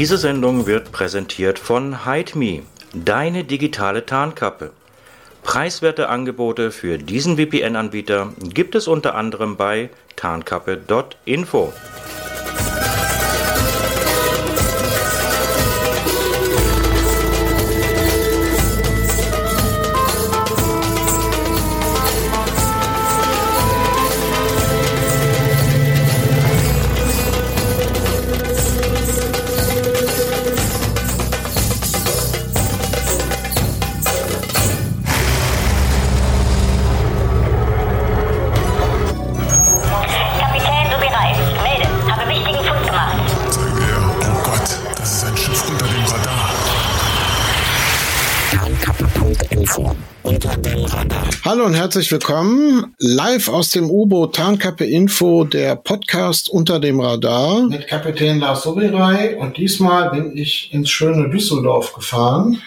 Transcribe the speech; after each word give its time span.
Diese 0.00 0.16
Sendung 0.16 0.66
wird 0.66 0.92
präsentiert 0.92 1.58
von 1.58 2.06
HideMe, 2.06 2.62
deine 2.94 3.44
digitale 3.44 4.06
Tarnkappe. 4.06 4.70
Preiswerte 5.42 6.08
Angebote 6.08 6.70
für 6.70 6.96
diesen 6.96 7.36
VPN-Anbieter 7.36 8.32
gibt 8.38 8.74
es 8.74 8.88
unter 8.88 9.14
anderem 9.14 9.58
bei 9.58 9.90
tarnkappe.info. 10.16 11.74
und 51.70 51.76
herzlich 51.76 52.10
willkommen. 52.10 52.96
Live 52.98 53.48
aus 53.48 53.70
dem 53.70 53.88
U-Boot 53.88 54.34
Tarnkappe 54.34 54.84
Info, 54.84 55.44
der 55.44 55.76
Podcast 55.76 56.48
unter 56.48 56.80
dem 56.80 56.98
Radar. 56.98 57.68
Mit 57.68 57.86
Kapitän 57.86 58.40
Lars 58.40 58.64
Sobirei. 58.64 59.36
Und 59.36 59.56
diesmal 59.56 60.10
bin 60.10 60.36
ich 60.36 60.74
ins 60.74 60.90
schöne 60.90 61.30
Düsseldorf 61.30 61.92
gefahren. 61.92 62.60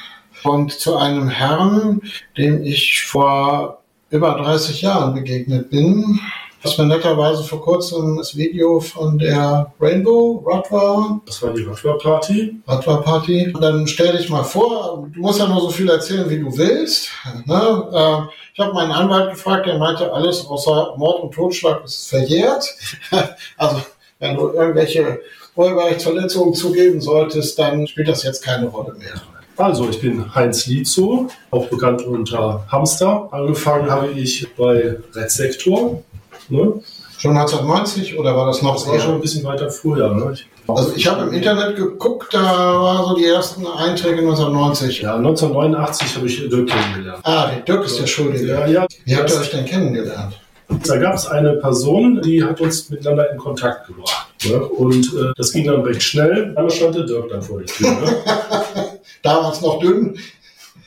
Und 0.44 0.72
zu 0.72 0.96
einem 0.96 1.28
Herrn, 1.28 2.00
dem 2.38 2.64
ich 2.64 3.04
vor 3.04 3.82
über 4.10 4.36
30 4.36 4.82
Jahren 4.84 5.16
begegnet 5.16 5.70
bin. 5.70 6.22
Was 6.64 6.78
mir 6.78 6.86
netterweise 6.86 7.44
vor 7.44 7.62
kurzem 7.62 8.16
das 8.16 8.38
Video 8.38 8.80
von 8.80 9.20
der 9.20 9.74
Rainbow 9.82 10.46
Radwa 10.48 11.20
Das 11.26 11.42
war 11.44 11.54
die 11.54 11.64
Radler-Party. 11.64 12.56
Radwa-Party. 12.66 13.52
Und 13.54 13.62
dann 13.62 13.86
stell 13.86 14.16
dich 14.16 14.30
mal 14.30 14.44
vor, 14.44 15.06
du 15.14 15.20
musst 15.20 15.40
ja 15.40 15.48
nur 15.48 15.60
so 15.60 15.70
viel 15.70 15.90
erzählen, 15.90 16.30
wie 16.30 16.40
du 16.40 16.58
willst. 16.58 17.10
Ne? 17.46 17.90
Äh, 17.92 18.34
ich 18.54 18.60
habe 18.62 18.74
meinen 18.74 18.94
Anwalt 18.94 19.32
gefragt, 19.32 19.66
der 19.66 19.78
meinte, 19.78 20.14
alles 20.14 20.48
außer 20.48 20.94
Mord 20.96 21.24
und 21.24 21.34
Totschlag 21.34 21.84
ist 21.84 22.08
verjährt. 22.08 22.66
also 23.58 23.82
wenn 24.20 24.38
du 24.38 24.54
irgendwelche 24.54 25.20
Urheberrechtsverletzungen 25.56 26.54
zugeben 26.54 27.02
solltest, 27.02 27.60
dann 27.60 27.86
spielt 27.88 28.08
das 28.08 28.24
jetzt 28.24 28.42
keine 28.42 28.68
Rolle 28.68 28.94
mehr. 28.98 29.22
Also, 29.58 29.88
ich 29.90 30.02
bin 30.02 30.34
Heinz 30.34 30.66
Lietzow, 30.66 31.32
auch 31.52 31.68
bekannt 31.68 32.04
unter 32.04 32.66
Hamster. 32.72 33.28
Angefangen 33.32 33.92
habe 33.92 34.12
ich 34.12 34.48
bei 34.56 34.96
Red 35.14 35.30
Sector. 35.30 36.04
Ne? 36.50 36.82
Schon 37.18 37.38
1990 37.38 38.18
oder 38.20 38.36
war 38.36 38.48
das 38.48 38.62
noch 38.62 38.74
Das 38.76 38.88
war 38.88 39.00
schon 39.00 39.16
ein 39.16 39.22
bisschen 39.22 39.44
weiter 39.46 39.70
früher. 39.70 40.14
Ne? 40.14 40.32
Ich, 40.34 40.46
Also 40.68 40.94
ich 40.96 41.08
habe 41.08 41.24
im 41.28 41.34
Internet 41.34 41.78
geguckt, 41.78 42.34
da 42.34 42.42
war 42.42 43.06
so 43.08 43.16
die 43.16 43.26
ersten 43.26 43.66
Einträge 43.66 44.20
1990. 44.20 45.02
ja, 45.02 45.16
1989 45.16 46.16
habe 46.16 46.28
ich 46.28 46.50
Dirk 46.50 46.68
kennengelernt. 46.70 47.20
Ah, 47.24 47.48
der 47.48 47.60
Dirk 47.62 47.86
ist 47.86 48.00
der 48.00 48.08
Schuldige. 48.08 48.48
Ja, 48.48 48.66
ja. 48.68 48.88
Wie 49.06 49.16
habt 49.16 49.30
ihr 49.30 49.40
euch 49.40 49.52
denn 49.52 49.66
kennengelernt? 49.66 50.40
Da 50.88 50.98
gab 50.98 51.16
es 51.16 51.28
eine 51.28 51.54
Person, 51.54 52.22
die 52.24 52.44
hat 52.44 52.60
uns 52.60 52.90
miteinander 52.90 53.32
in 53.32 53.38
Kontakt 53.38 53.88
gebracht. 53.88 54.28
Ne? 54.46 54.58
Und 54.60 55.06
äh, 55.14 55.32
das 55.38 55.52
ging 55.54 55.66
dann 55.66 55.82
recht 55.82 56.02
schnell. 56.04 56.54
Einmal 56.56 56.72
stand 56.72 56.96
der 56.96 57.04
Dirk 57.04 57.30
dann 57.30 57.42
vor 57.42 57.60
der 57.60 57.68
Tür. 57.68 57.90
Ne? 57.92 58.24
Damals 59.22 59.62
noch 59.62 59.80
dünn? 59.80 60.18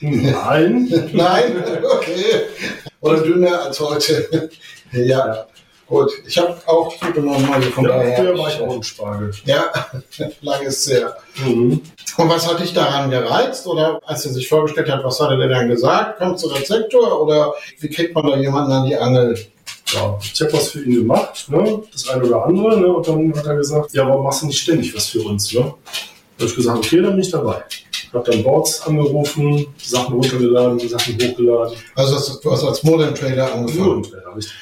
Nein. 0.00 0.88
Nein? 1.12 1.64
Okay. 1.84 2.42
Oder 3.00 3.20
dünner 3.20 3.62
als 3.62 3.80
heute. 3.80 4.50
Ja, 4.92 5.46
gut. 5.86 6.10
Ich 6.26 6.36
habe 6.38 6.56
auch 6.66 6.96
zugenommen, 6.98 7.48
also 7.52 7.70
von 7.70 7.84
Ja, 7.84 7.90
daher. 7.96 8.16
früher 8.16 8.38
war 8.38 8.48
ich 8.48 8.60
auch 8.60 8.74
im 8.74 8.82
Spargel. 8.82 9.32
Ja, 9.44 9.64
lange 10.42 10.66
ist 10.66 10.88
her. 10.90 11.16
Mhm. 11.44 11.80
Und 12.16 12.28
was 12.30 12.48
hat 12.48 12.60
dich 12.60 12.72
daran 12.72 13.10
gereizt? 13.10 13.66
Oder 13.66 14.00
als 14.06 14.24
er 14.24 14.32
sich 14.32 14.48
vorgestellt 14.48 14.90
hat, 14.90 15.04
was 15.04 15.20
hat 15.20 15.30
er 15.30 15.36
dir 15.36 15.48
dann 15.48 15.68
gesagt? 15.68 16.18
Kommst 16.18 16.44
du 16.44 16.50
als 16.50 16.68
Sektor? 16.68 17.20
Oder 17.20 17.52
wie 17.80 17.88
kriegt 17.90 18.14
man 18.14 18.26
da 18.26 18.36
jemanden 18.36 18.72
an 18.72 18.86
die 18.86 18.96
Angel? 18.96 19.38
Ja, 19.92 20.18
ich 20.20 20.40
habe 20.40 20.52
was 20.52 20.70
für 20.70 20.82
ihn 20.82 20.96
gemacht, 20.96 21.48
ne? 21.48 21.82
das 21.92 22.08
eine 22.08 22.24
oder 22.24 22.44
andere. 22.46 22.80
Ne? 22.80 22.86
Und 22.88 23.06
dann 23.06 23.36
hat 23.36 23.46
er 23.46 23.54
gesagt, 23.56 23.92
ja, 23.92 24.06
warum 24.08 24.24
machst 24.24 24.42
du 24.42 24.46
nicht 24.46 24.58
ständig 24.60 24.94
was 24.96 25.06
für 25.06 25.20
uns? 25.20 25.52
Ne? 25.52 25.60
Da 25.60 26.42
habe 26.42 26.50
ich 26.50 26.56
gesagt, 26.56 26.78
okay, 26.78 26.96
dann 27.02 27.12
bin 27.12 27.20
ich 27.20 27.30
dabei. 27.30 27.62
Habe 28.12 28.30
dann 28.30 28.42
Boards 28.42 28.82
angerufen, 28.82 29.66
Sachen 29.78 30.14
runtergeladen, 30.14 30.88
Sachen 30.88 31.14
hochgeladen. 31.14 31.76
Also 31.94 32.40
du 32.40 32.50
hast 32.50 32.64
als 32.64 32.82
Modem 32.82 33.14
Trader 33.14 33.52
angefangen. 33.54 34.04
Und, 34.04 34.10
ja, 34.10 34.32
richtig. 34.34 34.54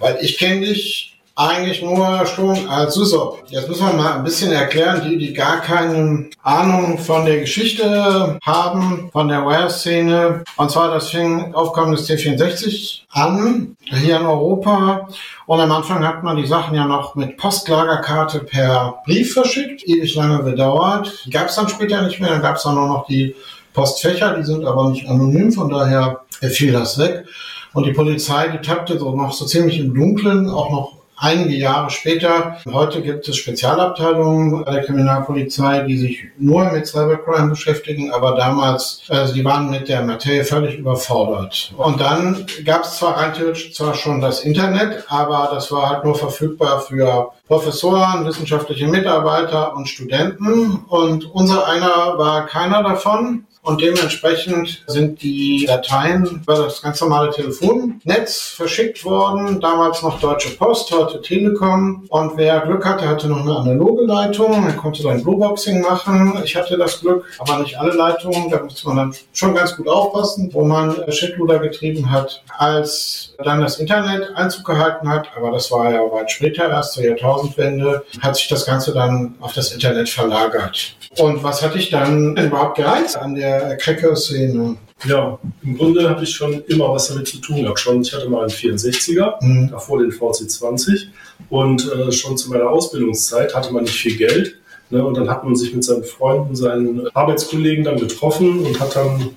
Weil 0.00 0.18
ich 0.22 0.38
kenne 0.38 0.66
dich 0.66 1.17
eigentlich 1.38 1.82
nur 1.82 2.26
schon 2.26 2.68
als 2.68 2.94
Susop. 2.94 3.44
Jetzt 3.46 3.68
müssen 3.68 3.86
wir 3.86 3.92
mal 3.92 4.14
ein 4.14 4.24
bisschen 4.24 4.50
erklären, 4.50 5.02
die, 5.08 5.16
die 5.18 5.32
gar 5.32 5.60
keine 5.60 6.28
Ahnung 6.42 6.98
von 6.98 7.24
der 7.24 7.38
Geschichte 7.38 8.40
haben, 8.42 9.08
von 9.12 9.28
der 9.28 9.46
Wire-Szene. 9.46 10.42
Und 10.56 10.70
zwar, 10.70 10.92
das 10.92 11.10
fing 11.10 11.54
Aufkommen 11.54 11.92
des 11.92 12.10
T64 12.10 13.02
an, 13.10 13.76
hier 13.84 14.16
in 14.16 14.26
Europa. 14.26 15.08
Und 15.46 15.60
am 15.60 15.70
Anfang 15.70 16.04
hat 16.04 16.24
man 16.24 16.36
die 16.36 16.46
Sachen 16.46 16.74
ja 16.74 16.86
noch 16.86 17.14
mit 17.14 17.36
Postlagerkarte 17.36 18.40
per 18.40 19.00
Brief 19.06 19.32
verschickt. 19.32 19.86
Ewig 19.86 20.16
lange 20.16 20.42
gedauert. 20.42 21.22
Die 21.24 21.30
gab 21.30 21.46
es 21.46 21.54
dann 21.54 21.68
später 21.68 22.02
nicht 22.02 22.18
mehr. 22.18 22.30
Dann 22.30 22.42
gab 22.42 22.56
es 22.56 22.64
dann 22.64 22.74
nur 22.74 22.88
noch 22.88 23.06
die 23.06 23.36
Postfächer, 23.74 24.34
die 24.34 24.44
sind 24.44 24.64
aber 24.64 24.90
nicht 24.90 25.08
anonym, 25.08 25.52
von 25.52 25.68
daher 25.70 26.22
fiel 26.40 26.72
das 26.72 26.98
weg. 26.98 27.26
Und 27.74 27.86
die 27.86 27.92
Polizei, 27.92 28.48
die 28.48 28.66
tappte 28.66 28.98
so 28.98 29.14
noch 29.14 29.32
so 29.32 29.44
ziemlich 29.44 29.78
im 29.78 29.94
Dunkeln, 29.94 30.50
auch 30.50 30.70
noch 30.70 30.97
einige 31.18 31.54
Jahre 31.56 31.90
später. 31.90 32.58
Heute 32.72 33.02
gibt 33.02 33.28
es 33.28 33.36
Spezialabteilungen 33.36 34.64
der 34.64 34.84
Kriminalpolizei, 34.84 35.80
die 35.80 35.98
sich 35.98 36.24
nur 36.38 36.64
mit 36.70 36.86
Cybercrime 36.86 37.50
beschäftigen, 37.50 38.12
aber 38.12 38.36
damals, 38.36 39.02
also 39.08 39.34
die 39.34 39.44
waren 39.44 39.70
mit 39.70 39.88
der 39.88 40.02
Materie 40.02 40.44
völlig 40.44 40.76
überfordert. 40.78 41.72
Und 41.76 42.00
dann 42.00 42.46
gab 42.64 42.84
es 42.84 42.98
zwar 42.98 43.32
theoretisch 43.32 43.74
zwar 43.74 43.94
schon 43.94 44.20
das 44.20 44.40
Internet, 44.40 45.04
aber 45.08 45.50
das 45.52 45.70
war 45.72 45.90
halt 45.90 46.04
nur 46.04 46.14
verfügbar 46.14 46.80
für 46.80 47.32
Professoren, 47.46 48.24
wissenschaftliche 48.26 48.86
Mitarbeiter 48.86 49.74
und 49.74 49.88
Studenten. 49.88 50.84
Und 50.88 51.24
unser 51.34 51.66
einer 51.66 52.18
war 52.18 52.46
keiner 52.46 52.82
davon. 52.82 53.44
Und 53.68 53.82
dementsprechend 53.82 54.82
sind 54.86 55.20
die 55.20 55.66
Dateien 55.66 56.24
über 56.24 56.54
das 56.54 56.80
ganz 56.80 57.02
normale 57.02 57.30
Telefonnetz 57.30 58.54
verschickt 58.56 59.04
worden. 59.04 59.60
Damals 59.60 60.00
noch 60.00 60.18
Deutsche 60.20 60.56
Post, 60.56 60.90
heute 60.90 61.20
Telekom. 61.20 62.06
Und 62.08 62.38
wer 62.38 62.60
Glück 62.60 62.86
hatte, 62.86 63.06
hatte 63.06 63.28
noch 63.28 63.42
eine 63.42 63.54
analoge 63.54 64.04
Leitung. 64.04 64.66
Er 64.66 64.72
konnte 64.72 65.02
dann 65.02 65.22
Blueboxing 65.22 65.82
machen. 65.82 66.40
Ich 66.42 66.56
hatte 66.56 66.78
das 66.78 67.02
Glück, 67.02 67.26
aber 67.40 67.58
nicht 67.58 67.78
alle 67.78 67.92
Leitungen. 67.92 68.48
Da 68.48 68.62
musste 68.62 68.88
man 68.88 68.96
dann 68.96 69.14
schon 69.34 69.54
ganz 69.54 69.76
gut 69.76 69.86
aufpassen, 69.86 70.48
wo 70.54 70.64
man 70.64 70.96
Shitloader 71.12 71.58
getrieben 71.58 72.10
hat. 72.10 72.42
Als 72.56 73.34
dann 73.44 73.60
das 73.60 73.78
Internet 73.78 74.34
Einzug 74.34 74.64
gehalten 74.64 75.10
hat, 75.10 75.28
aber 75.36 75.50
das 75.50 75.70
war 75.70 75.92
ja 75.92 76.00
weit 76.10 76.30
später, 76.30 76.70
erst 76.70 76.94
zur 76.94 77.04
Jahrtausendwende, 77.04 78.02
hat 78.22 78.34
sich 78.34 78.48
das 78.48 78.64
Ganze 78.64 78.94
dann 78.94 79.34
auf 79.40 79.52
das 79.52 79.72
Internet 79.72 80.08
verlagert. 80.08 80.94
Und 81.18 81.42
was 81.42 81.62
hat 81.62 81.74
dich 81.74 81.90
dann 81.90 82.36
überhaupt 82.36 82.76
gereizt 82.76 83.16
an 83.16 83.34
der 83.34 83.57
Cracker-Szene? 83.76 84.76
Ja, 85.04 85.38
im 85.62 85.76
Grunde 85.78 86.08
habe 86.10 86.24
ich 86.24 86.30
schon 86.30 86.62
immer 86.66 86.92
was 86.92 87.08
damit 87.08 87.28
zu 87.28 87.38
tun 87.38 87.62
gehabt. 87.62 87.78
Schon, 87.78 88.02
ich 88.02 88.12
hatte 88.12 88.28
mal 88.28 88.40
einen 88.40 88.50
64er, 88.50 89.34
Mhm. 89.42 89.70
davor 89.70 90.00
den 90.00 90.10
VC20 90.10 91.06
und 91.50 91.90
äh, 91.92 92.10
schon 92.12 92.36
zu 92.36 92.50
meiner 92.50 92.68
Ausbildungszeit 92.68 93.54
hatte 93.54 93.72
man 93.72 93.84
nicht 93.84 93.94
viel 93.96 94.16
Geld. 94.16 94.56
Ne, 94.90 95.04
und 95.04 95.18
dann 95.18 95.28
hat 95.28 95.44
man 95.44 95.54
sich 95.54 95.74
mit 95.74 95.84
seinen 95.84 96.02
Freunden, 96.02 96.56
seinen 96.56 97.06
Arbeitskollegen 97.14 97.84
dann 97.84 97.98
getroffen 98.00 98.64
und 98.64 98.80
hat 98.80 98.96
dann 98.96 99.28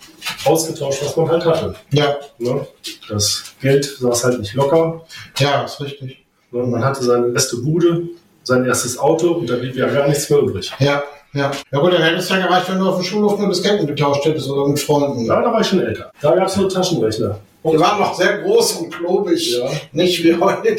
ausgetauscht, 0.46 1.04
was 1.04 1.18
man 1.18 1.28
halt 1.28 1.44
hatte. 1.46 1.76
Ja, 1.92 2.16
Ne? 2.40 2.66
Das 3.10 3.44
Geld 3.62 3.84
saß 3.84 4.24
halt 4.24 4.40
nicht 4.40 4.54
locker. 4.54 5.06
ja, 5.40 5.64
ist 5.66 5.82
richtig. 5.82 6.24
Ne? 6.52 6.64
Man 6.64 6.84
hatte 6.86 7.04
seine 7.04 7.28
beste 7.28 7.58
Bude, 7.58 8.04
sein 8.44 8.64
erstes 8.66 8.98
Auto 8.98 9.34
und 9.34 9.50
da 9.50 9.58
blieb 9.58 9.76
ja 9.76 9.88
gar 9.90 10.08
nichts 10.08 10.30
mehr 10.30 10.40
übrig. 10.40 10.72
Ja, 10.80 11.04
ja. 11.34 11.52
Ja 11.72 11.80
gut, 11.80 11.94
dann 11.94 12.02
hätte 12.02 12.18
es 12.18 12.30
ja 12.30 12.38
gereicht, 12.38 12.70
wenn 12.70 12.80
du 12.80 12.90
auf 12.90 12.96
dem 12.96 13.04
Schulhof 13.04 13.38
nur 13.40 13.50
Disketten 13.50 13.88
getauscht 13.88 14.26
hättest 14.26 14.50
oder 14.50 14.68
mit 14.68 14.80
Freunden. 14.80 15.26
Ja, 15.26 15.42
da 15.42 15.52
war 15.52 15.62
ich 15.62 15.68
schon 15.68 15.82
älter. 15.82 16.12
Da 16.22 16.36
gab 16.36 16.48
es 16.48 16.58
nur 16.58 16.70
Taschenrechner. 16.70 17.40
Die 17.64 17.80
waren 17.80 18.00
noch 18.00 18.16
sehr 18.16 18.40
groß 18.40 18.74
und 18.78 18.90
klobig, 18.90 19.56
Ja. 19.60 19.70
nicht 19.92 20.24
wie 20.24 20.36
heute. 20.36 20.76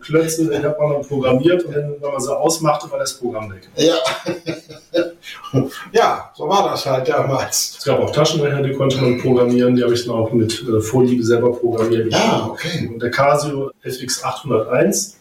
Klötze, 0.00 0.48
die 0.48 0.56
hat 0.64 0.78
man 0.78 0.92
dann 0.92 1.02
programmiert 1.02 1.64
und 1.64 1.74
dann, 1.74 1.96
wenn 2.00 2.10
man 2.12 2.20
sie 2.20 2.36
ausmachte, 2.36 2.88
war 2.88 3.00
das 3.00 3.14
Programm 3.14 3.50
weg. 3.50 3.68
Ja. 3.74 3.96
ja, 5.92 6.30
so 6.36 6.48
war 6.48 6.70
das 6.70 6.86
halt 6.86 7.08
damals. 7.08 7.76
Es 7.78 7.84
gab 7.84 7.98
auch 8.00 8.10
Taschenrechner, 8.12 8.62
die 8.62 8.72
konnte 8.74 8.98
man 8.98 9.20
programmieren, 9.20 9.74
die 9.74 9.82
habe 9.82 9.94
ich 9.94 10.04
dann 10.06 10.14
auch 10.14 10.30
mit 10.32 10.64
äh, 10.68 10.80
Vorliebe 10.80 11.22
selber 11.24 11.52
programmiert. 11.52 12.12
Ja, 12.12 12.48
okay. 12.52 12.88
Und 12.92 13.02
der 13.02 13.10
Casio 13.10 13.70
FX 13.82 14.22
801, 14.22 15.16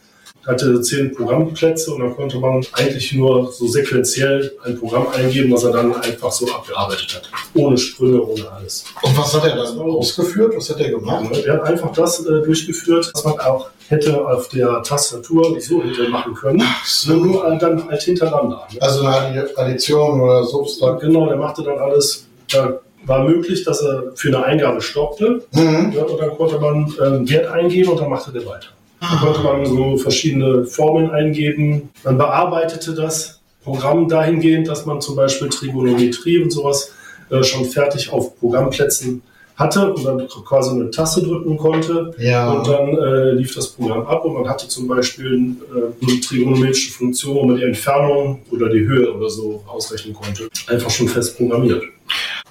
hatte 0.50 0.82
zehn 0.82 1.16
Programmplätze 1.16 1.92
und 1.94 2.02
dann 2.02 2.16
konnte 2.16 2.40
man 2.40 2.66
eigentlich 2.74 3.14
nur 3.14 3.52
so 3.52 3.68
sequenziell 3.68 4.52
ein 4.64 4.78
Programm 4.78 5.08
eingeben, 5.16 5.54
was 5.54 5.64
er 5.64 5.72
dann 5.72 5.96
einfach 5.96 6.32
so 6.32 6.48
abgearbeitet 6.52 7.16
hat. 7.16 7.30
Ohne 7.54 7.78
Sprünge, 7.78 8.22
ohne 8.22 8.52
alles. 8.52 8.86
Und 9.02 9.18
was 9.18 9.34
hat 9.34 9.46
er 9.46 9.56
dann 9.56 9.80
ausgeführt? 9.80 10.54
Was 10.56 10.70
hat 10.70 10.80
er 10.80 10.90
gemacht? 10.90 11.36
Er 11.46 11.54
hat 11.54 11.64
einfach 11.64 11.92
das 11.94 12.20
äh, 12.26 12.42
durchgeführt, 12.42 13.12
was 13.14 13.24
man 13.24 13.40
auch 13.40 13.70
hätte 13.88 14.26
auf 14.28 14.50
der 14.50 14.82
Tastatur 14.84 15.60
so 15.60 15.84
hätte 15.84 16.10
machen 16.10 16.34
können. 16.34 16.64
so. 16.86 17.14
Nur 17.14 17.46
äh, 17.52 17.58
dann 17.58 17.88
halt 17.88 18.02
hintereinander. 18.02 18.68
Ne? 18.72 18.82
Also 18.82 19.06
eine 19.06 19.50
Addition 19.56 20.22
oder 20.22 20.44
Substrat. 20.44 21.00
Genau, 21.02 21.28
der 21.28 21.38
machte 21.38 21.64
dann 21.64 21.78
alles. 21.78 22.26
Da 22.52 22.80
war 23.06 23.24
möglich, 23.24 23.64
dass 23.64 23.82
er 23.82 24.12
für 24.16 24.30
eine 24.30 24.44
Eingabe 24.44 24.82
stoppte. 24.82 25.44
Mhm. 25.52 25.94
Ja, 25.96 26.04
und 26.04 26.20
dann 26.20 26.30
konnte 26.32 26.60
man 26.60 26.94
einen 27.00 27.30
Wert 27.30 27.48
eingeben 27.48 27.92
und 27.92 28.00
dann 28.00 28.10
machte 28.10 28.32
der 28.32 28.46
weiter. 28.46 28.68
Dann 29.02 29.20
konnte 29.20 29.42
man 29.42 29.66
so 29.66 29.98
verschiedene 29.98 30.66
Formeln 30.66 31.10
eingeben. 31.12 31.90
Man 32.04 32.18
bearbeitete 32.18 32.94
das 32.94 33.40
Programm 33.64 34.10
dahingehend, 34.10 34.68
dass 34.68 34.86
man 34.86 35.02
zum 35.02 35.16
Beispiel 35.16 35.50
Trigonometrie 35.50 36.42
und 36.42 36.52
sowas 36.52 36.92
äh, 37.30 37.44
schon 37.44 37.66
fertig 37.66 38.12
auf 38.12 38.38
Programmplätzen 38.40 39.22
hatte 39.60 39.94
und 39.94 40.06
dann 40.06 40.28
quasi 40.28 40.72
eine 40.72 40.90
Taste 40.90 41.22
drücken 41.22 41.58
konnte. 41.58 42.14
Ja. 42.18 42.52
Und 42.52 42.68
dann 42.68 42.98
äh, 42.98 43.32
lief 43.34 43.54
das 43.54 43.68
Programm 43.68 44.06
ab 44.08 44.24
und 44.24 44.34
man 44.34 44.48
hatte 44.48 44.68
zum 44.70 44.88
Beispiel 44.88 45.56
äh, 45.76 46.06
eine 46.06 46.20
trigonometrische 46.22 46.92
Funktion, 46.92 47.36
wo 47.36 47.44
man 47.44 47.58
die 47.58 47.64
Entfernung 47.64 48.42
oder 48.52 48.70
die 48.70 48.80
Höhe 48.80 49.14
oder 49.14 49.30
so 49.30 49.62
ausrechnen 49.68 50.14
konnte. 50.14 50.48
Einfach 50.68 50.90
schon 50.90 51.10
fest 51.10 51.38
programmiert. 51.38 51.84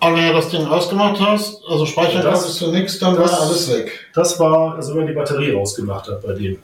Aber 0.00 0.16
wenn 0.16 0.28
du 0.28 0.32
das 0.34 0.48
Ding 0.50 0.66
ausgemacht 0.66 1.20
hast, 1.20 1.60
also 1.68 1.84
speichern 1.86 2.22
Das- 2.22 2.40
konntest 2.40 2.60
du 2.60 2.66
nichts, 2.72 2.98
dann 2.98 3.16
das- 3.16 3.32
war 3.32 3.40
alles 3.42 3.72
weg. 3.72 3.90
Das 4.14 4.38
war, 4.38 4.74
also 4.76 4.90
wenn 4.92 4.98
man 4.98 5.06
die 5.08 5.12
Batterie 5.14 5.52
rausgemacht 5.52 6.08
hat 6.08 6.22
bei 6.24 6.32
dem. 6.34 6.58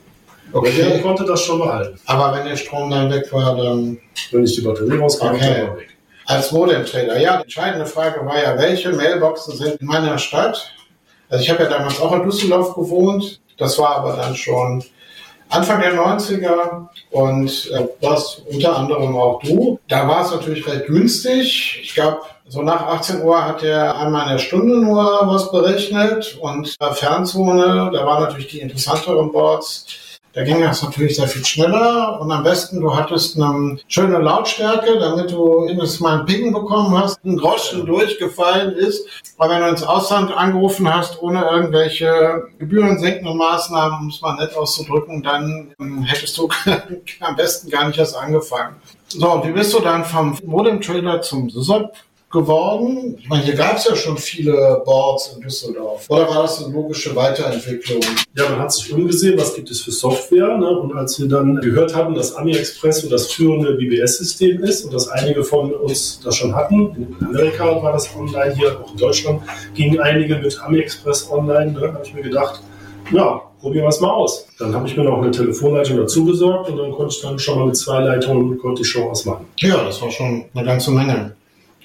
Okay. 0.53 1.01
konnte 1.01 1.25
das 1.25 1.41
schon 1.41 1.59
behalten. 1.59 1.99
Aber 2.05 2.33
wenn 2.37 2.45
der 2.45 2.55
Strom 2.55 2.89
dann 2.89 3.11
weg 3.11 3.31
war, 3.33 3.55
dann 3.57 3.97
Wenn 4.31 4.43
ich 4.45 4.55
die 4.55 4.61
Batterie 4.61 4.97
rausgemacht 4.97 5.35
Okay. 5.35 5.55
habe, 5.61 5.67
war 5.69 5.77
weg. 5.77 5.87
als 6.27 6.51
Modem-Trader. 6.51 7.19
Ja, 7.19 7.37
die 7.37 7.43
entscheidende 7.43 7.85
Frage 7.85 8.25
war 8.25 8.41
ja, 8.41 8.57
welche 8.57 8.89
Mailboxen 8.93 9.57
sind 9.57 9.81
in 9.81 9.87
meiner 9.87 10.17
Stadt? 10.17 10.71
Also 11.29 11.43
ich 11.43 11.49
habe 11.49 11.63
ja 11.63 11.69
damals 11.69 11.99
auch 11.99 12.13
in 12.13 12.23
Düsseldorf 12.23 12.73
gewohnt. 12.73 13.41
Das 13.57 13.77
war 13.79 13.97
aber 13.97 14.15
dann 14.15 14.35
schon 14.35 14.83
Anfang 15.49 15.81
der 15.81 15.93
90er 15.93 16.87
und 17.11 17.71
äh, 17.71 17.87
das 18.01 18.41
unter 18.51 18.77
anderem 18.77 19.15
auch 19.15 19.41
du. 19.41 19.79
Da 19.87 20.07
war 20.07 20.25
es 20.25 20.31
natürlich 20.31 20.67
recht 20.67 20.87
günstig. 20.87 21.79
Ich 21.83 21.93
glaube, 21.93 22.21
so 22.47 22.61
nach 22.61 22.81
18 22.87 23.21
Uhr 23.23 23.43
hat 23.43 23.63
er 23.63 23.97
einmal 23.97 24.23
in 24.23 24.33
der 24.33 24.39
Stunde 24.39 24.77
nur 24.77 25.03
was 25.23 25.51
berechnet 25.51 26.37
und 26.41 26.75
bei 26.77 26.91
Fernzone, 26.91 27.89
da 27.91 28.05
waren 28.05 28.23
natürlich 28.23 28.47
die 28.47 28.59
interessanteren 28.59 29.31
Boards. 29.31 29.85
Da 30.35 30.43
ging 30.43 30.59
das 30.59 30.83
natürlich 30.83 31.15
sehr 31.15 31.29
viel 31.29 31.45
schneller 31.45 32.19
und 32.19 32.29
am 32.29 32.43
besten 32.43 32.81
du 32.81 32.93
hattest 32.93 33.41
eine 33.41 33.77
schöne 33.87 34.17
Lautstärke, 34.17 34.99
damit 34.99 35.31
du 35.31 35.61
mindestens 35.61 36.01
mal 36.01 36.17
einen 36.17 36.25
Ping 36.25 36.51
bekommen 36.51 36.97
hast, 36.97 37.23
ein 37.23 37.37
Groschen 37.37 37.85
durchgefallen 37.85 38.75
ist. 38.75 39.07
Aber 39.37 39.53
wenn 39.53 39.61
du 39.61 39.69
ins 39.69 39.83
Ausland 39.83 40.35
angerufen 40.35 40.93
hast, 40.93 41.21
ohne 41.21 41.41
irgendwelche 41.41 42.49
gebührensenkenden 42.59 43.37
Maßnahmen, 43.37 43.99
um 44.01 44.09
es 44.09 44.19
mal 44.19 44.35
nett 44.35 44.53
auszudrücken, 44.57 45.23
dann 45.23 45.73
ähm, 45.79 46.03
hättest 46.03 46.37
du 46.37 46.49
am 47.21 47.35
besten 47.37 47.69
gar 47.69 47.87
nicht 47.87 47.97
erst 47.97 48.17
angefangen. 48.17 48.75
So, 49.07 49.41
wie 49.45 49.53
bist 49.53 49.73
du 49.73 49.79
dann 49.79 50.03
vom 50.03 50.37
Modem-Trader 50.43 51.21
zum 51.21 51.49
SysOp 51.49 51.93
geworden? 52.35 53.15
Ich 53.17 53.27
meine, 53.27 53.43
hier 53.43 53.55
gab 53.55 53.77
es 53.77 53.85
ja 53.85 53.95
schon 53.95 54.17
viele 54.17 54.81
Boards 54.85 55.33
in 55.33 55.41
Düsseldorf. 55.41 56.05
Oder 56.09 56.29
war 56.29 56.43
das 56.43 56.63
eine 56.63 56.73
logische 56.73 57.15
Weiterentwicklung? 57.15 58.01
Ja, 58.37 58.49
man 58.49 58.59
hat 58.59 58.71
sich 58.71 58.93
umgesehen, 58.93 59.39
was 59.39 59.55
gibt 59.55 59.71
es 59.71 59.81
für 59.81 59.91
Software. 59.91 60.57
Ne? 60.57 60.69
Und 60.69 60.95
als 60.95 61.19
wir 61.19 61.27
dann 61.27 61.55
gehört 61.55 61.95
haben, 61.95 62.13
dass 62.13 62.35
AmiExpress 62.35 63.01
so 63.01 63.09
das 63.09 63.31
führende 63.31 63.73
BBS-System 63.73 64.61
ist 64.63 64.85
und 64.85 64.93
dass 64.93 65.07
einige 65.07 65.43
von 65.43 65.73
uns 65.73 66.19
das 66.23 66.35
schon 66.35 66.53
hatten, 66.53 67.07
in 67.19 67.25
Amerika 67.25 67.81
war 67.81 67.93
das 67.93 68.15
online, 68.15 68.53
hier 68.53 68.79
auch 68.79 68.91
in 68.91 68.97
Deutschland 68.97 69.41
gingen 69.73 69.99
einige 69.99 70.35
mit 70.35 70.61
AmiExpress 70.61 71.31
online, 71.31 71.71
ne? 71.71 71.93
habe 71.93 72.03
ich 72.03 72.13
mir 72.13 72.21
gedacht, 72.21 72.61
ja, 73.11 73.41
probieren 73.61 73.85
wir 73.85 73.89
es 73.89 74.01
mal 74.01 74.11
aus. 74.11 74.47
Dann 74.59 74.75
habe 74.75 74.87
ich 74.87 74.97
mir 74.97 75.03
noch 75.03 75.21
eine 75.21 75.31
Telefonleitung 75.31 75.97
dazu 75.97 76.25
besorgt 76.25 76.69
und 76.69 76.77
dann 76.77 76.91
konnte 76.91 77.15
ich 77.15 77.21
dann 77.21 77.39
schon 77.39 77.59
mal 77.59 77.67
mit 77.67 77.77
zwei 77.77 78.01
Leitungen 78.01 78.57
konnte 78.57 78.81
ich 78.81 78.89
schon 78.89 79.09
was 79.09 79.25
machen. 79.25 79.45
Ja, 79.57 79.83
das 79.83 80.01
war 80.01 80.11
schon 80.11 80.45
eine 80.53 80.65
ganze 80.65 80.91
Menge. 80.91 81.35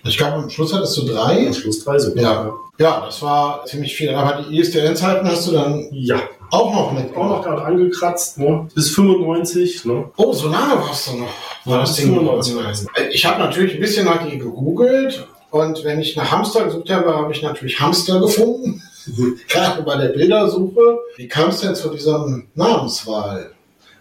Ich 0.05 0.17
glaube, 0.17 0.35
am 0.35 0.51
Schluss 0.51 0.73
hattest 0.73 0.97
du 0.97 1.03
drei. 1.07 1.47
Am 1.47 1.53
Schluss 1.55 1.85
drei 1.85 1.99
sogar. 1.99 2.23
Ja, 2.23 2.53
ja, 2.79 3.03
das 3.07 3.21
war 3.23 3.65
ziemlich 3.67 3.95
viel. 3.95 4.11
Aber 4.15 4.43
die 4.43 4.59
ISDN-Zeiten 4.59 5.27
hast 5.29 5.47
du 5.49 5.53
dann 5.53 5.87
Ja, 5.93 6.21
auch 6.51 6.73
noch 6.75 6.93
mit. 6.93 7.15
auch 7.17 7.29
noch 7.29 7.43
gerade 7.45 7.63
angekratzt, 7.63 8.39
ne? 8.39 8.67
bis 8.75 8.91
95. 8.91 9.85
Ne? 9.85 10.11
Oh, 10.17 10.33
so 10.33 10.49
lange 10.49 10.75
warst 10.81 11.09
du 11.09 11.17
noch. 11.19 11.29
War 11.67 11.81
das 11.81 11.95
Ding 11.97 12.07
95 12.15 12.55
gewesen. 12.57 12.89
Ich 13.13 13.25
habe 13.27 13.39
natürlich 13.41 13.75
ein 13.75 13.81
bisschen 13.81 14.07
nach 14.07 14.25
dir 14.27 14.37
gegoogelt 14.39 15.27
und 15.51 15.85
wenn 15.85 16.01
ich 16.01 16.17
nach 16.17 16.31
Hamster 16.31 16.65
gesucht 16.65 16.89
habe, 16.91 17.15
habe 17.15 17.33
ich 17.33 17.43
natürlich 17.43 17.79
Hamster 17.81 18.21
gefunden. 18.21 18.83
Gerade 19.49 19.83
bei 19.83 19.97
der 19.97 20.09
Bildersuche. 20.09 20.99
Wie 21.17 21.29
kam 21.29 21.51
es 21.51 21.61
denn 21.61 21.75
zu 21.75 21.91
dieser 21.91 22.27
Namenswahl? 22.55 23.51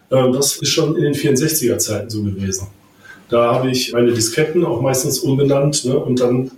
Äh, 0.09 0.31
Das 0.31 0.55
ist 0.57 0.69
schon 0.69 0.95
in 0.95 1.03
den 1.03 1.13
64er 1.13 1.77
Zeiten 1.77 2.09
so 2.09 2.23
gewesen. 2.23 2.67
Da 3.29 3.53
habe 3.55 3.69
ich 3.71 3.93
meine 3.93 4.11
Disketten 4.11 4.65
auch 4.65 4.81
meistens 4.81 5.19
umbenannt 5.19 5.85
ne? 5.85 5.97
und 5.97 6.19
dann 6.19 6.51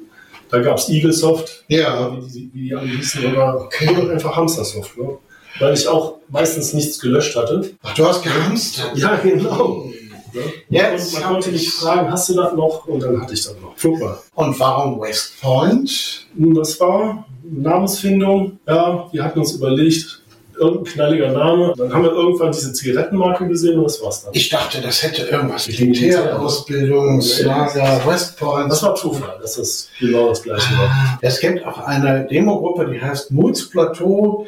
da 0.49 0.59
gab 0.59 0.77
es 0.77 0.89
Eaglesoft, 0.89 1.63
Ja, 1.69 2.11
wie 2.21 2.29
die, 2.29 2.49
wie 2.53 2.61
die 2.67 2.75
alle 2.75 2.87
hießen, 2.87 3.25
oder 3.31 3.69
oder 3.89 4.11
einfach 4.11 4.35
Hamstersoft. 4.35 4.97
Ne? 4.97 5.17
Weil 5.59 5.73
ich 5.73 5.87
auch 5.87 6.15
meistens 6.29 6.73
nichts 6.73 6.99
gelöscht 6.99 7.35
hatte. 7.35 7.71
Ach, 7.83 7.93
du 7.93 8.05
hast 8.05 8.23
gehamstert. 8.23 8.97
Ja, 8.97 9.15
genau. 9.15 9.85
Ne? 10.33 10.41
Jetzt 10.69 11.13
und 11.15 11.21
man 11.21 11.33
konnte 11.33 11.49
ich- 11.49 11.55
nicht 11.61 11.73
fragen, 11.73 12.09
hast 12.11 12.29
du 12.29 12.35
das 12.35 12.53
noch? 12.53 12.85
Und 12.87 13.01
dann 13.03 13.21
hatte 13.21 13.33
ich 13.33 13.43
das 13.43 13.55
noch. 13.61 13.99
Mal. 13.99 14.17
Und 14.35 14.59
warum 14.59 14.99
West 15.01 15.39
Point? 15.41 16.27
Nun, 16.35 16.53
das 16.53 16.79
war 16.79 17.25
Namensfindung. 17.43 18.59
Ja, 18.67 19.07
wir 19.11 19.23
hatten 19.23 19.39
uns 19.39 19.53
überlegt, 19.53 20.20
irgendein 20.61 20.93
knalliger 20.93 21.31
Name. 21.31 21.73
Dann 21.75 21.91
haben 21.93 22.03
wir 22.03 22.11
irgendwann 22.11 22.51
diese 22.51 22.71
Zigarettenmarke 22.71 23.47
gesehen 23.47 23.79
und 23.79 23.85
das 23.85 23.99
war's 24.01 24.23
dann. 24.23 24.31
Ich 24.33 24.49
dachte, 24.49 24.79
das 24.81 25.01
hätte 25.03 25.23
irgendwas 25.23 25.67
Militärausbildungslager, 25.67 28.05
West 28.05 28.37
Point. 28.37 28.71
Das 28.71 28.83
war 28.83 28.93
Zufall, 28.95 29.37
dass 29.41 29.55
das 29.55 29.89
genau 29.99 30.29
das 30.29 30.43
gleiche 30.43 30.77
war. 30.77 31.17
Es 31.21 31.39
gibt 31.39 31.65
auch 31.65 31.79
eine 31.79 32.27
Demogruppe, 32.27 32.85
die 32.85 33.01
heißt 33.01 33.31
Moods 33.31 33.67
Plateau. 33.69 34.45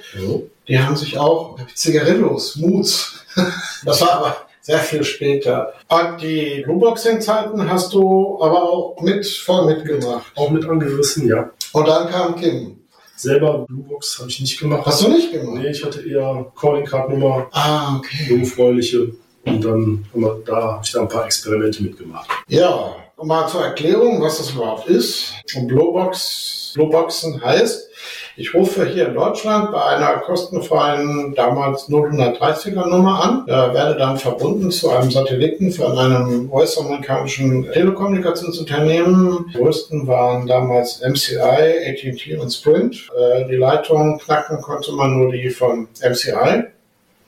Die 0.67 0.79
haben 0.79 0.95
sich 0.95 1.17
auch 1.17 1.57
Zigarillos, 1.73 2.57
Moods. 2.57 3.19
Das 3.85 3.99
war 3.99 4.13
aber 4.13 4.37
sehr 4.61 4.79
viel 4.79 5.03
später. 5.03 5.73
Und 5.89 6.21
die 6.21 6.61
Blueboxing-Zeiten 6.63 7.69
hast 7.69 7.91
du 7.93 8.39
aber 8.41 8.63
auch 8.63 8.95
mit 9.01 9.25
voll 9.25 9.65
mitgemacht. 9.65 10.31
Auch 10.35 10.51
mit 10.51 10.63
angerissen, 10.65 11.27
ja. 11.27 11.49
Und 11.73 11.87
dann 11.87 12.09
kam 12.09 12.35
Kim. 12.35 12.82
Selber 13.15 13.65
Bluebox 13.67 14.19
habe 14.19 14.29
ich 14.29 14.39
nicht 14.41 14.59
gemacht. 14.59 14.85
Hast 14.85 15.03
du 15.03 15.09
nicht 15.09 15.31
gemacht? 15.31 15.55
Nee, 15.61 15.69
ich 15.69 15.83
hatte 15.83 16.01
eher 16.01 16.51
Calling 16.59 16.85
Card 16.85 17.09
Nummer, 17.09 17.47
Ah, 17.51 17.97
okay. 17.97 18.25
jungfräuliche. 18.29 19.13
Und 19.45 19.63
dann 19.63 20.05
haben 20.13 20.21
wir, 20.21 20.41
da 20.45 20.55
habe 20.73 20.81
ich 20.83 20.91
da 20.91 21.01
ein 21.01 21.07
paar 21.07 21.25
Experimente 21.25 21.83
mitgemacht. 21.83 22.29
Ja, 22.47 22.95
und 23.17 23.27
mal 23.27 23.47
zur 23.47 23.63
Erklärung, 23.65 24.21
was 24.21 24.37
das 24.37 24.51
überhaupt 24.51 24.87
ist. 24.87 25.33
Und 25.55 25.67
Bluebox, 25.67 26.71
Blueboxen 26.75 27.43
heißt, 27.43 27.89
ich 28.35 28.53
rufe 28.53 28.85
hier 28.85 29.09
in 29.09 29.13
Deutschland 29.13 29.71
bei 29.71 29.83
einer 29.83 30.17
kostenfreien, 30.17 31.35
damals 31.35 31.87
030er 31.87 32.87
Nummer 32.87 33.23
an, 33.23 33.43
da 33.47 33.73
werde 33.73 33.95
dann 33.95 34.17
verbunden 34.17 34.71
zu 34.71 34.89
einem 34.89 35.11
Satelliten 35.11 35.71
von 35.71 35.97
einem 35.97 36.51
US-amerikanischen 36.51 37.71
Telekommunikationsunternehmen. 37.71 39.45
Die 39.53 39.57
größten 39.57 40.07
waren 40.07 40.47
damals 40.47 41.01
MCI, 41.01 41.37
AT&T 41.39 42.37
und 42.37 42.51
Sprint. 42.51 43.07
Äh, 43.15 43.45
Die 43.47 43.55
Leitung 43.55 44.17
knacken 44.17 44.61
konnte 44.61 44.93
man 44.93 45.17
nur 45.17 45.31
die 45.31 45.49
von 45.49 45.87
MCI. 46.01 46.63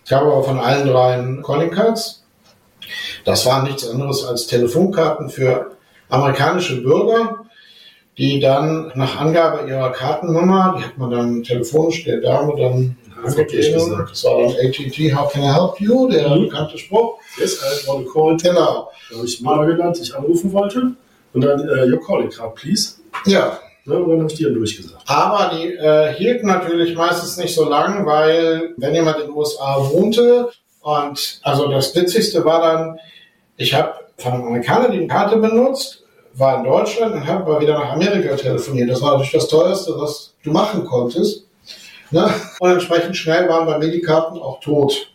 Es 0.03 0.09
gab 0.09 0.23
aber 0.23 0.43
von 0.43 0.59
allen 0.59 0.87
dreien 0.87 1.43
Calling 1.43 1.71
Cards. 1.71 2.23
Das 3.25 3.45
waren 3.45 3.65
nichts 3.65 3.87
anderes 3.87 4.25
als 4.25 4.47
Telefonkarten 4.47 5.29
für 5.29 5.71
amerikanische 6.09 6.81
Bürger, 6.81 7.44
die 8.17 8.39
dann 8.39 8.91
nach 8.95 9.19
Angabe 9.19 9.67
ihrer 9.69 9.91
Kartennummer, 9.91 10.75
die 10.77 10.83
hat 10.85 10.97
man 10.97 11.11
dann 11.11 11.43
telefonisch 11.43 12.03
der 12.05 12.21
Dame 12.21 12.53
dann 12.57 12.97
angegeben. 13.23 13.73
gesagt. 13.73 14.11
Das 14.11 14.23
war 14.23 14.37
dann 14.41 14.51
AT&T, 14.51 15.13
how 15.13 15.31
can 15.31 15.43
I 15.43 15.53
help 15.53 15.79
you? 15.79 16.07
Der 16.09 16.29
Mhm. 16.29 16.43
bekannte 16.43 16.77
Spruch. 16.77 17.17
Yes, 17.37 17.59
I 17.61 17.87
want 17.87 18.05
to 18.05 18.11
call. 18.11 18.37
Genau. 18.37 18.89
Da 19.09 19.17
habe 19.17 19.25
ich 19.25 19.41
Nummer 19.41 19.65
genannt, 19.65 19.97
die 19.97 20.03
ich 20.03 20.15
anrufen 20.15 20.51
wollte. 20.53 20.91
Und 21.33 21.41
dann, 21.43 21.59
äh, 21.67 21.91
your 21.91 21.99
calling 22.05 22.29
card, 22.29 22.55
please. 22.55 22.95
Ja, 23.25 23.59
Ne, 23.87 23.97
und 23.99 24.09
dann 24.09 24.19
habe 24.21 24.31
ich 24.31 24.37
die 24.39 24.43
dann 24.45 24.55
durchgesagt. 24.55 25.03
Aber 25.05 25.51
die 25.55 25.73
äh, 25.75 26.11
hielten 26.13 26.47
natürlich 26.47 26.95
meistens 26.95 27.37
nicht 27.37 27.53
so 27.53 27.69
lang, 27.69 28.03
weil 28.07 28.73
wenn 28.77 28.95
jemand 28.95 29.17
in 29.19 29.27
den 29.27 29.35
USA 29.35 29.77
wohnte 29.91 30.49
und 30.81 31.39
also 31.43 31.67
das 31.67 31.95
Witzigste 31.95 32.43
war 32.43 32.61
dann, 32.63 32.99
ich 33.57 33.75
habe 33.75 33.93
von 34.17 34.33
einem 34.33 34.47
Amerikaner 34.47 34.89
die 34.89 35.05
Karte 35.07 35.37
benutzt, 35.37 36.03
war 36.37 36.57
in 36.57 36.65
Deutschland 36.65 37.15
und 37.15 37.25
habe 37.25 37.43
aber 37.43 37.61
wieder 37.61 37.73
nach 37.73 37.93
Amerika 37.93 38.35
telefoniert. 38.35 38.89
Das 38.89 39.01
war 39.01 39.11
natürlich 39.11 39.31
das 39.31 39.47
Teuerste, 39.47 39.93
was 39.97 40.33
du 40.43 40.51
machen 40.51 40.85
konntest. 40.85 41.45
Ne? 42.11 42.29
Und 42.59 42.71
entsprechend 42.71 43.15
schnell 43.17 43.47
waren 43.49 43.65
bei 43.65 43.77
mir 43.77 43.91
die 43.91 44.01
Karten 44.01 44.37
auch 44.37 44.59
tot. 44.59 45.11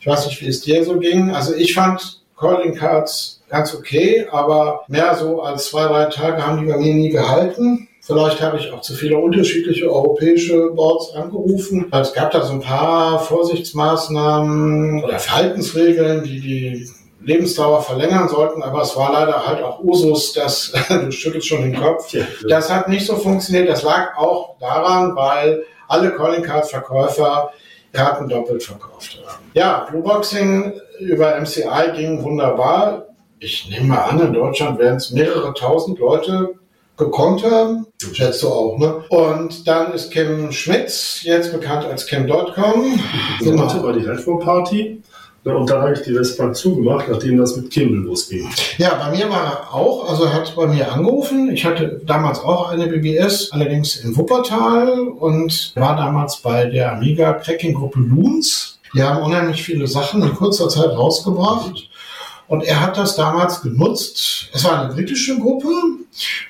Ich 0.00 0.06
Ich 0.06 0.06
weiß 0.06 0.26
nicht, 0.26 0.40
wie 0.40 0.48
es 0.48 0.60
dir 0.60 0.84
so 0.84 0.98
ging. 0.98 1.30
Also 1.30 1.54
ich 1.54 1.74
fand 1.74 2.22
Calling 2.36 2.74
Cards 2.74 3.42
ganz 3.48 3.74
okay, 3.74 4.26
aber 4.30 4.84
mehr 4.88 5.14
so 5.14 5.42
als 5.42 5.70
zwei, 5.70 5.86
drei 5.86 6.04
Tage 6.06 6.46
haben 6.46 6.60
die 6.60 6.72
bei 6.72 6.78
mir 6.78 6.94
nie 6.94 7.10
gehalten. 7.10 7.88
Vielleicht 8.02 8.40
habe 8.40 8.56
ich 8.56 8.70
auch 8.70 8.82
zu 8.82 8.94
viele 8.94 9.18
unterschiedliche 9.18 9.90
europäische 9.90 10.70
Boards 10.70 11.12
angerufen. 11.12 11.90
Es 11.90 12.12
gab 12.12 12.30
da 12.30 12.42
so 12.42 12.52
ein 12.52 12.60
paar 12.60 13.18
Vorsichtsmaßnahmen 13.18 15.02
oder 15.02 15.18
Verhaltensregeln, 15.18 16.22
die 16.22 16.40
die 16.40 16.90
Lebensdauer 17.26 17.82
verlängern 17.82 18.28
sollten, 18.28 18.62
aber 18.62 18.82
es 18.82 18.96
war 18.96 19.12
leider 19.12 19.46
halt 19.46 19.62
auch 19.62 19.80
Usus, 19.82 20.32
dass 20.32 20.72
du 20.88 21.10
schüttelst 21.10 21.48
schon 21.48 21.62
den 21.62 21.76
Kopf. 21.76 22.12
Ja, 22.12 22.24
Das 22.48 22.70
hat 22.72 22.88
nicht 22.88 23.04
so 23.04 23.16
funktioniert. 23.16 23.68
Das 23.68 23.82
lag 23.82 24.16
auch 24.16 24.56
daran, 24.60 25.16
weil 25.16 25.64
alle 25.88 26.12
Calling 26.12 26.42
Card 26.42 26.66
Verkäufer 26.70 27.50
Karten 27.92 28.28
doppelt 28.28 28.62
verkauft 28.62 29.18
haben. 29.26 29.50
Ja, 29.54 29.86
Blueboxing 29.90 30.80
über 31.00 31.40
MCI 31.40 31.92
ging 31.96 32.22
wunderbar. 32.22 33.06
Ich 33.38 33.68
nehme 33.70 33.86
mal 33.86 34.02
an, 34.02 34.20
in 34.20 34.32
Deutschland 34.32 34.78
werden 34.78 34.96
es 34.96 35.10
mehrere 35.10 35.52
tausend 35.54 35.98
Leute 35.98 36.54
gekonnt 36.96 37.44
haben. 37.44 37.86
Schätzt 38.12 38.42
du 38.42 38.48
auch, 38.48 38.78
ne? 38.78 39.02
Und 39.08 39.66
dann 39.66 39.92
ist 39.92 40.10
Kim 40.10 40.52
Schmitz, 40.52 41.20
jetzt 41.22 41.52
bekannt 41.52 41.84
als 41.86 42.06
Kim.com. 42.06 43.00
Hatte 43.58 43.82
war 43.82 43.92
die 43.92 44.04
Redfall 44.04 44.38
Party. 44.38 45.02
Und 45.54 45.70
dann 45.70 45.82
habe 45.82 45.92
ich 45.92 46.02
die 46.02 46.14
Westbank 46.14 46.56
zugemacht, 46.56 47.08
nachdem 47.08 47.36
das 47.36 47.56
mit 47.56 47.70
Kimball 47.70 48.00
losging. 48.00 48.48
Ja, 48.78 48.94
bei 48.94 49.16
mir 49.16 49.30
war 49.30 49.44
er 49.44 49.74
auch, 49.74 50.08
also 50.08 50.24
er 50.24 50.32
hat 50.34 50.54
bei 50.56 50.66
mir 50.66 50.90
angerufen. 50.92 51.50
Ich 51.50 51.64
hatte 51.64 52.00
damals 52.04 52.40
auch 52.40 52.70
eine 52.70 52.86
BBS, 52.88 53.52
allerdings 53.52 53.96
in 53.96 54.16
Wuppertal 54.16 55.08
und 55.08 55.72
war 55.76 55.96
damals 55.96 56.38
bei 56.38 56.66
der 56.66 56.92
Amiga 56.92 57.34
Cracking 57.34 57.74
Gruppe 57.74 58.00
Loons. 58.00 58.78
Die 58.94 59.02
haben 59.02 59.22
unheimlich 59.22 59.62
viele 59.62 59.86
Sachen 59.86 60.22
in 60.22 60.34
kurzer 60.34 60.68
Zeit 60.68 60.90
rausgebracht. 60.90 61.88
Und 62.48 62.62
er 62.64 62.80
hat 62.80 62.96
das 62.96 63.16
damals 63.16 63.60
genutzt. 63.62 64.50
Es 64.52 64.64
war 64.64 64.80
eine 64.80 64.94
britische 64.94 65.38
Gruppe 65.38 65.68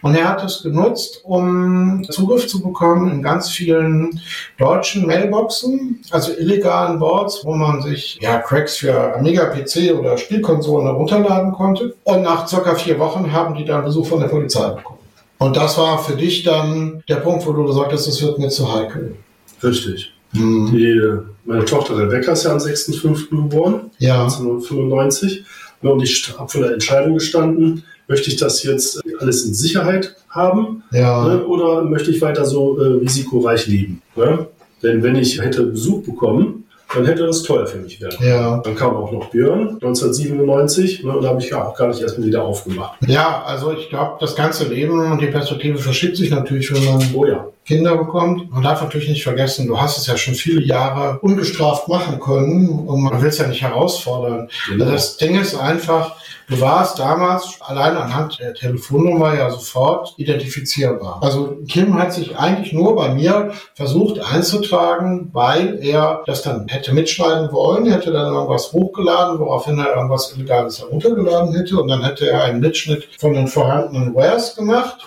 und 0.02 0.14
er 0.14 0.28
hat 0.28 0.44
es 0.44 0.62
genutzt, 0.62 1.20
um 1.24 2.06
Zugriff 2.10 2.46
zu 2.46 2.62
bekommen 2.62 3.10
in 3.10 3.22
ganz 3.22 3.50
vielen 3.50 4.20
deutschen 4.58 5.06
Mailboxen, 5.06 6.00
also 6.10 6.32
illegalen 6.32 6.98
Boards, 6.98 7.40
wo 7.44 7.54
man 7.54 7.80
sich 7.82 8.18
ja 8.20 8.38
Cracks 8.38 8.76
für 8.76 9.16
Amiga 9.16 9.46
PC 9.46 9.98
oder 9.98 10.18
Spielkonsolen 10.18 10.86
herunterladen 10.86 11.52
konnte. 11.52 11.94
Und 12.04 12.22
nach 12.22 12.46
circa 12.46 12.74
vier 12.74 12.98
Wochen 12.98 13.32
haben 13.32 13.54
die 13.54 13.64
dann 13.64 13.84
Besuch 13.84 14.06
von 14.06 14.20
der 14.20 14.28
Polizei 14.28 14.68
bekommen. 14.68 14.98
Und 15.38 15.56
das 15.56 15.76
war 15.78 15.98
für 15.98 16.16
dich 16.16 16.44
dann 16.44 17.02
der 17.08 17.16
Punkt, 17.16 17.46
wo 17.46 17.52
du 17.52 17.64
gesagt 17.64 17.92
hast, 17.92 18.06
es 18.06 18.22
wird 18.22 18.38
mir 18.38 18.48
zu 18.48 18.72
heikel. 18.72 19.16
Richtig. 19.62 20.12
Die, 20.32 21.00
meine 21.44 21.64
Tochter 21.64 21.96
Rebecca 21.96 22.32
ist 22.32 22.44
ja 22.44 22.52
am 22.52 22.58
6.5. 22.58 23.30
geboren, 23.30 23.90
Ja. 23.98 24.22
1995. 24.22 25.44
Und 25.82 26.02
ich 26.02 26.32
habe 26.38 26.48
vor 26.48 26.62
der 26.62 26.72
Entscheidung 26.72 27.14
gestanden, 27.14 27.84
möchte 28.08 28.30
ich 28.30 28.36
das 28.36 28.62
jetzt 28.62 29.00
alles 29.20 29.44
in 29.44 29.54
Sicherheit 29.54 30.14
haben 30.28 30.82
Ja. 30.92 31.26
ne, 31.26 31.44
oder 31.46 31.82
möchte 31.82 32.10
ich 32.10 32.20
weiter 32.20 32.44
so 32.44 32.78
äh, 32.80 32.86
risikoreich 32.98 33.66
leben? 33.66 34.02
Ne? 34.14 34.46
Denn 34.82 35.02
wenn 35.02 35.16
ich 35.16 35.40
hätte 35.40 35.64
Besuch 35.64 36.02
bekommen, 36.04 36.64
dann 36.94 37.04
hätte 37.04 37.26
das 37.26 37.42
teuer 37.42 37.66
für 37.66 37.78
mich 37.78 38.00
werden. 38.00 38.16
Ja. 38.20 38.58
Dann 38.58 38.76
kam 38.76 38.94
auch 38.94 39.10
noch 39.10 39.30
Björn 39.30 39.70
1997 39.82 41.02
ne, 41.04 41.16
und 41.16 41.22
da 41.24 41.28
habe 41.30 41.40
ich 41.40 41.50
ja 41.50 41.64
auch 41.64 41.76
gar 41.76 41.88
nicht 41.88 42.00
erst 42.00 42.22
wieder 42.22 42.44
aufgemacht. 42.44 42.98
Ja, 43.06 43.42
also 43.44 43.72
ich 43.72 43.88
glaube, 43.88 44.16
das 44.20 44.36
ganze 44.36 44.68
Leben 44.68 45.00
und 45.10 45.20
die 45.20 45.26
Perspektive 45.26 45.78
verschiebt 45.78 46.16
sich 46.16 46.30
natürlich, 46.30 46.72
wenn 46.72 46.84
man 46.84 47.02
Oh 47.14 47.26
ja. 47.26 47.46
Kinder 47.66 47.96
bekommt. 47.96 48.50
Man 48.52 48.62
darf 48.62 48.80
natürlich 48.80 49.08
nicht 49.08 49.24
vergessen, 49.24 49.66
du 49.66 49.80
hast 49.80 49.98
es 49.98 50.06
ja 50.06 50.16
schon 50.16 50.34
viele 50.34 50.62
Jahre 50.62 51.18
ungestraft 51.20 51.88
machen 51.88 52.20
können 52.20 52.68
und 52.68 53.02
man 53.02 53.20
will 53.20 53.28
es 53.28 53.38
ja 53.38 53.48
nicht 53.48 53.62
herausfordern. 53.62 54.48
Genau. 54.68 54.84
Also 54.84 54.94
das 54.94 55.16
Ding 55.16 55.38
ist 55.40 55.56
einfach, 55.56 56.14
du 56.48 56.60
warst 56.60 57.00
damals 57.00 57.58
allein 57.60 57.96
anhand 57.96 58.38
der 58.38 58.54
Telefonnummer 58.54 59.34
ja 59.34 59.50
sofort 59.50 60.14
identifizierbar. 60.16 61.20
Also 61.22 61.58
Kim 61.68 61.98
hat 61.98 62.12
sich 62.12 62.38
eigentlich 62.38 62.72
nur 62.72 62.94
bei 62.94 63.12
mir 63.12 63.50
versucht 63.74 64.20
einzutragen, 64.20 65.30
weil 65.32 65.80
er 65.82 66.22
das 66.26 66.42
dann 66.42 66.68
hätte 66.68 66.94
mitschneiden 66.94 67.50
wollen, 67.50 67.90
hätte 67.90 68.12
dann 68.12 68.32
irgendwas 68.32 68.72
hochgeladen, 68.72 69.40
woraufhin 69.40 69.78
er 69.80 69.96
irgendwas 69.96 70.32
Illegales 70.36 70.78
heruntergeladen 70.80 71.52
hätte 71.52 71.78
und 71.78 71.88
dann 71.88 72.04
hätte 72.04 72.30
er 72.30 72.44
einen 72.44 72.60
Mitschnitt 72.60 73.08
von 73.18 73.34
den 73.34 73.48
vorhandenen 73.48 74.14
Wares 74.14 74.54
gemacht. 74.54 75.04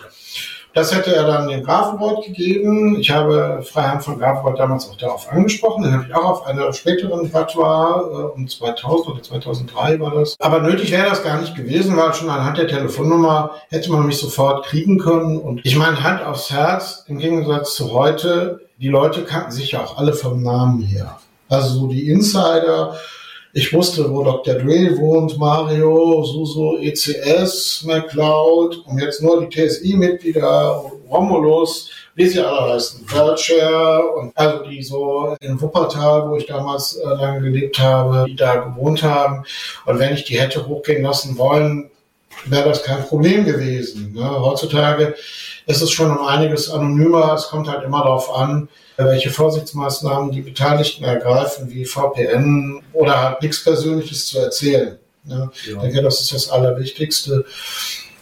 Das 0.74 0.96
hätte 0.96 1.16
er 1.16 1.26
dann 1.26 1.48
dem 1.48 1.64
Grafenwort 1.64 2.26
gegeben. 2.26 3.00
Ich 3.00 3.10
habe 3.10 3.64
Freihand 3.64 4.04
von 4.04 4.20
Grafenwort 4.20 4.60
damals 4.60 4.88
auch 4.88 4.98
darauf 4.98 5.32
angesprochen. 5.32 5.84
Den 5.84 5.94
habe 5.94 6.06
ich 6.08 6.14
auch 6.14 6.26
auf 6.26 6.46
einer 6.46 6.72
späteren 6.74 7.30
Fatwa 7.30 8.02
äh, 8.02 8.38
um 8.38 8.48
2000 8.48 9.10
oder 9.10 9.24
2003 9.24 10.00
war 10.00 10.12
das. 10.12 10.36
Aber 10.40 10.62
nötig 10.62 10.92
wäre 10.92 11.10
das 11.10 11.24
gar 11.24 11.42
nicht 11.42 11.56
gewesen, 11.56 11.98
weil 11.98 12.14
schon 12.14 12.30
anhand 12.30 12.60
der 12.60 12.68
Telefonnummer 12.68 13.52
hätte 13.70 13.92
man 13.92 14.06
mich 14.06 14.20
sofort 14.20 14.66
kriegen 14.68 15.00
können. 15.00 15.40
Und 15.40 15.62
ich 15.64 15.76
meine, 15.76 16.04
Hand 16.04 16.24
aufs 16.24 16.52
Herz, 16.52 17.04
im 17.08 17.18
Gegensatz 17.18 17.74
zu 17.74 17.92
heute, 17.94 18.62
die 18.78 18.90
Leute 18.90 19.24
kannten 19.24 19.52
sich 19.52 19.72
ja 19.72 19.84
auch 19.84 19.98
alle 19.98 20.14
vom 20.14 20.44
Namen 20.44 20.82
her. 20.82 21.18
Also 21.50 21.80
so 21.80 21.88
die 21.88 22.10
Insider, 22.10 22.96
ich 23.53 23.74
wusste, 23.74 24.12
wo 24.12 24.24
Dr. 24.24 24.56
Dre 24.56 24.96
wohnt, 24.98 25.38
Mario, 25.38 26.24
Suso, 26.24 26.77
ECS, 26.77 27.84
McCloud 27.86 28.86
und 28.86 29.00
jetzt 29.00 29.24
nur 29.24 29.46
die 29.46 29.50
TSI-Mitglieder, 29.50 30.84
Romulus, 31.10 31.89
wie 32.13 32.27
sie 32.27 32.39
alle 32.39 32.74
heißen, 32.74 33.06
Welcher 33.12 34.15
und 34.15 34.38
also 34.38 34.63
die 34.65 34.84
so 34.84 35.36
in 35.41 35.60
Wuppertal, 35.60 36.29
wo 36.29 36.36
ich 36.36 36.46
damals 36.46 36.96
äh, 36.98 37.08
lange 37.08 37.41
gelebt 37.41 37.79
habe, 37.79 38.25
die 38.27 38.36
da 38.36 38.58
gewohnt 38.58 39.01
haben. 39.01 39.44
Und 39.86 40.00
wenn 40.00 40.13
ich 40.13 40.25
die 40.25 40.39
hätte 40.39 40.68
hochgehen 40.68 41.01
lassen 41.01 41.38
wollen, 41.38 41.89
wäre 42.46 42.69
das 42.69 42.84
kein 42.84 43.03
Problem 43.03 43.46
gewesen. 43.46 44.13
Ne? 44.13 44.29
Heutzutage 44.41 45.15
ist 45.65 45.81
es 45.81 45.91
schon 45.91 46.10
um 46.12 46.25
einiges 46.25 46.69
anonymer. 46.69 47.34
Es 47.34 47.48
kommt 47.48 47.67
halt 47.67 47.84
immer 47.84 48.00
darauf 48.00 48.36
an, 48.36 48.69
welche 48.98 49.29
Vorsichtsmaßnahmen 49.29 50.31
die 50.31 50.41
Beteiligten 50.41 51.03
ergreifen, 51.03 51.69
wie 51.69 51.86
VPN 51.86 52.81
oder 52.93 53.22
halt 53.24 53.41
nichts 53.41 53.63
Persönliches 53.63 54.27
zu 54.27 54.39
erzählen. 54.39 54.98
Ne? 55.24 55.50
Ich 55.53 55.67
Ja. 55.67 55.79
denke, 55.79 56.01
das 56.01 56.22
ist 56.22 56.34
das 56.34 56.50
Allerwichtigste. 56.50 57.46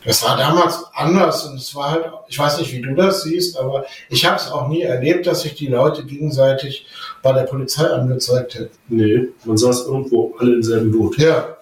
Das 0.05 0.23
war 0.23 0.37
damals 0.37 0.79
anders 0.93 1.45
und 1.45 1.55
es 1.57 1.75
war 1.75 1.91
halt, 1.91 2.05
ich 2.29 2.39
weiß 2.39 2.59
nicht, 2.59 2.71
wie 2.71 2.81
du 2.81 2.95
das 2.95 3.23
siehst, 3.23 3.57
aber 3.57 3.85
ich 4.09 4.23
habe 4.25 4.37
es 4.37 4.49
auch 4.49 4.67
nie 4.69 4.83
erlebt, 4.83 5.27
dass 5.27 5.41
sich 5.41 5.55
die 5.55 5.67
Leute 5.67 6.05
gegenseitig 6.05 6.85
bei 7.21 7.33
der 7.33 7.43
Polizei 7.43 7.83
angezeigt 7.87 8.55
hätten. 8.55 8.77
Nee, 8.87 9.27
man 9.43 9.57
saß 9.57 9.85
irgendwo 9.85 10.33
alle 10.39 10.53
im 10.53 10.63
selben 10.63 10.91
Boot. 10.91 11.17
Ja. 11.17 11.56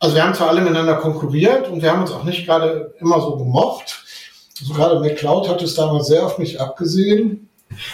Also 0.00 0.14
wir 0.14 0.24
haben 0.24 0.34
zwar 0.34 0.48
alle 0.48 0.60
miteinander 0.60 0.94
konkurriert 0.94 1.68
und 1.68 1.82
wir 1.82 1.90
haben 1.90 2.02
uns 2.02 2.12
auch 2.12 2.24
nicht 2.24 2.46
gerade 2.46 2.94
immer 3.00 3.20
so 3.20 3.36
gemocht. 3.36 4.04
So 4.54 4.74
gerade 4.74 5.00
McCloud 5.00 5.48
hat 5.48 5.62
es 5.62 5.74
damals 5.74 6.06
sehr 6.06 6.24
auf 6.24 6.38
mich 6.38 6.60
abgesehen. 6.60 7.48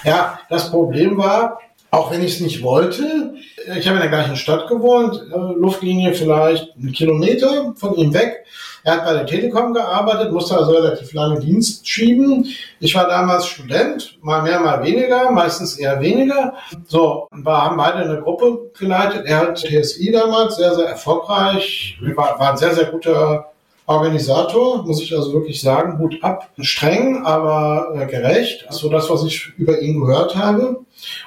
Ja, 0.04 0.38
das 0.50 0.70
Problem 0.70 1.16
war, 1.16 1.58
auch 1.94 2.10
wenn 2.10 2.22
ich 2.22 2.34
es 2.34 2.40
nicht 2.40 2.62
wollte, 2.62 3.34
ich 3.76 3.86
habe 3.86 3.96
in 3.96 4.02
der 4.02 4.10
gleichen 4.10 4.36
Stadt 4.36 4.68
gewohnt, 4.68 5.22
äh, 5.32 5.36
Luftlinie 5.36 6.12
vielleicht 6.12 6.74
einen 6.76 6.92
Kilometer 6.92 7.74
von 7.76 7.94
ihm 7.94 8.12
weg. 8.12 8.44
Er 8.82 8.96
hat 8.96 9.06
bei 9.06 9.14
der 9.14 9.24
Telekom 9.24 9.72
gearbeitet, 9.72 10.30
musste 10.30 10.58
also 10.58 10.72
relativ 10.72 11.14
lange 11.14 11.40
Dienst 11.40 11.88
schieben. 11.88 12.46
Ich 12.80 12.94
war 12.94 13.08
damals 13.08 13.46
Student, 13.46 14.18
mal 14.20 14.42
mehr, 14.42 14.60
mal 14.60 14.84
weniger, 14.84 15.30
meistens 15.30 15.78
eher 15.78 16.00
weniger. 16.02 16.52
So, 16.86 17.26
wir 17.32 17.64
haben 17.64 17.78
beide 17.78 17.98
eine 17.98 18.20
Gruppe 18.20 18.70
geleitet. 18.78 19.24
Er 19.24 19.38
hat 19.38 19.56
TSI 19.56 20.12
damals, 20.12 20.56
sehr, 20.56 20.74
sehr 20.74 20.88
erfolgreich, 20.88 21.98
war, 22.14 22.38
war 22.38 22.50
ein 22.50 22.58
sehr, 22.58 22.74
sehr 22.74 22.86
guter 22.86 23.53
Organisator, 23.86 24.84
muss 24.84 25.02
ich 25.02 25.14
also 25.14 25.32
wirklich 25.32 25.60
sagen, 25.60 25.98
Hut 25.98 26.22
ab. 26.22 26.50
Streng, 26.58 27.24
aber 27.24 27.94
äh, 28.00 28.06
gerecht. 28.06 28.66
So 28.70 28.88
das, 28.88 29.10
was 29.10 29.24
ich 29.24 29.52
über 29.58 29.80
ihn 29.80 30.00
gehört 30.00 30.36
habe. 30.36 30.80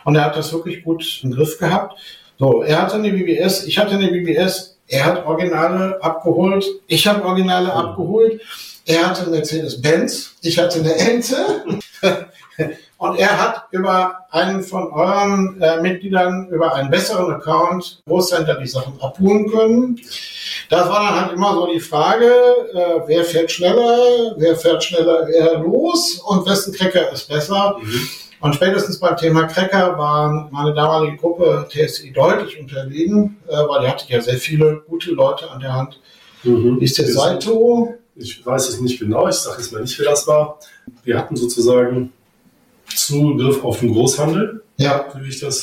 Und 0.05 0.15
er 0.15 0.25
hat 0.25 0.35
das 0.35 0.51
wirklich 0.53 0.83
gut 0.83 1.21
im 1.23 1.31
Griff 1.31 1.59
gehabt. 1.59 1.97
So, 2.39 2.61
er 2.63 2.81
hatte 2.81 2.95
eine 2.95 3.11
BBS, 3.11 3.65
ich 3.65 3.77
hatte 3.77 3.95
eine 3.95 4.09
BBS, 4.09 4.77
er 4.87 5.05
hat 5.05 5.25
Originale 5.25 6.01
abgeholt, 6.01 6.65
ich 6.87 7.07
habe 7.07 7.25
Originale 7.25 7.73
abgeholt. 7.73 8.41
Er 8.85 9.09
hatte 9.09 9.23
eine 9.23 9.31
Mercedes-Benz, 9.31 10.35
ich 10.41 10.57
hatte 10.57 10.79
eine 10.79 10.95
Ente. 10.95 11.65
Und 12.97 13.19
er 13.19 13.39
hat 13.39 13.67
über 13.71 14.25
einen 14.31 14.63
von 14.63 14.91
euren 14.91 15.61
äh, 15.61 15.79
Mitgliedern 15.81 16.49
über 16.49 16.73
einen 16.73 16.89
besseren 16.89 17.31
Account 17.31 18.01
Großcenter 18.07 18.55
die 18.55 18.67
Sachen 18.67 18.99
abholen 18.99 19.49
können. 19.51 19.99
Das 20.69 20.89
war 20.89 21.01
dann 21.01 21.21
halt 21.21 21.33
immer 21.33 21.53
so 21.53 21.71
die 21.71 21.79
Frage, 21.79 22.25
äh, 22.25 23.01
wer 23.05 23.23
fährt 23.23 23.51
schneller, 23.51 24.33
wer 24.37 24.55
fährt 24.55 24.83
schneller 24.83 25.27
wer 25.27 25.59
los 25.59 26.21
und 26.25 26.47
wessen 26.47 26.73
Cracker 26.73 27.11
ist 27.11 27.29
besser. 27.29 27.77
Und 28.39 28.55
spätestens 28.55 28.99
beim 28.99 29.15
Thema 29.15 29.43
Cracker 29.43 29.97
waren 29.97 30.47
meine 30.51 30.73
damalige 30.73 31.17
Gruppe 31.17 31.67
TSI 31.69 32.11
deutlich 32.11 32.59
unterlegen, 32.59 33.37
äh, 33.47 33.53
weil 33.53 33.81
die 33.81 33.87
hatte 33.87 34.05
ja 34.11 34.21
sehr 34.21 34.37
viele 34.37 34.81
gute 34.87 35.11
Leute 35.11 35.49
an 35.51 35.59
der 35.59 35.73
Hand. 35.73 35.99
Mhm. 36.43 36.79
Ist 36.81 36.97
der 36.97 37.07
Saito? 37.07 37.95
Ich 38.15 38.43
weiß 38.43 38.69
es 38.69 38.81
nicht 38.81 38.99
genau, 38.99 39.27
ich 39.27 39.35
sage 39.35 39.57
jetzt 39.61 39.71
mal 39.71 39.81
nicht, 39.81 39.97
wer 39.99 40.09
das 40.09 40.27
war. 40.27 40.59
Wir 41.03 41.17
hatten 41.17 41.35
sozusagen 41.35 42.11
Zugriff 42.95 43.63
auf 43.63 43.79
den 43.79 43.93
Großhandel 43.93 44.63
Ja. 44.77 45.05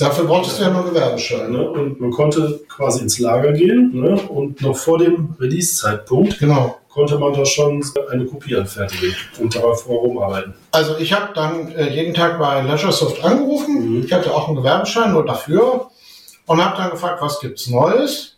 Dafür 0.01 0.25
brauchtest 0.25 0.59
du 0.59 0.65
ja 0.65 0.71
nur 0.71 0.85
Gewerbeschein. 0.85 1.53
Ne? 1.53 1.69
Und 1.71 2.01
man 2.01 2.11
konnte 2.11 2.61
quasi 2.69 3.01
ins 3.03 3.19
Lager 3.19 3.53
gehen 3.53 3.91
ne? 3.95 4.21
und 4.29 4.61
noch 4.61 4.77
vor 4.77 4.99
dem 4.99 5.35
Release-Zeitpunkt 5.41 6.39
Genau. 6.39 6.79
konnte 6.93 7.19
man 7.19 7.33
da 7.33 7.45
schon 7.45 7.85
eine 8.11 8.25
Kopie 8.27 8.57
anfertigen 8.57 9.15
und 9.41 9.55
darauf 9.55 9.89
rumarbeiten. 9.89 10.55
Also 10.73 10.97
ich 10.99 11.13
habe 11.13 11.33
dann 11.35 11.73
äh, 11.73 11.91
jeden 11.93 12.15
Tag 12.15 12.39
bei 12.39 12.63
Leisuresoft 12.63 13.25
angerufen. 13.25 13.99
Mhm. 13.99 14.05
Ich 14.05 14.13
hatte 14.13 14.33
auch 14.35 14.49
einen 14.49 14.57
Gewerbeschein 14.57 15.13
nur 15.13 15.25
dafür 15.25 15.91
und 16.47 16.65
habe 16.65 16.77
dann 16.77 16.91
gefragt, 16.91 17.21
was 17.23 17.41
gibt's 17.41 17.69
Neues? 17.69 18.34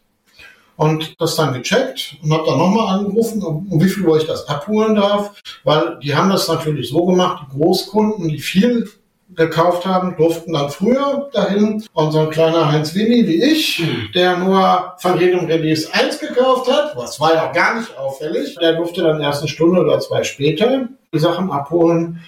Und 0.76 1.20
das 1.20 1.36
dann 1.36 1.54
gecheckt 1.54 2.16
und 2.22 2.32
habe 2.32 2.44
dann 2.46 2.58
nochmal 2.58 2.98
angerufen, 2.98 3.42
um, 3.42 3.66
wie 3.80 3.88
viel 3.88 4.06
Uhr 4.06 4.18
ich 4.18 4.26
das 4.26 4.46
abholen 4.48 4.94
darf, 4.94 5.32
weil 5.64 5.98
die 6.02 6.14
haben 6.14 6.30
das 6.30 6.48
natürlich 6.48 6.90
so 6.90 7.06
gemacht, 7.06 7.44
die 7.46 7.56
Großkunden, 7.56 8.28
die 8.28 8.38
viel 8.38 8.86
gekauft 9.34 9.86
haben, 9.86 10.16
durften 10.16 10.52
dann 10.52 10.70
früher 10.70 11.28
dahin. 11.32 11.84
Und 11.92 12.12
so 12.12 12.20
ein 12.20 12.30
kleiner 12.30 12.70
Heinz 12.70 12.94
Winnie 12.94 13.26
wie 13.26 13.42
ich, 13.42 13.82
der 14.14 14.36
nur 14.36 14.94
von 14.98 15.18
jedem 15.18 15.46
Release 15.46 15.92
eins 15.92 16.18
gekauft 16.18 16.70
hat, 16.70 16.96
was 16.96 17.20
war 17.20 17.34
ja 17.34 17.52
gar 17.52 17.78
nicht 17.78 17.96
auffällig, 17.98 18.56
der 18.60 18.74
durfte 18.74 19.02
dann 19.02 19.20
erst 19.20 19.40
eine 19.40 19.48
Stunde 19.48 19.80
oder 19.80 19.98
zwei 20.00 20.22
später 20.24 20.88
die 21.12 21.18
Sachen 21.18 21.50
abholen. 21.50 22.20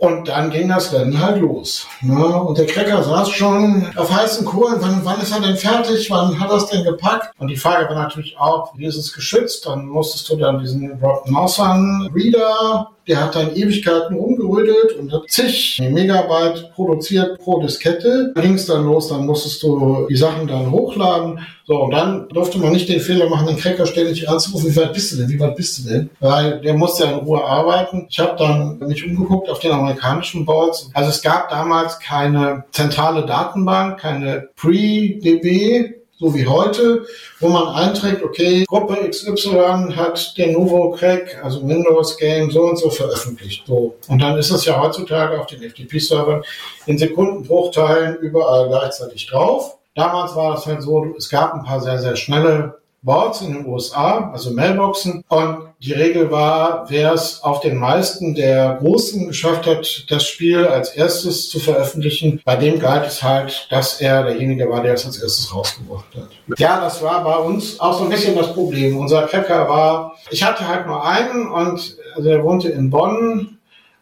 Und 0.00 0.28
dann 0.28 0.48
ging 0.48 0.68
das 0.70 0.94
Rennen 0.94 1.20
halt 1.20 1.42
los. 1.42 1.86
Ne? 2.00 2.14
Und 2.14 2.56
der 2.56 2.64
Cracker 2.64 3.02
saß 3.02 3.28
schon 3.28 3.86
auf 3.96 4.10
heißen 4.10 4.46
Kohlen. 4.46 4.76
Wann, 4.80 5.02
wann 5.04 5.20
ist 5.20 5.30
er 5.30 5.42
denn 5.42 5.56
fertig? 5.56 6.10
Wann 6.10 6.40
hat 6.40 6.48
er 6.48 6.56
es 6.56 6.66
denn 6.68 6.84
gepackt? 6.84 7.34
Und 7.38 7.48
die 7.48 7.56
Frage 7.56 7.86
war 7.86 8.02
natürlich 8.02 8.38
auch, 8.38 8.72
wie 8.78 8.86
ist 8.86 8.96
es 8.96 9.12
geschützt? 9.12 9.66
Dann 9.66 9.84
musstest 9.84 10.30
du 10.30 10.36
dann 10.36 10.58
diesen 10.58 10.98
Rob 11.02 11.28
Mausan 11.28 12.10
Reader, 12.14 12.88
der 13.10 13.24
hat 13.24 13.34
dann 13.34 13.56
Ewigkeiten 13.56 14.16
rumgerödelt 14.16 14.92
und 14.98 15.12
hat 15.12 15.22
zig 15.28 15.80
Megabyte 15.82 16.72
produziert 16.74 17.40
pro 17.40 17.60
Diskette. 17.60 18.32
Dann 18.34 18.44
ging 18.44 18.54
es 18.54 18.66
dann 18.66 18.84
los, 18.84 19.08
dann 19.08 19.26
musstest 19.26 19.62
du 19.62 20.06
die 20.08 20.16
Sachen 20.16 20.46
dann 20.46 20.70
hochladen. 20.70 21.40
So, 21.64 21.82
und 21.84 21.92
dann 21.92 22.28
durfte 22.28 22.58
man 22.58 22.72
nicht 22.72 22.88
den 22.88 23.00
Fehler 23.00 23.28
machen, 23.28 23.46
den 23.46 23.56
Cracker 23.56 23.86
ständig 23.86 24.28
anzurufen, 24.28 24.70
wie 24.70 24.76
weit 24.76 24.92
bist 24.92 25.12
du 25.12 25.16
denn, 25.16 25.28
wie 25.28 25.40
weit 25.40 25.56
bist 25.56 25.78
du 25.78 25.88
denn? 25.88 26.10
Weil 26.20 26.60
der 26.60 26.74
musste 26.74 27.04
ja 27.04 27.12
in 27.12 27.18
Ruhe 27.18 27.44
arbeiten. 27.44 28.06
Ich 28.08 28.18
habe 28.18 28.36
dann 28.36 28.78
mich 28.78 29.04
umgeguckt 29.04 29.48
auf 29.48 29.58
den 29.58 29.72
amerikanischen 29.90 30.44
Boards. 30.44 30.90
Also 30.94 31.10
es 31.10 31.22
gab 31.22 31.48
damals 31.48 31.98
keine 31.98 32.64
zentrale 32.72 33.26
Datenbank, 33.26 34.00
keine 34.00 34.48
Pre-DB, 34.56 35.94
so 36.18 36.34
wie 36.34 36.46
heute, 36.46 37.06
wo 37.40 37.48
man 37.48 37.68
einträgt, 37.68 38.22
okay, 38.22 38.64
Gruppe 38.68 39.08
XY 39.08 39.94
hat 39.96 40.36
den 40.36 40.52
Novo 40.52 40.90
Crack, 40.90 41.40
also 41.42 41.66
Windows 41.66 42.16
Game, 42.18 42.50
so 42.50 42.62
und 42.64 42.78
so 42.78 42.90
veröffentlicht. 42.90 43.66
So. 43.66 43.96
Und 44.06 44.20
dann 44.20 44.36
ist 44.36 44.50
es 44.50 44.66
ja 44.66 44.78
heutzutage 44.78 45.40
auf 45.40 45.46
den 45.46 45.62
FTP-Servern 45.62 46.42
in 46.84 46.98
Sekundenbruchteilen 46.98 48.16
überall 48.18 48.68
gleichzeitig 48.68 49.26
drauf. 49.28 49.78
Damals 49.94 50.36
war 50.36 50.58
es 50.58 50.66
halt 50.66 50.82
so, 50.82 51.06
es 51.16 51.30
gab 51.30 51.54
ein 51.54 51.64
paar 51.64 51.80
sehr, 51.80 51.98
sehr 51.98 52.16
schnelle 52.16 52.79
Boards 53.02 53.40
in 53.40 53.54
den 53.54 53.66
USA, 53.66 54.30
also 54.32 54.50
Mailboxen. 54.50 55.24
Und 55.28 55.70
die 55.80 55.92
Regel 55.92 56.30
war, 56.30 56.84
wer 56.90 57.14
es 57.14 57.42
auf 57.42 57.60
den 57.60 57.76
meisten 57.76 58.34
der 58.34 58.74
Großen 58.80 59.28
geschafft 59.28 59.66
hat, 59.66 60.04
das 60.08 60.26
Spiel 60.26 60.66
als 60.66 60.90
erstes 60.90 61.48
zu 61.48 61.58
veröffentlichen, 61.58 62.42
bei 62.44 62.56
dem 62.56 62.78
galt 62.78 63.06
es 63.06 63.22
halt, 63.22 63.66
dass 63.70 64.00
er 64.00 64.24
derjenige 64.24 64.68
war, 64.68 64.82
der 64.82 64.94
es 64.94 65.06
als 65.06 65.22
erstes 65.22 65.54
rausgebracht 65.54 66.14
hat. 66.14 66.58
Ja, 66.58 66.80
das 66.80 67.02
war 67.02 67.24
bei 67.24 67.36
uns 67.36 67.80
auch 67.80 67.96
so 67.96 68.04
ein 68.04 68.10
bisschen 68.10 68.36
das 68.36 68.52
Problem. 68.52 68.98
Unser 68.98 69.22
Cracker 69.26 69.68
war, 69.68 70.16
ich 70.30 70.42
hatte 70.42 70.68
halt 70.68 70.86
nur 70.86 71.02
einen 71.02 71.50
und 71.50 71.96
also 72.14 72.28
er 72.28 72.44
wohnte 72.44 72.68
in 72.68 72.90
Bonn, 72.90 73.59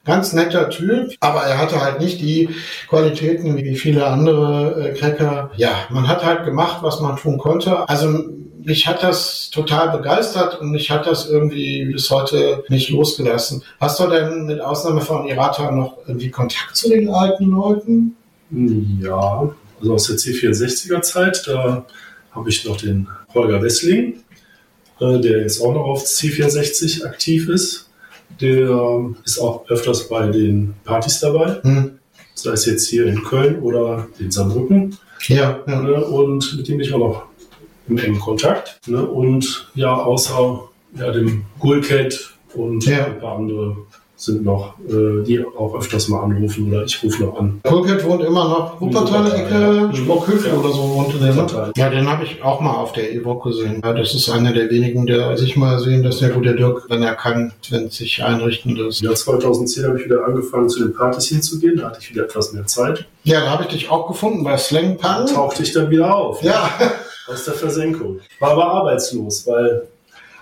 ganz 0.09 0.33
netter 0.33 0.71
Typ, 0.71 1.13
aber 1.21 1.43
er 1.43 1.59
hatte 1.59 1.83
halt 1.83 2.01
nicht 2.01 2.21
die 2.21 2.49
Qualitäten 2.89 3.57
wie 3.59 3.77
viele 3.77 4.07
andere 4.07 4.89
äh, 4.89 4.95
Cracker. 4.95 5.51
Ja, 5.57 5.87
man 5.91 6.09
hat 6.09 6.25
halt 6.25 6.47
gemacht, 6.47 6.79
was 6.81 7.01
man 7.01 7.17
tun 7.17 7.37
konnte. 7.37 7.87
Also 7.89 8.25
mich 8.65 8.87
hat 8.87 9.03
das 9.03 9.51
total 9.51 9.97
begeistert 9.97 10.61
und 10.61 10.71
mich 10.71 10.91
hat 10.91 11.07
das 11.07 11.29
irgendwie 11.29 11.85
bis 11.93 12.11
heute 12.11 12.65
nicht 12.69 12.89
losgelassen. 12.89 13.63
Hast 13.79 14.01
du 14.01 14.07
denn 14.07 14.47
mit 14.47 14.63
Ausnahme 14.63 15.03
von 15.03 15.29
Irata 15.29 15.71
noch 15.71 15.99
irgendwie 16.07 16.31
Kontakt 16.31 16.75
zu 16.75 16.89
den 16.89 17.11
alten 17.11 17.51
Leuten? 17.51 18.17
Ja, 18.51 19.51
also 19.79 19.95
aus 19.95 20.07
der 20.07 20.17
C64er 20.17 21.03
Zeit, 21.03 21.47
da 21.47 21.85
habe 22.33 22.49
ich 22.49 22.65
noch 22.65 22.79
den 22.79 23.09
Holger 23.35 23.63
Wessling, 23.63 24.21
äh, 25.01 25.21
der 25.21 25.41
jetzt 25.43 25.61
auch 25.61 25.75
noch 25.75 25.85
auf 25.85 26.05
C64 26.05 27.05
aktiv 27.05 27.51
ist. 27.51 27.88
Der 28.41 29.11
ist 29.25 29.39
auch 29.41 29.69
öfters 29.69 30.09
bei 30.09 30.27
den 30.29 30.75
Partys 30.85 31.21
dabei, 31.21 31.61
Hm. 31.63 31.99
sei 32.35 32.53
es 32.53 32.67
jetzt 32.67 32.89
hier 32.89 33.07
in 33.07 33.23
Köln 33.25 33.61
oder 33.61 34.07
in 34.19 34.31
Saarbrücken. 34.31 34.97
Ja, 35.27 35.59
ja. 35.67 35.83
Ne? 35.83 36.05
Und 36.05 36.57
mit 36.57 36.69
dem 36.69 36.79
bin 36.79 36.87
ich 36.87 36.95
auch 36.95 36.99
noch 36.99 37.23
im 37.89 37.99
engen 37.99 38.21
Kontakt. 38.21 38.79
Ne? 38.87 39.05
Und 39.05 39.71
ja, 39.75 39.93
außer 39.95 40.61
ja, 40.97 41.11
dem 41.11 41.45
Gulcat 41.59 42.33
und 42.55 42.85
Ja. 42.87 43.07
ein 43.07 43.19
paar 43.19 43.37
andere 43.39 43.77
sind 44.21 44.45
noch, 44.45 44.75
äh, 44.89 45.23
die 45.25 45.45
auch 45.57 45.77
öfters 45.79 46.09
mal 46.09 46.23
anrufen 46.25 46.69
oder 46.69 46.83
ich 46.85 47.01
rufe 47.05 47.23
noch 47.23 47.39
an. 47.39 47.61
Pulkett 47.63 48.05
wohnt 48.05 48.23
immer 48.25 48.49
noch 48.49 48.81
Wuppertaler 48.81 49.27
Wuppertal, 49.27 49.41
Ecke, 49.41 49.77
ja. 49.77 49.95
Sprockhövel 49.95 50.51
Ja. 50.51 50.59
oder 50.59 50.71
so 50.71 50.83
wohnte 50.93 51.19
der. 51.19 51.29
Ne? 51.29 51.37
Wuppertal. 51.37 51.73
Ja, 51.77 51.89
den 51.89 52.11
habe 52.11 52.25
ich 52.25 52.43
auch 52.43 52.61
mal 52.61 52.75
auf 52.75 52.91
der 52.93 53.13
Evoque 53.15 53.51
gesehen. 53.51 53.81
Ja, 53.85 53.93
das 53.93 54.15
ist 54.15 54.29
einer 54.29 54.53
der 54.53 54.69
wenigen, 54.71 55.07
der 55.07 55.37
sich 55.39 55.57
mal 55.57 55.79
sehen, 55.79 56.03
dass 56.03 56.19
der 56.19 56.31
gute 56.31 56.57
Dirk, 56.57 56.87
wenn 56.89 57.03
er 57.05 57.15
kann, 57.15 57.53
wenn 57.71 57.85
es 57.87 57.97
sich 57.97 58.21
einrichten 58.25 58.75
lässt. 58.75 59.01
Im 59.03 59.07
Jahr 59.07 59.15
2010 59.15 59.85
habe 59.87 59.99
ich 60.01 60.05
wieder 60.07 60.25
angefangen, 60.27 60.69
zu 60.69 60.81
den 60.83 60.93
Partys 60.95 61.27
hinzugehen. 61.29 61.77
Da 61.77 61.87
hatte 61.87 61.99
ich 62.01 62.11
wieder 62.13 62.25
etwas 62.25 62.53
mehr 62.53 62.67
Zeit. 62.67 63.07
Ja, 63.23 63.41
da 63.43 63.51
habe 63.51 63.63
ich 63.65 63.69
dich 63.69 63.89
auch 63.89 64.09
gefunden 64.09 64.43
bei 64.43 64.59
Slang 64.59 64.99
Da 65.01 65.15
Punk. 65.19 65.33
tauchte 65.33 65.63
ich 65.63 65.73
dann 65.73 65.91
wieder 65.91 66.13
auf. 66.17 66.43
Ja. 66.43 66.69
Aus 67.31 67.45
der 67.45 67.55
Versenkung. 67.55 68.19
War 68.41 68.51
aber 68.53 68.65
arbeitslos, 68.73 69.47
weil 69.47 69.87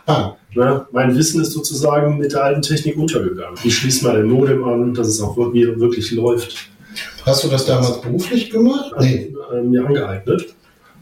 Ah, 0.06 0.36
ne, 0.54 0.86
mein 0.92 1.16
Wissen 1.16 1.40
ist 1.42 1.52
sozusagen 1.52 2.18
mit 2.18 2.32
der 2.32 2.44
alten 2.44 2.62
Technik 2.62 2.96
untergegangen. 2.96 3.58
Ich 3.64 3.76
schließe 3.76 4.04
mal 4.04 4.16
den 4.16 4.30
Modem 4.30 4.64
an, 4.64 4.94
dass 4.94 5.08
es 5.08 5.20
auch 5.20 5.36
wirklich, 5.36 5.66
wirklich 5.78 6.12
läuft. 6.12 6.70
Hast 7.24 7.44
du 7.44 7.48
das 7.48 7.66
damals 7.66 8.00
beruflich 8.00 8.50
gemacht? 8.50 8.92
Nee. 9.00 9.34
äh, 9.52 9.62
mir 9.62 9.84
angeeignet. 9.84 10.46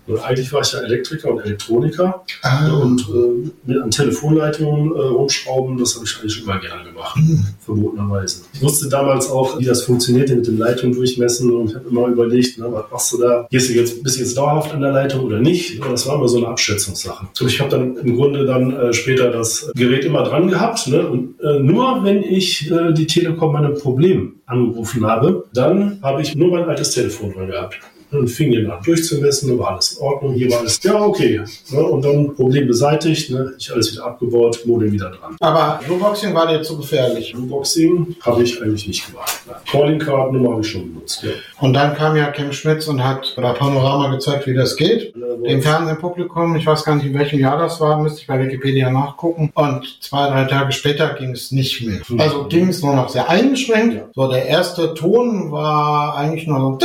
Und 0.07 0.19
eigentlich 0.23 0.53
war 0.53 0.61
ich 0.61 0.73
ja 0.73 0.81
Elektriker 0.81 1.31
und 1.31 1.41
Elektroniker 1.41 2.25
Ah, 2.43 2.73
und 2.77 3.01
äh, 3.01 3.51
mit 3.65 3.83
an 3.83 3.91
Telefonleitungen 3.91 4.95
äh, 4.95 4.99
rumschrauben, 4.99 5.79
das 5.79 5.95
habe 5.95 6.05
ich 6.05 6.19
eigentlich 6.19 6.43
immer 6.43 6.59
gerne 6.59 6.85
gemacht, 6.85 7.19
verbotenerweise. 7.61 8.43
Ich 8.53 8.63
wusste 8.63 8.89
damals 8.89 9.31
auch, 9.31 9.59
wie 9.59 9.65
das 9.65 9.83
funktionierte 9.83 10.37
mit 10.37 10.47
den 10.47 10.59
Leitungen 10.59 10.95
durchmessen 10.95 11.51
und 11.51 11.71
ich 11.71 11.75
habe 11.77 11.89
immer 11.89 12.09
überlegt, 12.09 12.59
ne, 12.59 12.67
was 12.71 12.85
machst 12.91 13.13
du 13.13 13.19
da? 13.19 13.47
Gehst 13.51 13.71
du 13.71 13.75
jetzt, 13.75 14.03
bist 14.03 14.17
du 14.17 14.21
jetzt 14.21 14.37
dauerhaft 14.37 14.73
an 14.73 14.81
der 14.81 14.93
Leitung 14.93 15.25
oder 15.25 15.41
nicht? 15.41 15.81
Und 15.81 15.91
das 15.91 16.07
war 16.07 16.17
immer 16.17 16.29
so 16.29 16.39
eine 16.39 16.49
Abschätzungssache. 16.49 17.27
Und 17.41 17.47
ich 17.47 17.61
habe 17.61 17.71
dann 17.71 17.97
im 17.97 18.17
Grunde 18.17 18.45
dann 18.45 18.77
äh, 18.77 18.93
später 18.93 19.31
das 19.31 19.71
Gerät 19.75 20.05
immer 20.05 20.25
dran 20.25 20.49
gehabt 20.49 20.87
ne? 20.89 21.09
und 21.09 21.41
äh, 21.41 21.61
nur 21.61 22.05
wenn 22.05 22.23
ich 22.23 22.71
äh, 22.71 22.93
die 22.93 23.07
Telekom 23.07 23.53
bei 23.53 23.59
einem 23.59 23.75
Problem 23.75 24.35
angerufen 24.47 25.07
habe, 25.07 25.47
dann 25.55 25.99
habe 26.03 26.23
ich 26.23 26.35
nur 26.35 26.51
mein 26.51 26.65
altes 26.65 26.91
Telefon 26.91 27.33
dran 27.33 27.49
gehabt 27.49 27.79
und 28.17 28.29
fing 28.29 28.53
den 28.53 28.71
an 28.71 28.83
durchzumessen, 28.85 29.59
war 29.59 29.73
alles 29.73 29.93
in 29.93 30.03
Ordnung, 30.03 30.35
hier 30.35 30.51
war 30.51 30.61
alles, 30.61 30.83
ja, 30.83 31.01
okay. 31.01 31.41
Ne? 31.71 31.83
Und 31.83 32.05
dann 32.05 32.35
Problem 32.35 32.67
beseitigt, 32.67 33.31
ne? 33.31 33.55
ich 33.59 33.73
alles 33.73 33.93
wieder 33.93 34.07
abgebaut, 34.07 34.61
Modem 34.65 34.93
wieder 34.93 35.11
dran. 35.11 35.37
aber 35.41 35.81
Blueboxing 35.87 36.35
war 36.35 36.47
dir 36.47 36.63
zu 36.63 36.77
gefährlich. 36.77 37.35
Unboxing 37.35 38.17
habe 38.23 38.43
ich 38.43 38.61
eigentlich 38.63 38.87
nicht 38.87 39.07
gemacht. 39.07 39.41
Ne? 39.47 39.55
Calling 39.71 39.99
Card 39.99 40.33
Nummer 40.33 40.53
habe 40.53 40.61
ich 40.61 40.71
schon 40.71 40.93
benutzt. 40.93 41.23
Ja. 41.23 41.31
Und 41.61 41.75
dann 41.75 41.95
kam 41.95 42.17
ja 42.17 42.31
Kim 42.31 42.53
Schmitz 42.53 42.87
und 42.87 43.03
hat 43.03 43.35
bei 43.37 43.53
Panorama 43.53 44.09
gezeigt, 44.11 44.47
wie 44.47 44.55
das 44.55 44.77
geht. 44.77 45.15
Dem 45.15 45.63
Fernsehpublikum, 45.63 46.57
ich 46.57 46.67
weiß 46.67 46.85
gar 46.85 46.97
nicht, 46.97 47.07
in 47.07 47.15
welchem 47.15 47.39
Jahr 47.39 47.59
das 47.59 47.81
war, 47.81 48.01
müsste 48.01 48.21
ich 48.21 48.27
bei 48.27 48.41
Wikipedia 48.41 48.91
nachgucken. 48.91 49.51
Und 49.55 49.99
zwei, 50.01 50.29
drei 50.29 50.45
Tage 50.45 50.73
später 50.73 51.15
ging 51.15 51.31
es 51.31 51.53
nicht 51.53 51.87
mehr. 51.87 52.01
Also 52.19 52.45
ging 52.45 52.69
es 52.69 52.83
nur 52.83 52.95
noch 52.95 53.09
sehr 53.09 53.29
eingeschränkt. 53.29 53.95
Ja. 53.95 54.09
So, 54.15 54.31
der 54.31 54.47
erste 54.47 54.95
Ton 54.95 55.53
war 55.53 56.17
eigentlich 56.17 56.47
nur 56.47 56.61
so 56.61 56.77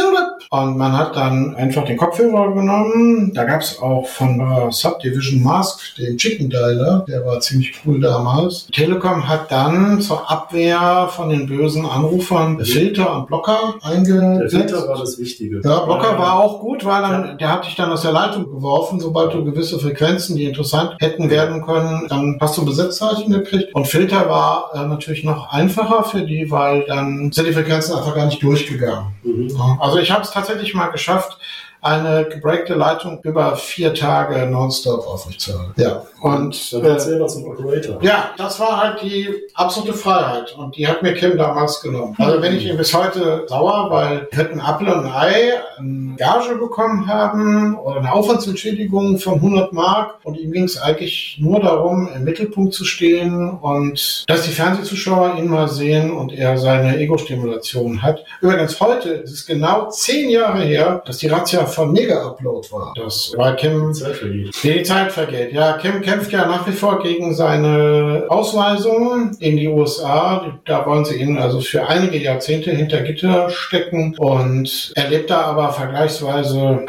und 0.51 0.77
man 0.77 0.97
hat 0.97 1.15
dann 1.15 1.55
einfach 1.55 1.85
den 1.85 1.95
Kopfhörer 1.97 2.53
genommen. 2.53 3.31
Da 3.35 3.43
gab 3.43 3.61
es 3.61 3.79
auch 3.79 4.07
von 4.07 4.39
äh, 4.39 4.71
Subdivision 4.71 5.43
Mask 5.43 5.95
den 5.97 6.17
Chicken 6.17 6.49
Dialer, 6.49 7.05
der 7.07 7.23
war 7.23 7.39
ziemlich 7.39 7.73
cool 7.85 7.99
damals. 7.99 8.65
Telekom 8.67 9.27
hat 9.27 9.51
dann 9.51 10.01
zur 10.01 10.29
Abwehr 10.29 11.07
von 11.11 11.29
den 11.29 11.45
bösen 11.45 11.85
Anrufern 11.85 12.63
Filter 12.65 13.15
und 13.15 13.27
Blocker 13.27 13.75
Der 13.83 13.91
eingesetzt. 13.91 14.55
Filter 14.55 14.87
war 14.87 14.97
das 14.97 15.19
Wichtige. 15.19 15.61
Ja, 15.63 15.81
Blocker 15.81 16.17
war 16.17 16.39
auch 16.39 16.59
gut, 16.59 16.83
weil 16.83 17.01
dann, 17.03 17.37
der 17.37 17.49
hat 17.53 17.65
dich 17.67 17.75
dann 17.75 17.91
aus 17.91 18.01
der 18.01 18.11
Leitung 18.11 18.45
geworfen. 18.45 18.99
Sobald 18.99 19.33
du 19.33 19.43
gewisse 19.43 19.77
Frequenzen, 19.79 20.35
die 20.35 20.45
interessant 20.45 20.95
hätten 20.99 21.29
werden 21.29 21.63
können, 21.63 22.07
dann 22.09 22.37
hast 22.41 22.57
du 22.57 22.65
Besetzzeichen 22.65 23.31
gekriegt. 23.31 23.75
Und 23.75 23.87
Filter 23.87 24.27
war 24.27 24.71
äh, 24.73 24.87
natürlich 24.87 25.23
noch 25.23 25.51
einfacher 25.51 26.03
für 26.03 26.21
die, 26.23 26.49
weil 26.49 26.85
dann 26.87 27.31
sind 27.31 27.47
die 27.47 27.53
Frequenzen 27.53 27.95
einfach 27.95 28.15
gar 28.15 28.25
nicht 28.25 28.41
durchgegangen. 28.41 29.13
Mhm. 29.23 29.49
Ja, 29.49 29.77
Also 29.79 29.99
ich 29.99 30.11
habe 30.11 30.23
es 30.23 30.31
tatsächlich 30.39 30.73
mal 30.73 30.87
geschafft, 30.87 31.37
eine 31.81 32.25
gebreakte 32.25 32.73
Leitung 32.73 33.21
über 33.23 33.55
vier 33.55 33.93
Tage 33.93 34.45
nonstop 34.45 35.07
aufrechtzuerhalten. 35.07 35.81
Ja, 35.81 36.03
und 36.21 36.73
Dann 36.73 36.85
äh, 36.85 37.27
zum 37.27 37.45
Operator. 37.45 38.03
ja, 38.03 38.31
das 38.37 38.59
war 38.59 38.81
halt 38.81 39.01
die 39.01 39.33
absolute 39.53 39.93
Freiheit 39.93 40.53
und 40.57 40.75
die 40.75 40.85
hat 40.87 41.01
mir 41.01 41.13
Kim 41.13 41.37
damals 41.37 41.79
genommen. 41.81 42.15
Also 42.17 42.41
wenn 42.41 42.57
ich 42.57 42.65
ihn 42.65 42.75
bis 42.75 42.93
heute 42.93 43.45
sauer, 43.47 43.89
weil 43.89 44.27
wir 44.29 44.39
hätten 44.39 44.59
Apple 44.59 44.93
und 44.93 45.05
ein 45.05 45.11
Ei 45.13 45.53
eine 45.77 46.08
Gage 46.19 46.55
bekommen 46.55 47.07
haben 47.07 47.75
oder 47.75 48.01
eine 48.01 48.11
Aufwandsentschädigung 48.11 49.19
von 49.19 49.35
100 49.35 49.71
Mark 49.71 50.15
und 50.23 50.37
ihm 50.37 50.51
ging 50.51 50.65
es 50.65 50.77
eigentlich 50.77 51.37
nur 51.39 51.61
darum, 51.61 52.09
im 52.13 52.25
Mittelpunkt 52.25 52.73
zu 52.73 52.83
stehen 52.83 53.49
und 53.49 54.25
dass 54.27 54.41
die 54.43 54.51
Fernsehzuschauer 54.51 55.37
ihn 55.37 55.47
mal 55.47 55.69
sehen 55.69 56.11
und 56.11 56.33
er 56.33 56.57
seine 56.57 56.97
Ego-Stimulation 56.97 58.01
hat. 58.01 58.25
Übrigens 58.41 58.81
heute 58.81 59.09
ist 59.11 59.31
es 59.31 59.45
genau 59.45 59.89
zehn 59.91 60.29
Jahre 60.29 60.61
her, 60.61 61.01
dass 61.05 61.19
die 61.19 61.27
Razzia 61.27 61.65
von 61.65 61.93
Mega 61.93 62.27
Upload 62.27 62.67
war. 62.71 62.93
Das 62.97 63.33
war 63.37 63.55
Kim 63.55 63.93
Zeit 63.93 64.17
vergeht. 64.17 64.53
die 64.61 64.83
Zeit 64.83 65.13
vergeht. 65.13 65.53
Ja, 65.53 65.77
Kim 65.77 66.01
kämpft 66.01 66.33
ja 66.33 66.45
nach 66.45 66.67
wie 66.67 66.73
vor 66.73 67.01
gegen 67.01 67.33
seine 67.33 68.25
Ausweisung 68.27 69.37
in 69.39 69.55
die 69.55 69.69
USA. 69.69 70.59
Da 70.65 70.85
wollen 70.85 71.05
sie 71.05 71.15
ihn 71.15 71.37
also 71.37 71.61
für 71.61 71.87
einige 71.87 72.17
Jahrzehnte 72.17 72.71
hinter 72.71 73.03
Gitter 73.03 73.49
stecken. 73.49 74.15
Und 74.17 74.91
er 74.95 75.09
lebt 75.09 75.29
da 75.29 75.43
aber 75.43 75.71
vergleichsweise 75.71 76.08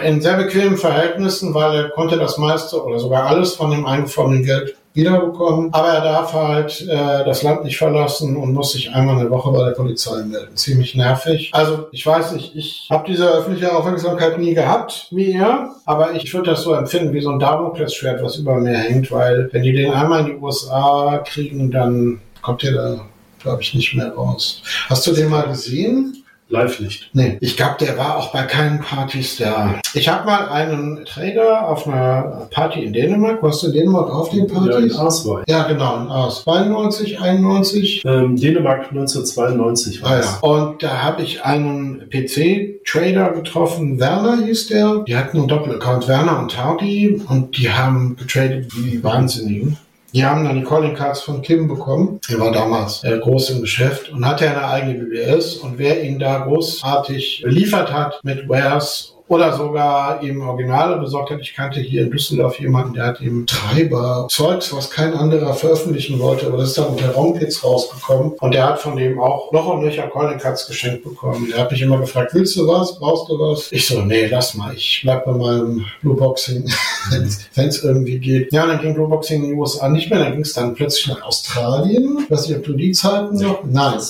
in 0.02 0.20
sehr 0.20 0.36
bequemen 0.36 0.76
Verhältnissen, 0.76 1.54
weil 1.54 1.74
er 1.74 1.88
konnte 1.90 2.16
das 2.16 2.38
meiste 2.38 2.82
oder 2.82 2.98
sogar 2.98 3.26
alles 3.26 3.54
von 3.54 3.70
dem 3.70 3.86
eingefrorenen 3.86 4.44
Geld 4.44 4.76
wiederbekommen. 4.94 5.72
Aber 5.72 5.88
er 5.88 6.00
darf 6.00 6.32
halt 6.32 6.80
äh, 6.88 7.24
das 7.24 7.42
Land 7.42 7.64
nicht 7.64 7.78
verlassen 7.78 8.36
und 8.36 8.52
muss 8.52 8.72
sich 8.72 8.90
einmal 8.92 9.18
eine 9.18 9.30
Woche 9.30 9.50
bei 9.52 9.64
der 9.64 9.72
Polizei 9.72 10.22
melden. 10.24 10.56
Ziemlich 10.56 10.94
nervig. 10.94 11.50
Also 11.52 11.86
ich 11.92 12.04
weiß 12.04 12.32
nicht, 12.32 12.56
ich 12.56 12.88
habe 12.90 13.04
diese 13.06 13.28
öffentliche 13.28 13.74
Aufmerksamkeit 13.74 14.38
nie 14.38 14.54
gehabt 14.54 15.08
wie 15.10 15.32
er, 15.32 15.74
aber 15.86 16.14
ich 16.14 16.32
würde 16.32 16.50
das 16.50 16.62
so 16.62 16.74
empfinden 16.74 17.12
wie 17.12 17.20
so 17.20 17.30
ein 17.30 17.38
Damoklesschwert, 17.38 18.22
was 18.22 18.36
über 18.36 18.56
mir 18.56 18.76
hängt, 18.76 19.10
weil 19.12 19.48
wenn 19.52 19.62
die 19.62 19.72
den 19.72 19.92
einmal 19.92 20.20
in 20.20 20.26
die 20.26 20.36
USA 20.36 21.22
kriegen, 21.24 21.70
dann 21.70 22.20
kommt 22.42 22.62
der 22.62 22.72
da, 22.72 23.00
glaube 23.42 23.62
ich, 23.62 23.74
nicht 23.74 23.94
mehr 23.94 24.12
raus. 24.12 24.62
Hast 24.88 25.06
du 25.06 25.12
den 25.12 25.28
mal 25.28 25.46
gesehen? 25.46 26.19
Live 26.50 26.80
nicht. 26.80 27.08
Nee, 27.12 27.38
ich 27.40 27.56
glaube, 27.56 27.76
der 27.80 27.96
war 27.96 28.16
auch 28.18 28.32
bei 28.32 28.42
keinen 28.42 28.80
Partys 28.80 29.36
da. 29.36 29.74
Ich 29.94 30.08
habe 30.08 30.26
mal 30.26 30.48
einen 30.48 31.04
Trader 31.04 31.68
auf 31.68 31.86
einer 31.86 32.48
Party 32.50 32.84
in 32.84 32.92
Dänemark. 32.92 33.42
Warst 33.42 33.62
du 33.62 33.68
in 33.68 33.72
Dänemark 33.72 34.10
auf 34.12 34.30
den 34.30 34.40
Ja, 34.40 34.44
in 34.44 34.50
Partys? 34.70 34.96
Aaswein. 34.98 35.44
Ja, 35.48 35.62
genau, 35.68 35.96
in 36.00 36.08
Aus. 36.08 36.42
92, 36.44 37.20
91. 37.20 38.02
Ähm, 38.04 38.36
Dänemark 38.36 38.88
1992 38.90 40.02
war 40.02 40.10
Ah, 40.10 40.18
es. 40.18 40.26
ja. 40.42 40.48
Und 40.48 40.82
da 40.82 41.02
habe 41.02 41.22
ich 41.22 41.44
einen 41.44 42.08
PC-Trader 42.10 43.30
getroffen, 43.32 43.98
Werner 44.00 44.44
hieß 44.44 44.68
der. 44.68 45.04
Die 45.06 45.16
hatten 45.16 45.38
einen 45.38 45.48
Doppelaccount, 45.48 46.08
Werner 46.08 46.38
und 46.40 46.56
Hardy, 46.56 47.20
und 47.28 47.56
die 47.56 47.70
haben 47.70 48.16
getradet 48.16 48.66
wie 48.76 49.02
Wahnsinnigen. 49.02 49.76
Die 50.12 50.24
haben 50.24 50.44
dann 50.44 50.56
die 50.56 50.64
Calling 50.64 50.94
Cards 50.94 51.22
von 51.22 51.40
Kim 51.40 51.68
bekommen. 51.68 52.20
Er 52.28 52.40
war 52.40 52.50
damals 52.50 53.04
äh, 53.04 53.18
groß 53.18 53.50
im 53.50 53.60
Geschäft 53.60 54.10
und 54.10 54.26
hatte 54.26 54.48
eine 54.48 54.66
eigene 54.66 55.04
BBS. 55.04 55.56
Und 55.56 55.78
wer 55.78 56.02
ihn 56.02 56.18
da 56.18 56.38
großartig 56.38 57.42
beliefert 57.44 57.92
hat 57.92 58.20
mit 58.24 58.48
Wares 58.48 59.14
oder 59.30 59.56
sogar 59.56 60.22
ihm 60.24 60.40
Originale 60.42 60.96
besorgt 60.96 61.30
hat. 61.30 61.40
Ich 61.40 61.54
kannte 61.54 61.78
hier 61.78 62.02
in 62.02 62.10
Düsseldorf 62.10 62.58
jemanden, 62.58 62.94
der 62.94 63.06
hat 63.06 63.20
ihm 63.20 63.46
Treiber, 63.46 64.26
Zeugs, 64.28 64.74
was 64.74 64.90
kein 64.90 65.14
anderer 65.14 65.54
veröffentlichen 65.54 66.18
wollte, 66.18 66.48
aber 66.48 66.58
das 66.58 66.70
ist 66.70 66.78
dann 66.78 66.86
unter 66.86 67.12
Raumkits 67.12 67.62
rausgekommen. 67.62 68.32
Und 68.40 68.54
der 68.54 68.66
hat 68.66 68.80
von 68.80 68.96
dem 68.96 69.20
auch 69.20 69.52
noch 69.52 69.68
und 69.68 69.82
nöcher 69.82 70.08
Calling 70.08 70.38
Cards 70.38 70.66
geschenkt 70.66 71.04
bekommen. 71.04 71.46
Der 71.48 71.60
hat 71.60 71.70
mich 71.70 71.80
immer 71.80 71.98
gefragt, 71.98 72.34
willst 72.34 72.56
du 72.56 72.66
was? 72.66 72.98
Brauchst 72.98 73.30
du 73.30 73.38
was? 73.38 73.70
Ich 73.70 73.86
so, 73.86 74.00
nee, 74.00 74.26
lass 74.26 74.54
mal. 74.54 74.74
Ich 74.74 75.00
bleib 75.04 75.24
bei 75.24 75.32
meinem 75.32 75.86
Blue 76.02 76.16
Boxing, 76.16 76.68
wenn 77.54 77.68
es 77.68 77.84
irgendwie 77.84 78.18
geht. 78.18 78.52
Ja, 78.52 78.66
dann 78.66 78.80
ging 78.80 78.94
Blue 78.94 79.08
Boxing 79.08 79.44
in 79.44 79.50
den 79.50 79.58
USA 79.60 79.88
nicht 79.88 80.10
mehr. 80.10 80.18
Dann 80.18 80.32
ging 80.32 80.40
es 80.40 80.54
dann 80.54 80.74
plötzlich 80.74 81.06
nach 81.06 81.22
Australien. 81.22 82.26
Weiß 82.28 82.48
nicht, 82.48 82.58
ob 82.58 82.64
du 82.64 82.72
die 82.72 82.90
Zeiten 82.90 83.36
noch? 83.36 83.62
Nein. 83.62 84.00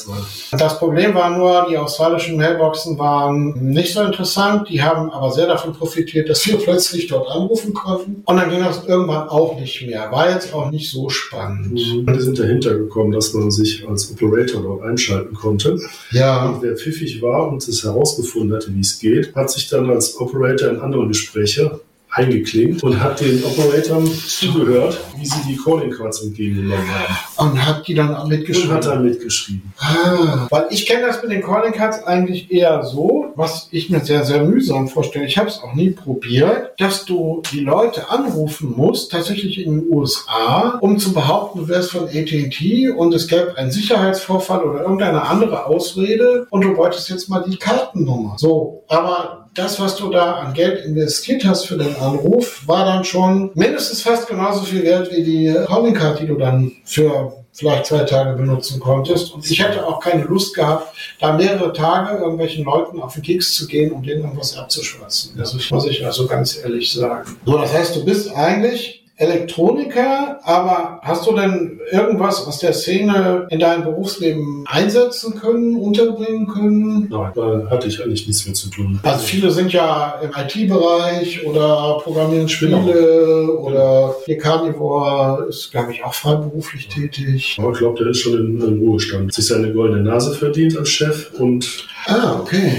Das 0.53 0.79
Problem 0.79 1.15
war 1.15 1.29
nur, 1.29 1.67
die 1.69 1.77
australischen 1.77 2.39
Mailboxen 2.39 2.99
waren 2.99 3.53
nicht 3.71 3.93
so 3.93 4.01
interessant. 4.01 4.71
Die 4.71 4.83
haben 4.83 5.10
aber 5.13 5.31
sehr 5.31 5.47
davon 5.47 5.73
profitiert, 5.73 6.29
dass 6.29 6.47
wir 6.47 6.57
plötzlich 6.65 7.07
dort 7.07 7.29
anrufen 7.29 7.75
konnten. 7.75 8.23
Und 8.25 8.37
dann 8.37 8.51
ging 8.51 8.61
das 8.61 8.85
irgendwann 8.87 9.29
auch 9.29 9.59
nicht 9.59 9.87
mehr. 9.87 10.11
War 10.11 10.31
jetzt 10.31 10.53
auch 10.55 10.71
nicht 10.71 10.91
so 10.91 11.09
spannend. 11.09 11.79
Wir 12.07 12.21
sind 12.21 12.39
dahinter 12.39 12.75
gekommen, 12.75 13.13
dass 13.13 13.33
man 13.35 13.51
sich 13.51 13.87
als 13.89 14.11
Operator 14.13 14.63
dort 14.63 14.83
einschalten 14.83 15.35
konnte. 15.35 15.79
Ja. 16.13 16.49
Und 16.49 16.63
wer 16.63 16.77
pfiffig 16.77 17.21
war 17.23 17.49
und 17.49 17.67
es 17.67 17.85
herausgefunden 17.85 18.55
hatte, 18.55 18.75
wie 18.75 18.81
es 18.81 18.99
geht, 18.99 19.35
hat 19.35 19.51
sich 19.51 19.69
dann 19.69 19.91
als 19.91 20.21
Operator 20.21 20.71
in 20.71 20.81
andere 20.81 21.07
Gespräche 21.09 21.81
eingeklinkt 22.13 22.83
und 22.83 23.01
hat 23.01 23.21
den 23.21 23.43
Operatoren 23.45 24.07
zugehört, 24.07 24.99
wie 25.17 25.27
sie 25.27 25.41
die 25.49 25.57
Calling 25.57 25.91
Cards 25.91 26.23
entgegengenommen 26.23 26.85
haben. 26.89 27.51
Und 27.53 27.67
hat 27.67 27.87
die 27.87 27.95
dann 27.95 28.15
auch 28.15 28.25
Und 28.25 28.31
mitgeschrieben. 28.31 28.73
hat 28.73 28.87
dann 28.87 29.05
mitgeschrieben. 29.05 29.73
Ah, 29.79 30.47
weil 30.51 30.67
ich 30.71 30.87
kenne 30.87 31.07
das 31.07 31.23
mit 31.23 31.31
den 31.33 31.43
Calling 31.43 31.73
Cards 31.73 32.03
eigentlich 32.05 32.51
eher 32.51 32.83
so, 32.85 33.33
was 33.37 33.69
ich 33.71 33.91
mir 33.91 34.01
sehr, 34.01 34.25
sehr 34.25 34.43
mühsam 34.45 34.89
vorstelle. 34.89 35.27
Ich 35.27 35.39
habe 35.39 35.49
es 35.49 35.63
auch 35.63 35.75
nie 35.75 35.91
probiert, 35.91 36.73
dass 36.79 37.05
du 37.05 37.43
die 37.53 37.61
Leute 37.61 38.11
anrufen 38.11 38.75
musst, 38.77 39.13
tatsächlich 39.13 39.59
in 39.65 39.81
den 39.81 39.93
USA, 39.93 40.79
um 40.81 40.99
zu 40.99 41.13
behaupten, 41.13 41.61
du 41.61 41.69
wärst 41.69 41.93
von 41.93 42.05
AT&T 42.09 42.91
und 42.91 43.15
es 43.15 43.29
gäbe 43.29 43.57
einen 43.57 43.71
Sicherheitsvorfall 43.71 44.63
oder 44.65 44.83
irgendeine 44.83 45.23
andere 45.23 45.67
Ausrede 45.67 46.47
und 46.51 46.63
du 46.63 46.77
wolltest 46.77 47.09
jetzt 47.09 47.29
mal 47.29 47.45
die 47.49 47.57
Kartennummer. 47.57 48.35
So, 48.39 48.85
aber 48.89 49.50
das, 49.55 49.81
was 49.81 49.97
du 49.97 50.11
da 50.11 50.35
an 50.35 50.55
Geld 50.55 50.85
investiert 50.85 51.45
hast 51.45 51.67
für 51.67 51.77
den 51.77 51.97
Anruf, 51.97 52.67
war 52.67 52.85
dann 52.85 53.05
schon 53.05 53.51
mindestens 53.55 54.03
fast 54.03 54.29
genauso 54.29 54.63
viel 54.63 54.83
Geld 54.83 55.11
wie 55.11 55.25
die 55.25 55.55
Calling 55.67 55.95
Card, 55.95 56.21
die 56.21 56.27
du 56.27 56.37
dann 56.37 56.73
für 56.85 57.33
vielleicht 57.53 57.87
zwei 57.87 58.05
Tage 58.05 58.37
benutzen 58.37 58.79
konntest. 58.79 59.35
Und 59.35 59.51
ich 59.51 59.61
hätte 59.61 59.85
auch 59.85 60.01
keine 60.01 60.23
Lust 60.23 60.55
gehabt, 60.55 60.97
da 61.19 61.33
mehrere 61.33 61.73
Tage 61.73 62.19
irgendwelchen 62.19 62.65
Leuten 62.65 63.03
auf 63.03 63.15
den 63.15 63.23
Keks 63.23 63.55
zu 63.55 63.67
gehen, 63.67 63.91
um 63.91 64.03
denen 64.03 64.23
irgendwas 64.23 64.57
abzuschwatzen. 64.57 65.33
Das 65.37 65.55
muss 65.71 65.87
ich 65.87 66.05
also 66.05 66.27
ganz 66.27 66.59
ehrlich 66.63 66.93
sagen. 66.93 67.37
So, 67.45 67.59
das 67.59 67.73
heißt, 67.73 67.97
du 67.97 68.05
bist 68.05 68.35
eigentlich 68.35 69.00
Elektroniker, 69.21 70.41
aber 70.45 71.01
hast 71.03 71.27
du 71.27 71.35
denn 71.35 71.79
irgendwas 71.91 72.47
aus 72.47 72.59
der 72.59 72.73
Szene 72.73 73.47
in 73.51 73.59
deinem 73.61 73.85
Berufsleben 73.85 74.65
einsetzen 74.67 75.39
können, 75.39 75.77
unterbringen 75.77 76.47
können? 76.47 77.09
Nein, 77.11 77.33
da 77.35 77.67
hatte 77.71 77.89
ich 77.89 78.03
eigentlich 78.03 78.27
nichts 78.27 78.47
mehr 78.47 78.55
zu 78.55 78.71
tun. 78.71 78.99
Also 79.03 79.25
viele 79.25 79.51
sind 79.51 79.73
ja 79.73 80.21
im 80.23 80.31
IT-Bereich 80.31 81.45
oder 81.47 81.99
programmieren 82.03 82.49
Spiele 82.49 83.51
oder 83.61 84.15
hier 84.25 84.39
Carnivore 84.39 85.47
ist, 85.49 85.71
glaube 85.71 85.93
ich, 85.93 86.03
auch 86.05 86.15
freiberuflich 86.15 86.89
tätig. 86.89 87.57
Aber 87.61 87.73
ich 87.73 87.79
glaube, 87.79 87.99
der 87.99 88.09
ist 88.13 88.21
schon 88.21 88.35
in, 88.35 88.61
in 88.61 88.79
Ruhestand. 88.81 89.33
Sich 89.35 89.47
seine 89.47 89.73
goldene 89.73 90.03
Nase 90.03 90.33
verdient 90.35 90.77
als 90.79 90.89
Chef 90.89 91.31
und 91.39 91.87
Ah, 92.07 92.39
okay. 92.41 92.73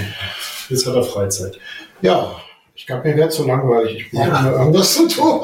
jetzt 0.69 0.88
hat 0.88 0.95
er 0.95 1.04
Freizeit. 1.04 1.60
Ja, 2.01 2.36
ich 2.81 2.87
glaube, 2.87 3.07
mir 3.07 3.15
wäre 3.15 3.29
zu 3.29 3.45
langweilig. 3.45 4.05
Ich 4.07 4.11
brauche 4.11 4.27
immer 4.29 4.51
irgendwas 4.53 4.95
zu 4.95 5.07
tun. 5.07 5.39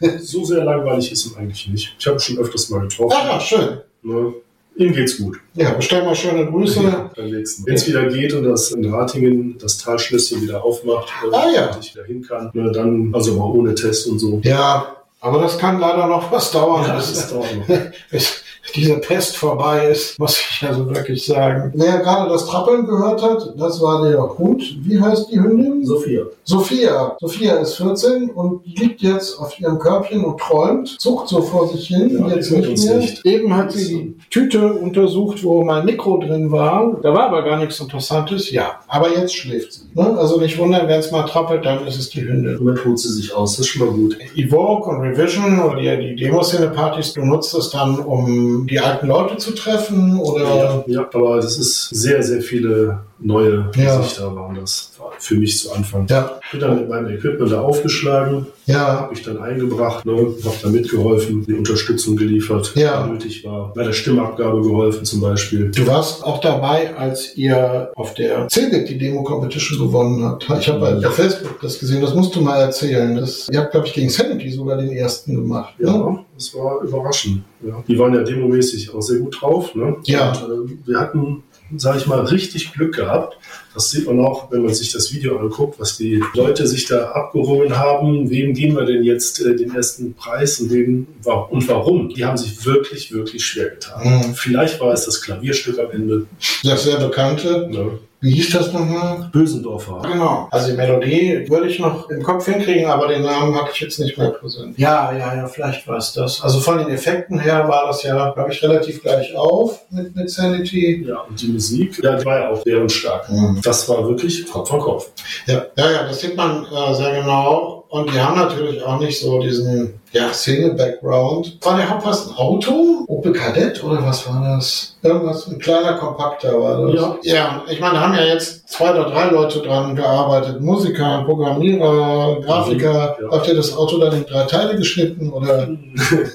So 0.20 0.42
sehr 0.42 0.64
langweilig 0.64 1.12
ist 1.12 1.26
ihm 1.26 1.36
eigentlich 1.36 1.68
nicht. 1.68 1.94
Ich 1.98 2.06
habe 2.06 2.16
ihn 2.16 2.20
schon 2.20 2.38
öfters 2.38 2.70
mal 2.70 2.80
getroffen. 2.80 3.14
Ah, 3.14 3.38
schön. 3.38 3.80
Ne? 4.02 4.32
Ihm 4.76 4.94
geht's 4.94 5.18
gut. 5.18 5.36
Ja, 5.52 5.74
bestell 5.74 6.02
mal 6.02 6.14
schöne 6.14 6.46
Grüße. 6.46 7.10
Beim 7.14 7.30
nächsten. 7.30 7.66
Wenn 7.66 7.74
es 7.74 7.86
wieder 7.86 8.06
geht 8.06 8.32
und 8.32 8.44
das 8.44 8.70
in 8.70 8.90
Ratingen 8.90 9.58
das 9.58 9.76
Talschlösschen 9.76 10.40
wieder 10.40 10.64
aufmacht 10.64 11.10
äh, 11.30 11.34
Ah, 11.36 11.50
ja. 11.54 11.74
und 11.74 11.84
ich 11.84 11.94
wieder 11.94 12.06
hin 12.06 12.22
kann, 12.26 12.50
ne, 12.54 12.72
dann, 12.72 13.12
also 13.14 13.34
mal 13.34 13.44
ohne 13.44 13.74
Test 13.74 14.06
und 14.06 14.18
so. 14.18 14.40
Ja, 14.42 14.96
aber 15.20 15.42
das 15.42 15.58
kann 15.58 15.78
leider 15.78 16.06
noch 16.06 16.32
was 16.32 16.50
dauern. 16.52 16.86
Ja, 16.86 16.94
das 16.94 17.12
ist 17.12 17.30
dauert 17.30 17.54
noch. 17.54 17.66
diese 18.74 18.98
Pest 18.98 19.36
vorbei 19.36 19.86
ist, 19.88 20.18
muss 20.18 20.38
ich 20.38 20.66
also 20.68 20.88
wirklich 20.88 21.24
sagen. 21.26 21.72
Wer 21.74 21.98
gerade 21.98 22.30
das 22.30 22.46
Trappeln 22.46 22.86
gehört 22.86 23.22
hat, 23.22 23.54
das 23.58 23.80
war 23.80 24.08
der 24.08 24.38
Hund. 24.38 24.62
Wie 24.82 25.00
heißt 25.00 25.30
die 25.30 25.40
Hündin? 25.40 25.84
Sophia. 25.84 26.22
Sophia. 26.44 27.16
Sophia 27.20 27.54
ist 27.56 27.74
14 27.76 28.30
und 28.30 28.64
liegt 28.66 29.02
jetzt 29.02 29.38
auf 29.38 29.58
ihrem 29.60 29.78
Körbchen 29.78 30.24
und 30.24 30.38
träumt, 30.40 30.96
zuckt 31.00 31.28
so 31.28 31.42
vor 31.42 31.68
sich 31.68 31.86
hin, 31.88 32.18
Ja, 32.18 32.34
jetzt 32.34 32.50
nicht 32.50 32.84
mehr. 32.84 32.96
nicht. 32.96 33.24
Eben 33.26 33.54
hat 33.56 33.72
sie 33.72 33.88
die 33.88 34.16
Tüte 34.30 34.72
untersucht, 34.72 35.42
wo 35.44 35.62
mein 35.64 35.84
Mikro 35.84 36.18
drin 36.18 36.50
war. 36.50 36.96
Da 37.02 37.12
war 37.12 37.28
aber 37.28 37.42
gar 37.42 37.58
nichts 37.58 37.80
Interessantes. 37.80 38.50
Ja, 38.50 38.80
aber 38.88 39.10
jetzt 39.16 39.34
schläft 39.34 39.72
sie. 39.72 39.82
Ne? 39.94 40.16
Also 40.18 40.38
nicht 40.40 40.58
wundern, 40.58 40.88
wenn 40.88 41.00
es 41.00 41.10
mal 41.10 41.24
trappelt, 41.24 41.64
dann 41.64 41.86
ist 41.86 41.98
es 41.98 42.10
die 42.10 42.22
Hündin. 42.22 42.58
Damit 42.58 42.84
holt 42.84 42.98
sie 42.98 43.08
sich 43.12 43.34
aus, 43.34 43.52
das 43.56 43.60
ist 43.66 43.68
schon 43.68 43.86
mal 43.86 43.94
gut. 43.94 44.16
Evoke 44.36 44.90
und 44.90 45.00
Revision 45.00 45.60
oder 45.60 45.76
die, 45.80 46.14
die 46.16 46.24
Demo-Szene-Partys, 46.24 47.12
du 47.14 47.24
nutzt 47.24 47.54
es 47.54 47.70
dann, 47.70 47.98
um 48.00 48.59
die 48.66 48.80
alten 48.80 49.06
Leute 49.06 49.36
zu 49.36 49.54
treffen 49.54 50.18
oder... 50.18 50.44
Ja, 50.44 50.84
ja, 50.86 51.08
aber 51.12 51.36
das 51.36 51.58
ist 51.58 51.88
sehr, 51.90 52.22
sehr 52.22 52.42
viele 52.42 53.00
neue 53.18 53.70
Ja. 53.76 53.98
Gesichter 53.98 54.34
waren 54.34 54.54
das. 54.56 54.89
Für 55.20 55.34
mich 55.36 55.58
zu 55.58 55.72
Anfang. 55.72 56.06
Ja, 56.08 56.40
Bin 56.50 56.60
dann 56.60 56.76
mit 56.80 56.88
meinem 56.88 57.08
Equipment 57.10 57.52
da 57.52 57.60
aufgeschlagen, 57.60 58.46
ja, 58.66 59.00
habe 59.00 59.14
ich 59.14 59.22
dann 59.22 59.38
eingebracht, 59.38 60.04
ne, 60.06 60.12
habe 60.12 60.54
da 60.62 60.68
mitgeholfen, 60.68 61.44
die 61.46 61.54
Unterstützung 61.54 62.16
geliefert, 62.16 62.72
Ja. 62.74 63.04
die 63.06 63.12
nötig 63.12 63.44
war. 63.44 63.72
Bei 63.74 63.84
der 63.84 63.92
Stimmabgabe 63.92 64.62
geholfen 64.62 65.04
zum 65.04 65.20
Beispiel. 65.20 65.70
Du 65.70 65.86
warst 65.86 66.24
auch 66.24 66.40
dabei, 66.40 66.96
als 66.96 67.36
ihr 67.36 67.90
auf 67.96 68.14
der 68.14 68.48
Cebit 68.48 68.88
die 68.88 68.98
Demo-Competition 68.98 69.78
gewonnen 69.78 70.24
habt. 70.24 70.48
Ich 70.58 70.68
habe 70.68 70.80
bei 70.80 70.94
Ja. 70.98 71.10
Facebook 71.10 71.60
das 71.60 71.78
gesehen, 71.78 72.00
das 72.00 72.14
musst 72.14 72.34
du 72.34 72.40
mal 72.40 72.60
erzählen. 72.60 73.14
Das, 73.16 73.48
ihr 73.50 73.60
habt, 73.60 73.72
glaube 73.72 73.86
ich, 73.86 73.92
gegen 73.92 74.08
Sanity 74.08 74.50
sogar 74.50 74.76
den 74.78 74.90
ersten 74.90 75.34
gemacht. 75.34 75.74
Ne? 75.78 75.86
Ja, 75.88 76.24
das 76.36 76.54
war 76.54 76.80
überraschend. 76.82 77.42
Ja. 77.66 77.82
Die 77.86 77.98
waren 77.98 78.14
ja 78.14 78.22
demomäßig 78.22 78.94
auch 78.94 79.02
sehr 79.02 79.18
gut 79.18 79.36
drauf. 79.40 79.74
Ne? 79.74 79.96
Ja. 80.04 80.30
Und, 80.32 80.70
äh, 80.70 80.76
wir 80.86 80.98
hatten, 80.98 81.42
sage 81.76 81.98
ich 81.98 82.06
mal, 82.06 82.20
richtig 82.20 82.72
Glück 82.72 82.94
gehabt. 82.94 83.36
Das 83.74 83.90
sieht 83.90 84.06
man 84.06 84.18
auch, 84.20 84.50
wenn 84.50 84.62
man 84.62 84.74
sich 84.74 84.92
das 84.92 85.12
Video 85.12 85.38
anguckt, 85.38 85.78
was 85.78 85.96
die 85.96 86.22
Leute 86.34 86.66
sich 86.66 86.86
da 86.86 87.10
abgeholt 87.10 87.76
haben. 87.76 88.28
Wem 88.28 88.52
geben 88.54 88.76
wir 88.76 88.84
denn 88.84 89.04
jetzt 89.04 89.40
äh, 89.40 89.54
den 89.54 89.74
ersten 89.74 90.14
Preis 90.14 90.60
und, 90.60 90.70
wem, 90.70 91.06
und 91.24 91.68
warum? 91.68 92.08
Die 92.08 92.24
haben 92.24 92.36
sich 92.36 92.64
wirklich, 92.64 93.12
wirklich 93.12 93.44
schwer 93.44 93.70
getan. 93.70 94.28
Mhm. 94.28 94.34
Vielleicht 94.34 94.80
war 94.80 94.92
es 94.92 95.04
das 95.04 95.22
Klavierstück 95.22 95.78
am 95.78 95.90
Ende. 95.90 96.26
Das 96.64 96.84
sehr 96.84 96.98
bekannte. 96.98 97.68
Ne? 97.70 97.98
Wie 98.20 98.32
hieß 98.32 98.50
das 98.50 98.72
nochmal? 98.72 99.30
Bösendorfer. 99.32 100.02
Genau. 100.02 100.48
Also 100.50 100.70
die 100.70 100.76
Melodie 100.76 101.46
würde 101.48 101.68
ich 101.68 101.78
noch 101.78 102.10
im 102.10 102.22
Kopf 102.22 102.44
hinkriegen, 102.46 102.90
aber 102.90 103.08
den 103.08 103.22
Namen 103.22 103.54
hatte 103.54 103.70
ich 103.72 103.80
jetzt 103.80 103.98
nicht 103.98 104.18
mehr 104.18 104.30
präsent. 104.30 104.78
Ja, 104.78 105.12
ja, 105.12 105.34
ja, 105.34 105.46
vielleicht 105.46 105.88
war 105.88 105.96
es 105.96 106.12
das. 106.12 106.42
Also 106.42 106.60
von 106.60 106.78
den 106.78 106.90
Effekten 106.90 107.38
her 107.38 107.66
war 107.68 107.86
das 107.86 108.02
ja, 108.02 108.30
glaube 108.32 108.52
ich, 108.52 108.62
relativ 108.62 109.02
gleich 109.02 109.34
auf 109.34 109.80
mit, 109.90 110.14
mit 110.14 110.30
Sanity. 110.30 111.06
Ja, 111.08 111.20
und 111.20 111.40
die 111.40 111.48
Musik, 111.48 111.98
ja, 112.02 112.16
die 112.16 112.24
war 112.26 112.40
ja 112.40 112.50
auch 112.50 112.62
bärenstark. 112.62 113.30
Mhm. 113.30 113.60
Das 113.62 113.88
war 113.88 114.06
wirklich 114.06 114.46
Kopf 114.50 114.68
von 114.68 114.80
Kopf. 114.80 115.10
Ja, 115.46 115.66
ja, 115.76 115.90
ja, 115.90 116.02
das 116.02 116.20
sieht 116.20 116.36
man 116.36 116.66
äh, 116.66 116.94
sehr 116.94 117.20
genau. 117.20 117.79
Und 117.90 118.14
die 118.14 118.20
haben 118.20 118.38
natürlich 118.38 118.84
auch 118.84 119.00
nicht 119.00 119.18
so 119.18 119.40
diesen 119.40 119.94
ja, 120.12 120.32
Szene-Background. 120.32 121.58
War 121.60 121.76
der 121.76 121.90
Hauptpass 121.90 122.28
ein 122.28 122.36
Auto? 122.36 123.04
Opel 123.08 123.32
Kadett 123.32 123.82
oder 123.82 124.06
was 124.06 124.28
war 124.28 124.40
das? 124.44 124.96
Irgendwas, 125.02 125.48
ein 125.48 125.58
kleiner 125.58 125.94
Kompakter 125.94 126.52
war 126.62 126.86
das. 126.86 126.94
Ja. 126.94 127.16
Ja, 127.22 127.64
ich 127.68 127.80
meine, 127.80 127.94
da 127.94 128.00
haben 128.02 128.14
ja 128.14 128.22
jetzt 128.22 128.68
zwei 128.68 128.92
oder 128.92 129.10
drei 129.10 129.30
Leute 129.30 129.58
dran 129.58 129.96
gearbeitet. 129.96 130.60
Musiker, 130.60 131.24
Programmierer, 131.24 132.40
Grafiker. 132.42 133.16
Mhm, 133.18 133.24
ja. 133.24 133.30
Habt 133.32 133.48
ihr 133.48 133.56
das 133.56 133.76
Auto 133.76 133.98
dann 133.98 134.14
in 134.14 134.24
drei 134.24 134.44
Teile 134.44 134.76
geschnitten 134.76 135.30
oder? 135.30 135.68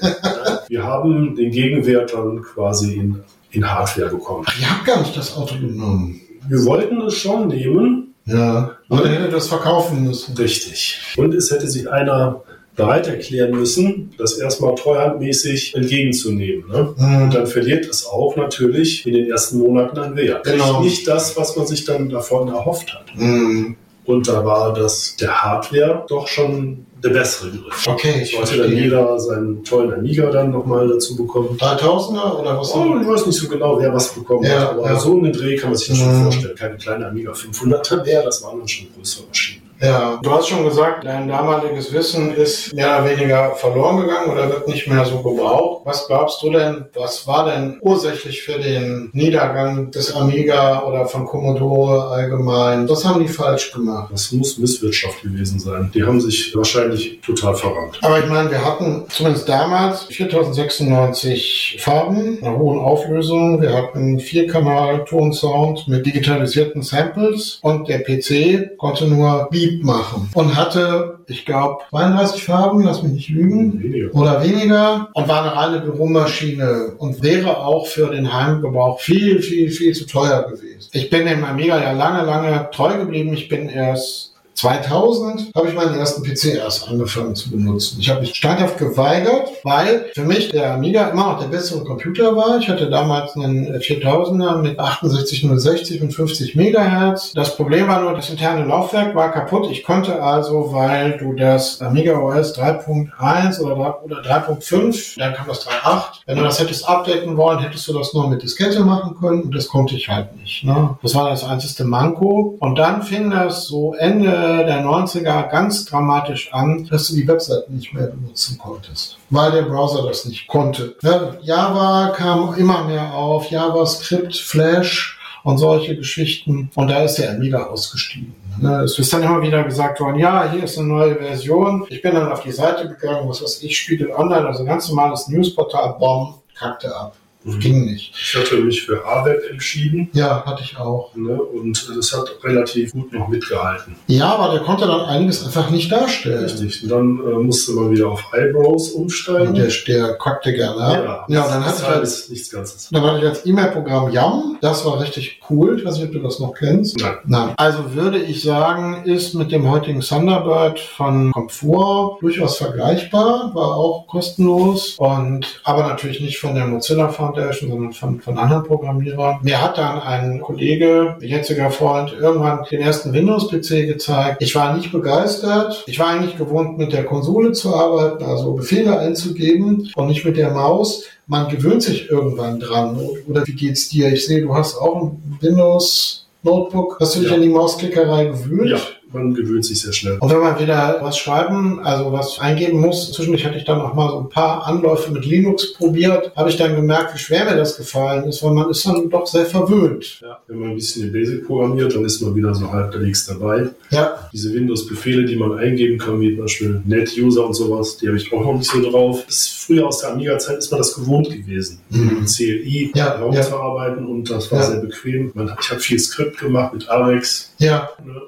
Wir 0.68 0.84
haben 0.84 1.34
den 1.36 1.50
Gegenwert 1.50 2.12
dann 2.12 2.42
quasi 2.42 2.96
in, 2.96 3.24
in 3.52 3.66
Hardware 3.66 4.10
bekommen. 4.10 4.44
Ach, 4.46 4.60
ihr 4.60 4.70
habt 4.70 4.84
gar 4.84 5.00
nicht 5.00 5.16
das 5.16 5.34
Auto 5.34 5.54
genommen. 5.54 6.20
Wir 6.48 6.64
wollten 6.66 7.00
es 7.00 7.14
schon 7.14 7.48
nehmen, 7.48 8.05
Ja. 8.26 8.76
Hättet 8.90 9.20
ihr 9.20 9.28
das 9.28 9.48
verkaufen 9.48 10.04
müssen. 10.04 10.36
richtig. 10.36 11.14
Und 11.16 11.34
es 11.34 11.50
hätte 11.50 11.68
sich 11.68 11.90
einer 11.90 12.42
bereit 12.74 13.08
erklären 13.08 13.52
müssen, 13.52 14.12
das 14.18 14.38
erstmal 14.38 14.74
treuhandmäßig 14.74 15.74
entgegenzunehmen. 15.74 16.68
Ne? 16.68 16.94
Mhm. 16.96 17.22
Und 17.22 17.34
dann 17.34 17.46
verliert 17.46 17.86
es 17.86 18.06
auch 18.06 18.36
natürlich 18.36 19.06
in 19.06 19.14
den 19.14 19.30
ersten 19.30 19.58
Monaten 19.58 19.98
an 19.98 20.14
Wert. 20.14 20.44
Genau. 20.44 20.82
Nicht 20.82 21.08
das, 21.08 21.36
was 21.36 21.56
man 21.56 21.66
sich 21.66 21.84
dann 21.84 22.10
davon 22.10 22.48
erhofft 22.48 22.92
hat. 22.92 23.16
Mhm. 23.16 23.76
Und 24.04 24.28
da 24.28 24.44
war 24.44 24.72
das 24.74 25.16
der 25.16 25.42
Hardware 25.42 26.04
doch 26.08 26.28
schon 26.28 26.86
der 27.08 27.20
bessere 27.20 27.50
Griff. 27.50 27.86
Okay, 27.88 28.22
ich 28.22 28.32
Sollte 28.32 28.50
dann 28.56 28.60
verstehe. 28.66 28.84
jeder 28.84 29.18
seinen 29.20 29.64
tollen 29.64 29.92
Amiga 29.94 30.30
dann 30.30 30.50
nochmal 30.50 30.88
dazu 30.88 31.16
bekommen. 31.16 31.56
3000er 31.58 32.38
oder 32.40 32.58
was? 32.58 32.74
Oh, 32.74 32.98
ich 33.00 33.06
weiß 33.08 33.26
nicht 33.26 33.38
so 33.38 33.48
genau, 33.48 33.78
wer 33.80 33.92
was 33.94 34.12
bekommen 34.14 34.44
Ja, 34.44 34.60
hat, 34.60 34.70
aber 34.70 34.86
ja. 34.86 34.98
so 34.98 35.12
einen 35.16 35.32
Dreh 35.32 35.56
kann 35.56 35.70
man 35.70 35.76
sich 35.78 35.88
das 35.88 35.98
Mhm. 35.98 36.02
schon 36.02 36.22
vorstellen. 36.24 36.54
Keine 36.56 36.76
kleine 36.76 37.06
Amiga 37.08 37.32
500er 37.32 38.04
mehr, 38.04 38.22
das 38.22 38.42
waren 38.42 38.58
dann 38.58 38.68
schon 38.68 38.86
größere 38.96 39.24
Maschinen. 39.28 39.55
Ja, 39.80 40.18
du 40.22 40.30
hast 40.30 40.48
schon 40.48 40.64
gesagt, 40.64 41.04
dein 41.04 41.28
damaliges 41.28 41.92
Wissen 41.92 42.34
ist 42.34 42.72
mehr 42.74 42.98
oder 42.98 43.10
weniger 43.10 43.54
verloren 43.56 44.00
gegangen 44.00 44.30
oder 44.30 44.48
wird 44.48 44.68
nicht 44.68 44.88
mehr 44.88 45.04
so 45.04 45.18
gebraucht. 45.18 45.82
Was 45.84 46.06
glaubst 46.06 46.42
du 46.42 46.50
denn, 46.50 46.86
was 46.94 47.26
war 47.26 47.50
denn 47.50 47.78
ursächlich 47.80 48.42
für 48.42 48.58
den 48.58 49.10
Niedergang 49.12 49.90
des 49.90 50.14
Amiga 50.14 50.82
oder 50.82 51.06
von 51.06 51.26
Commodore 51.26 52.08
allgemein? 52.08 52.88
Was 52.88 53.04
haben 53.04 53.20
die 53.20 53.28
falsch 53.28 53.72
gemacht? 53.72 54.10
Das 54.12 54.32
muss 54.32 54.58
Misswirtschaft 54.58 55.22
gewesen 55.22 55.60
sein. 55.60 55.90
Die 55.94 56.02
haben 56.02 56.20
sich 56.20 56.54
wahrscheinlich 56.56 57.20
total 57.20 57.54
verrannt. 57.54 57.98
Aber 58.02 58.18
ich 58.18 58.26
meine, 58.26 58.50
wir 58.50 58.64
hatten 58.64 59.04
zumindest 59.08 59.48
damals 59.48 60.04
4096 60.04 61.76
Farben, 61.80 62.38
einer 62.42 62.56
hohen 62.56 62.78
Auflösung. 62.78 63.60
Wir 63.60 63.74
hatten 63.74 64.18
Vierkanal-Ton-Sound 64.20 65.86
mit 65.88 66.06
digitalisierten 66.06 66.82
Samples 66.82 67.58
und 67.62 67.88
der 67.88 67.98
PC 67.98 68.76
konnte 68.78 69.06
nur 69.06 69.48
Beep 69.66 69.84
machen 69.84 70.28
und 70.34 70.56
hatte, 70.56 71.18
ich 71.26 71.44
glaube, 71.44 71.82
32 71.90 72.44
Farben, 72.44 72.82
lass 72.82 73.02
mich 73.02 73.12
nicht 73.12 73.28
lügen. 73.30 73.82
Weniger. 73.82 74.14
Oder 74.14 74.42
weniger 74.42 75.08
und 75.12 75.28
war 75.28 75.42
eine 75.42 75.56
reine 75.56 75.80
Büromaschine 75.80 76.92
und 76.98 77.22
wäre 77.22 77.58
auch 77.58 77.86
für 77.86 78.10
den 78.10 78.32
Heimgebrauch 78.32 79.00
viel, 79.00 79.42
viel, 79.42 79.70
viel 79.70 79.94
zu 79.94 80.06
teuer 80.06 80.42
gewesen. 80.44 80.88
Ich 80.92 81.10
bin 81.10 81.26
dem 81.26 81.44
Amiga 81.44 81.80
ja 81.80 81.92
lange, 81.92 82.24
lange 82.24 82.68
treu 82.72 82.96
geblieben. 82.98 83.32
Ich 83.34 83.48
bin 83.48 83.68
erst 83.68 84.35
2000 84.56 85.52
habe 85.54 85.68
ich 85.68 85.74
meinen 85.74 85.98
ersten 85.98 86.22
PC 86.22 86.56
erst 86.56 86.88
angefangen 86.88 87.34
zu 87.34 87.50
benutzen. 87.50 87.98
Ich 88.00 88.08
habe 88.08 88.20
mich 88.20 88.34
standhaft 88.34 88.78
geweigert, 88.78 89.50
weil 89.64 90.06
für 90.14 90.24
mich 90.24 90.48
der 90.48 90.72
Amiga 90.72 91.08
immer 91.08 91.32
noch 91.32 91.40
der 91.40 91.48
bessere 91.48 91.84
Computer 91.84 92.34
war. 92.34 92.58
Ich 92.58 92.68
hatte 92.68 92.88
damals 92.88 93.36
einen 93.36 93.66
4000er 93.76 94.56
mit 94.62 94.78
68060 94.78 96.00
und 96.02 96.12
50 96.12 96.56
Megahertz. 96.56 97.32
Das 97.34 97.54
Problem 97.56 97.86
war 97.88 98.00
nur, 98.00 98.14
das 98.14 98.30
interne 98.30 98.64
Laufwerk 98.64 99.14
war 99.14 99.30
kaputt. 99.30 99.68
Ich 99.70 99.84
konnte 99.84 100.22
also, 100.22 100.72
weil 100.72 101.18
du 101.18 101.34
das 101.34 101.82
Amiga 101.82 102.18
OS 102.18 102.58
3.1 102.58 103.60
oder 103.60 103.74
3 103.74 103.90
oder 104.04 104.22
3.5, 104.22 105.18
dann 105.18 105.34
kam 105.34 105.48
das 105.48 105.66
3.8, 105.66 106.02
wenn 106.24 106.38
du 106.38 106.44
das 106.44 106.58
hättest 106.58 106.88
updaten 106.88 107.36
wollen, 107.36 107.58
hättest 107.58 107.86
du 107.88 107.92
das 107.92 108.14
nur 108.14 108.28
mit 108.28 108.42
Diskette 108.42 108.80
machen 108.80 109.16
können 109.20 109.42
und 109.42 109.54
das 109.54 109.68
konnte 109.68 109.96
ich 109.96 110.08
halt 110.08 110.34
nicht. 110.36 110.64
Ne? 110.64 110.96
Das 111.02 111.14
war 111.14 111.28
das 111.28 111.44
einzige 111.44 111.84
Manko. 111.84 112.56
Und 112.58 112.78
dann 112.78 113.02
fing 113.02 113.30
das 113.30 113.66
so 113.66 113.92
Ende 113.94 114.45
der 114.64 114.84
90er 114.84 115.48
ganz 115.50 115.84
dramatisch 115.84 116.52
an, 116.52 116.86
dass 116.90 117.08
du 117.08 117.14
die 117.14 117.26
Webseite 117.26 117.72
nicht 117.72 117.92
mehr 117.92 118.06
benutzen 118.08 118.58
konntest, 118.58 119.18
weil 119.30 119.50
der 119.52 119.62
Browser 119.62 120.06
das 120.06 120.24
nicht 120.24 120.46
konnte. 120.48 120.96
Ja, 121.02 121.36
Java 121.42 122.12
kam 122.16 122.54
immer 122.54 122.84
mehr 122.84 123.12
auf, 123.14 123.50
JavaScript, 123.50 124.36
Flash 124.36 125.18
und 125.44 125.58
solche 125.58 125.96
Geschichten. 125.96 126.70
Und 126.74 126.88
da 126.88 127.02
ist 127.04 127.18
der 127.18 127.30
Amiga 127.30 127.64
ausgestiegen. 127.64 128.34
Ne, 128.58 128.80
Es 128.84 128.98
ist 128.98 129.12
dann 129.12 129.22
immer 129.22 129.42
wieder 129.42 129.62
gesagt 129.64 130.00
worden, 130.00 130.18
ja, 130.18 130.50
hier 130.50 130.64
ist 130.64 130.78
eine 130.78 130.88
neue 130.88 131.14
Version. 131.16 131.84
Ich 131.88 132.02
bin 132.02 132.14
dann 132.14 132.32
auf 132.32 132.42
die 132.42 132.52
Seite 132.52 132.88
gegangen, 132.88 133.28
was 133.28 133.42
weiß 133.42 133.62
ich, 133.62 133.78
Spiegel 133.78 134.10
Online, 134.10 134.46
also 134.46 134.64
ganz 134.64 134.88
normales 134.88 135.28
Newsportal, 135.28 135.96
bomb, 135.98 136.36
kackte 136.58 136.94
ab. 136.94 137.14
Ging 137.60 137.84
nicht. 137.86 138.12
Ich 138.14 138.34
hatte 138.36 138.56
mich 138.56 138.82
für 138.82 139.04
AWeb 139.06 139.40
entschieden 139.50 140.08
Ja, 140.12 140.44
hatte 140.44 140.62
ich 140.64 140.76
auch. 140.76 141.14
ne, 141.14 141.40
und 141.40 141.88
das 141.96 142.12
hat 142.16 142.28
relativ 142.42 142.92
gut 142.92 143.12
noch 143.12 143.28
mitgehalten. 143.28 143.94
Ja, 144.08 144.34
aber 144.34 144.52
der 144.54 144.62
konnte 144.62 144.86
dann 144.86 145.02
einiges 145.02 145.44
einfach 145.44 145.70
nicht 145.70 145.90
darstellen. 145.92 146.44
Richtig. 146.44 146.82
Und 146.82 146.88
dann 146.90 147.18
äh, 147.20 147.38
musste 147.38 147.72
man 147.72 147.90
wieder 147.90 148.08
auf 148.08 148.24
Eyebrows 148.32 148.90
umsteigen. 148.90 149.54
Der, 149.54 149.68
der 149.86 150.14
kackte 150.18 150.52
gerne 150.52 150.80
ab. 150.82 151.26
Ja, 151.28 151.46
dann 151.48 151.62
das 151.62 151.68
hatte 151.72 151.78
ich 151.82 151.86
halt, 151.86 151.96
alles 151.98 152.28
nichts 152.30 152.50
Ganzes. 152.50 152.88
dann 152.90 153.02
hatte 153.02 153.18
ich 153.18 153.24
als 153.26 153.46
E-Mail-Programm 153.46 154.10
Yum. 154.12 154.58
Das 154.60 154.84
war 154.84 155.00
richtig 155.00 155.40
cool. 155.48 155.78
Ich 155.78 155.84
weiß 155.84 155.96
nicht, 155.98 156.06
ob 156.06 156.12
du 156.12 156.18
das 156.20 156.40
noch 156.40 156.52
kennst. 156.54 156.98
Nein. 156.98 157.16
Nein. 157.26 157.54
Also 157.56 157.94
würde 157.94 158.18
ich 158.18 158.42
sagen, 158.42 159.04
ist 159.04 159.34
mit 159.34 159.52
dem 159.52 159.70
heutigen 159.70 160.00
Thunderbird 160.00 160.80
von 160.80 161.30
Komfort 161.32 162.18
durchaus 162.20 162.56
vergleichbar, 162.56 163.52
war 163.54 163.76
auch 163.76 164.06
kostenlos 164.08 164.96
und 164.98 165.60
aber 165.64 165.86
natürlich 165.86 166.20
nicht 166.20 166.38
von 166.38 166.54
der 166.54 166.66
Mozilla 166.66 167.08
Foundation, 167.08 167.35
sondern 167.52 167.92
von, 167.92 168.20
von 168.20 168.38
anderen 168.38 168.64
Programmierern. 168.64 169.38
Mir 169.42 169.62
hat 169.62 169.78
dann 169.78 170.00
ein 170.00 170.40
Kollege, 170.40 171.16
jetziger 171.20 171.70
Freund, 171.70 172.14
irgendwann 172.18 172.64
den 172.70 172.80
ersten 172.80 173.12
Windows-PC 173.12 173.86
gezeigt. 173.86 174.42
Ich 174.42 174.54
war 174.54 174.76
nicht 174.76 174.92
begeistert. 174.92 175.84
Ich 175.86 175.98
war 175.98 176.08
eigentlich 176.08 176.36
gewohnt, 176.36 176.78
mit 176.78 176.92
der 176.92 177.04
Konsole 177.04 177.52
zu 177.52 177.74
arbeiten, 177.74 178.24
also 178.24 178.54
Befehle 178.54 178.98
einzugeben 178.98 179.90
und 179.94 180.06
nicht 180.06 180.24
mit 180.24 180.36
der 180.36 180.50
Maus 180.50 181.04
man 181.28 181.48
gewöhnt 181.48 181.82
sich 181.82 182.08
irgendwann 182.08 182.60
dran. 182.60 182.96
Oder 183.26 183.44
wie 183.46 183.54
geht's 183.54 183.88
dir? 183.88 184.12
Ich 184.12 184.26
sehe, 184.26 184.42
du 184.42 184.54
hast 184.54 184.76
auch 184.78 185.02
ein 185.02 185.38
Windows 185.40 186.26
Notebook. 186.44 186.98
Hast 187.00 187.16
du 187.16 187.20
dich 187.20 187.30
Ja. 187.30 187.34
an 187.34 187.42
die 187.42 187.48
Mausklickerei 187.48 188.26
gewöhnt? 188.26 188.70
Ja, 188.70 188.78
man 189.12 189.34
gewöhnt 189.34 189.64
sich 189.64 189.80
sehr 189.80 189.92
schnell. 189.92 190.18
Und 190.18 190.30
wenn 190.30 190.40
man 190.40 190.58
wieder 190.58 190.98
was 191.00 191.16
schreiben, 191.18 191.80
also 191.80 192.12
was 192.12 192.38
eingeben 192.40 192.80
muss, 192.80 193.12
zwischendurch 193.12 193.44
hatte 193.46 193.56
ich 193.56 193.64
dann 193.64 193.80
auch 193.80 193.94
mal 193.94 194.10
so 194.10 194.18
ein 194.20 194.28
paar 194.28 194.66
Anläufe 194.66 195.12
mit 195.12 195.24
Linux 195.24 195.74
probiert, 195.74 196.32
habe 196.36 196.50
ich 196.50 196.56
dann 196.56 196.74
gemerkt, 196.74 197.14
wie 197.14 197.18
schwer 197.18 197.44
mir 197.44 197.56
das 197.56 197.76
gefallen 197.76 198.24
ist, 198.24 198.42
weil 198.42 198.52
man 198.52 198.68
ist 198.70 198.86
dann 198.86 199.08
doch 199.08 199.26
sehr 199.26 199.46
verwöhnt. 199.46 200.20
Ja, 200.22 200.38
wenn 200.48 200.58
man 200.58 200.70
ein 200.70 200.74
bisschen 200.76 201.04
in 201.06 201.12
Basic 201.12 201.46
programmiert, 201.46 201.94
dann 201.94 202.04
ist 202.04 202.20
man 202.20 202.34
wieder 202.34 202.54
so 202.54 202.70
halbwegs 202.70 203.26
dabei. 203.26 203.68
Ja, 203.90 204.28
Diese 204.32 204.52
Windows-Befehle, 204.52 205.24
die 205.24 205.36
man 205.36 205.56
eingeben 205.58 205.98
kann, 205.98 206.20
wie 206.20 206.34
zum 206.34 206.42
Beispiel 206.44 206.82
Net-User 206.84 207.46
und 207.46 207.54
sowas, 207.54 207.96
die 207.98 208.08
habe 208.08 208.16
ich 208.16 208.32
auch 208.32 208.44
noch 208.44 208.54
nicht 208.58 208.70
so 208.70 208.82
drauf. 208.90 209.24
Ist 209.28 209.64
früher 209.66 209.86
aus 209.86 210.00
der 210.00 210.12
Amiga-Zeit 210.12 210.58
ist 210.58 210.70
man 210.70 210.78
das 210.78 210.94
gewohnt 210.94 211.30
gewesen, 211.30 211.78
mit 211.90 212.26
CLI 212.28 212.90
Ja, 212.94 213.20
ja. 213.32 213.42
zu 213.42 213.56
arbeiten 213.56 214.06
und 214.06 214.28
das 214.30 214.50
war 214.52 214.60
Ja. 214.60 214.66
sehr 214.66 214.80
bequem. 214.80 215.30
Man, 215.34 215.50
ich 215.60 215.70
habe 215.70 215.80
viel 215.80 215.98
Skript 215.98 216.38
gemacht 216.38 216.74
mit 216.74 216.88
Arex, 216.88 217.52
ja, 217.58 217.88
ne, 218.04 218.20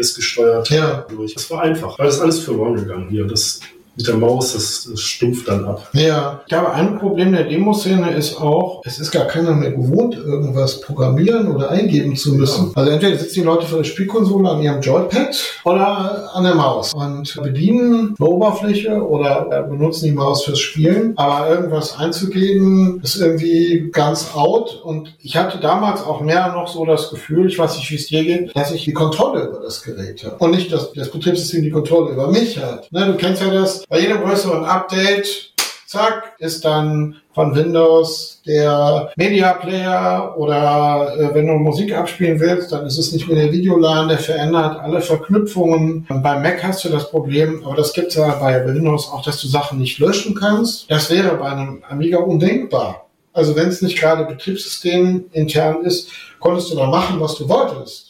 BBS 0.00 0.14
gesteuert. 0.14 0.70
ja. 0.70 1.06
Durch. 1.08 1.34
Das 1.34 1.50
war 1.50 1.62
einfach, 1.62 1.98
weil 1.98 2.06
das 2.06 2.20
alles 2.20 2.40
verloren 2.40 2.74
gegangen 2.76 3.08
hier. 3.10 3.26
Das 3.26 3.60
mit 4.00 4.08
der 4.08 4.16
Maus, 4.16 4.54
das, 4.54 4.88
das 4.90 5.00
stumpft 5.00 5.48
dann 5.48 5.64
ab. 5.64 5.88
Ja, 5.92 6.40
ich 6.42 6.48
glaube, 6.48 6.72
ein 6.72 6.98
Problem 6.98 7.32
der 7.32 7.44
Demoszene 7.44 8.10
ist 8.12 8.40
auch, 8.40 8.82
es 8.84 8.98
ist 8.98 9.10
gar 9.10 9.26
keiner 9.26 9.54
mehr 9.54 9.72
gewohnt, 9.72 10.16
irgendwas 10.16 10.80
programmieren 10.80 11.54
oder 11.54 11.70
eingeben 11.70 12.16
zu 12.16 12.34
müssen. 12.34 12.72
Also 12.74 12.90
entweder 12.90 13.16
sitzen 13.16 13.40
die 13.40 13.46
Leute 13.46 13.66
vor 13.66 13.78
der 13.78 13.84
Spielkonsole 13.84 14.48
an 14.48 14.62
ihrem 14.62 14.80
Joypad 14.80 15.36
oder 15.64 16.30
an 16.34 16.44
der 16.44 16.54
Maus 16.54 16.94
und 16.94 17.40
bedienen 17.42 18.14
eine 18.18 18.28
Oberfläche 18.28 19.02
oder 19.06 19.48
äh, 19.50 19.68
benutzen 19.68 20.06
die 20.06 20.12
Maus 20.12 20.44
fürs 20.44 20.58
Spielen. 20.58 21.12
Aber 21.16 21.48
irgendwas 21.50 21.98
einzugeben 21.98 23.00
ist 23.02 23.16
irgendwie 23.16 23.90
ganz 23.92 24.34
out. 24.34 24.80
Und 24.84 25.14
ich 25.20 25.36
hatte 25.36 25.58
damals 25.58 26.02
auch 26.02 26.20
mehr 26.20 26.52
noch 26.52 26.68
so 26.68 26.84
das 26.84 27.10
Gefühl, 27.10 27.46
ich 27.46 27.58
weiß 27.58 27.76
nicht, 27.76 27.90
wie 27.90 27.96
es 27.96 28.06
dir 28.06 28.24
geht, 28.24 28.56
dass 28.56 28.72
ich 28.72 28.84
die 28.84 28.92
Kontrolle 28.92 29.48
über 29.48 29.60
das 29.60 29.82
Gerät 29.82 30.24
habe. 30.24 30.36
Und 30.38 30.52
nicht, 30.52 30.72
dass 30.72 30.92
das 30.92 31.10
Betriebssystem 31.10 31.62
die 31.62 31.70
Kontrolle 31.70 32.12
über 32.12 32.28
mich 32.28 32.58
hat. 32.58 32.90
Ne, 32.92 33.06
du 33.06 33.14
kennst 33.14 33.42
ja 33.42 33.50
das, 33.50 33.84
bei 33.90 33.98
jedem 33.98 34.22
größeren 34.22 34.64
Update, 34.64 35.52
zack, 35.84 36.36
ist 36.38 36.64
dann 36.64 37.16
von 37.34 37.56
Windows 37.56 38.40
der 38.46 39.10
Media 39.16 39.52
Player 39.54 40.34
oder 40.38 41.16
äh, 41.18 41.34
wenn 41.34 41.48
du 41.48 41.54
Musik 41.54 41.92
abspielen 41.92 42.38
willst, 42.38 42.70
dann 42.70 42.86
ist 42.86 42.98
es 42.98 43.12
nicht 43.12 43.26
mehr 43.26 43.42
der 43.42 43.52
Videoladen, 43.52 44.08
der 44.08 44.18
verändert 44.18 44.78
alle 44.78 45.00
Verknüpfungen. 45.00 46.06
Bei 46.08 46.38
Mac 46.38 46.62
hast 46.62 46.84
du 46.84 46.88
das 46.88 47.10
Problem, 47.10 47.64
aber 47.66 47.74
das 47.74 47.92
gibt 47.92 48.08
es 48.08 48.14
ja 48.14 48.28
bei 48.36 48.64
Windows 48.64 49.10
auch, 49.10 49.24
dass 49.24 49.40
du 49.42 49.48
Sachen 49.48 49.80
nicht 49.80 49.98
löschen 49.98 50.36
kannst. 50.36 50.88
Das 50.88 51.10
wäre 51.10 51.36
bei 51.36 51.50
einem 51.50 51.82
Amiga 51.88 52.18
undenkbar. 52.18 53.06
Also 53.32 53.56
wenn 53.56 53.68
es 53.68 53.82
nicht 53.82 53.98
gerade 53.98 54.24
Betriebssystem 54.24 55.24
intern 55.32 55.84
ist, 55.84 56.10
konntest 56.38 56.70
du 56.70 56.76
da 56.76 56.86
machen, 56.86 57.20
was 57.20 57.34
du 57.34 57.48
wolltest. 57.48 58.09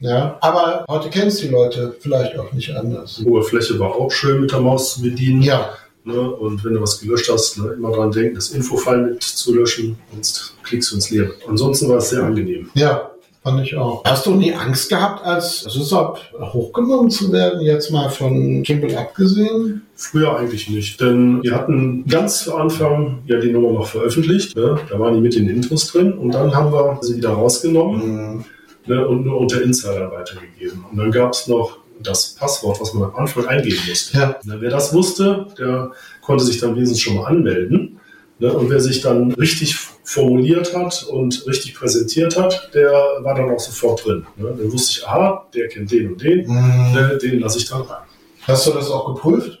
Ja, 0.00 0.38
aber 0.40 0.84
heute 0.88 1.10
kennst 1.10 1.42
die 1.42 1.48
Leute 1.48 1.94
vielleicht 2.00 2.38
auch 2.38 2.52
nicht 2.52 2.74
anders. 2.74 3.16
Die 3.16 3.24
Oberfläche 3.24 3.78
war 3.78 3.94
auch 3.94 4.10
schön 4.10 4.40
mit 4.40 4.52
der 4.52 4.60
Maus 4.60 4.94
zu 4.94 5.02
bedienen. 5.02 5.42
Ja, 5.42 5.70
Ne? 6.08 6.18
Und 6.18 6.64
wenn 6.64 6.72
du 6.72 6.80
was 6.80 7.00
gelöscht 7.00 7.30
hast, 7.30 7.58
ne, 7.58 7.74
immer 7.76 7.92
dran 7.92 8.10
denken, 8.10 8.34
das 8.34 8.48
Infofile 8.50 9.02
mit 9.02 9.22
zu 9.22 9.54
löschen, 9.54 9.98
sonst 10.10 10.54
klickst 10.62 10.90
du 10.90 10.94
ins 10.94 11.10
Leere. 11.10 11.32
Ansonsten 11.46 11.88
war 11.90 11.98
es 11.98 12.08
sehr 12.08 12.22
angenehm. 12.22 12.70
Ja, 12.72 13.10
fand 13.42 13.60
ich 13.60 13.76
auch. 13.76 14.02
Hast 14.04 14.24
du 14.24 14.30
nie 14.30 14.54
Angst 14.54 14.88
gehabt, 14.88 15.22
als 15.26 15.60
SysOp 15.64 16.18
hochgenommen 16.40 17.10
zu 17.10 17.30
werden, 17.30 17.60
jetzt 17.60 17.90
mal 17.90 18.08
von 18.08 18.62
Kimball 18.62 18.96
abgesehen? 18.96 19.82
Früher 19.96 20.34
eigentlich 20.34 20.70
nicht, 20.70 20.98
denn 20.98 21.42
wir 21.42 21.54
hatten 21.54 22.06
ganz 22.06 22.44
zu 22.44 22.54
Anfang 22.56 23.18
ja 23.26 23.38
die 23.38 23.52
Nummer 23.52 23.72
noch 23.72 23.86
veröffentlicht. 23.86 24.56
Ne? 24.56 24.78
Da 24.88 24.98
waren 24.98 25.12
die 25.12 25.20
mit 25.20 25.34
den 25.34 25.46
Intros 25.46 25.88
drin 25.88 26.14
und 26.14 26.32
dann 26.32 26.54
haben 26.54 26.72
wir 26.72 26.98
sie 27.02 27.16
wieder 27.16 27.30
rausgenommen 27.30 28.46
ne? 28.88 29.06
und 29.06 29.24
nur 29.24 29.38
unter 29.38 29.62
Insider 29.62 30.10
weitergegeben. 30.10 30.84
Und 30.90 30.96
dann 30.98 31.10
gab 31.10 31.32
es 31.32 31.46
noch 31.46 31.78
das 32.00 32.34
Passwort, 32.34 32.80
was 32.80 32.94
man 32.94 33.10
am 33.10 33.16
Anfang 33.16 33.46
eingeben 33.46 33.80
musste. 33.88 34.16
Ja. 34.18 34.36
Ne? 34.44 34.56
Wer 34.60 34.70
das 34.70 34.92
wusste, 34.94 35.46
der 35.58 35.90
konnte 36.22 36.44
sich 36.44 36.58
dann 36.58 36.74
wenigstens 36.76 37.00
schon 37.00 37.16
mal 37.16 37.24
anmelden. 37.26 37.98
Ne? 38.38 38.52
Und 38.52 38.70
wer 38.70 38.80
sich 38.80 39.00
dann 39.00 39.32
richtig 39.32 39.76
formuliert 40.04 40.74
hat 40.76 41.04
und 41.10 41.44
richtig 41.46 41.74
präsentiert 41.74 42.38
hat, 42.38 42.70
der 42.72 42.90
war 43.20 43.34
dann 43.34 43.50
auch 43.50 43.58
sofort 43.58 44.04
drin. 44.06 44.24
Ne? 44.36 44.54
Dann 44.56 44.72
wusste 44.72 44.92
ich, 45.00 45.06
aha, 45.06 45.46
der 45.54 45.68
kennt 45.68 45.90
den 45.90 46.12
und 46.12 46.22
den, 46.22 46.46
Mhm. 46.46 46.92
ne? 46.94 47.18
den 47.20 47.40
lasse 47.40 47.58
ich 47.58 47.68
dann 47.68 47.82
rein. 47.82 48.02
Hast 48.46 48.66
du 48.66 48.70
das 48.70 48.90
auch 48.90 49.14
geprüft? 49.14 49.58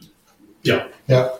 Ja, 0.62 0.82
Ja. 1.06 1.30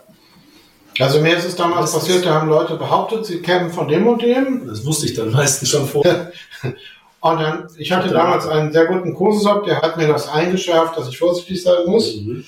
Also 0.99 1.21
mir 1.21 1.37
ist 1.37 1.45
es 1.45 1.55
damals 1.55 1.93
Das 1.93 2.01
passiert, 2.01 2.25
da 2.25 2.33
haben 2.33 2.49
Leute 2.49 2.75
behauptet, 2.75 3.25
sie 3.25 3.37
kämen 3.41 3.69
von 3.69 3.87
dem 3.87 4.05
und 4.05 4.21
dem. 4.21 4.67
das 4.67 4.85
wusste 4.85 5.05
ich 5.05 5.13
dann 5.13 5.31
meistens 5.31 5.69
schon 5.69 5.87
vorher. 5.87 6.33
Und 7.21 7.41
dann, 7.41 7.67
ich 7.77 7.91
hatte 7.91 8.09
damals 8.09 8.47
einen 8.47 8.71
sehr 8.71 8.85
guten 8.85 9.13
Kursusop, 9.13 9.65
der 9.65 9.81
hat 9.81 9.97
mir 9.97 10.07
das 10.07 10.29
eingeschärft, 10.29 10.97
dass 10.97 11.09
ich 11.09 11.17
vorsichtig 11.17 11.61
sein 11.61 11.85
muss. 11.85 12.15
Mhm. 12.15 12.45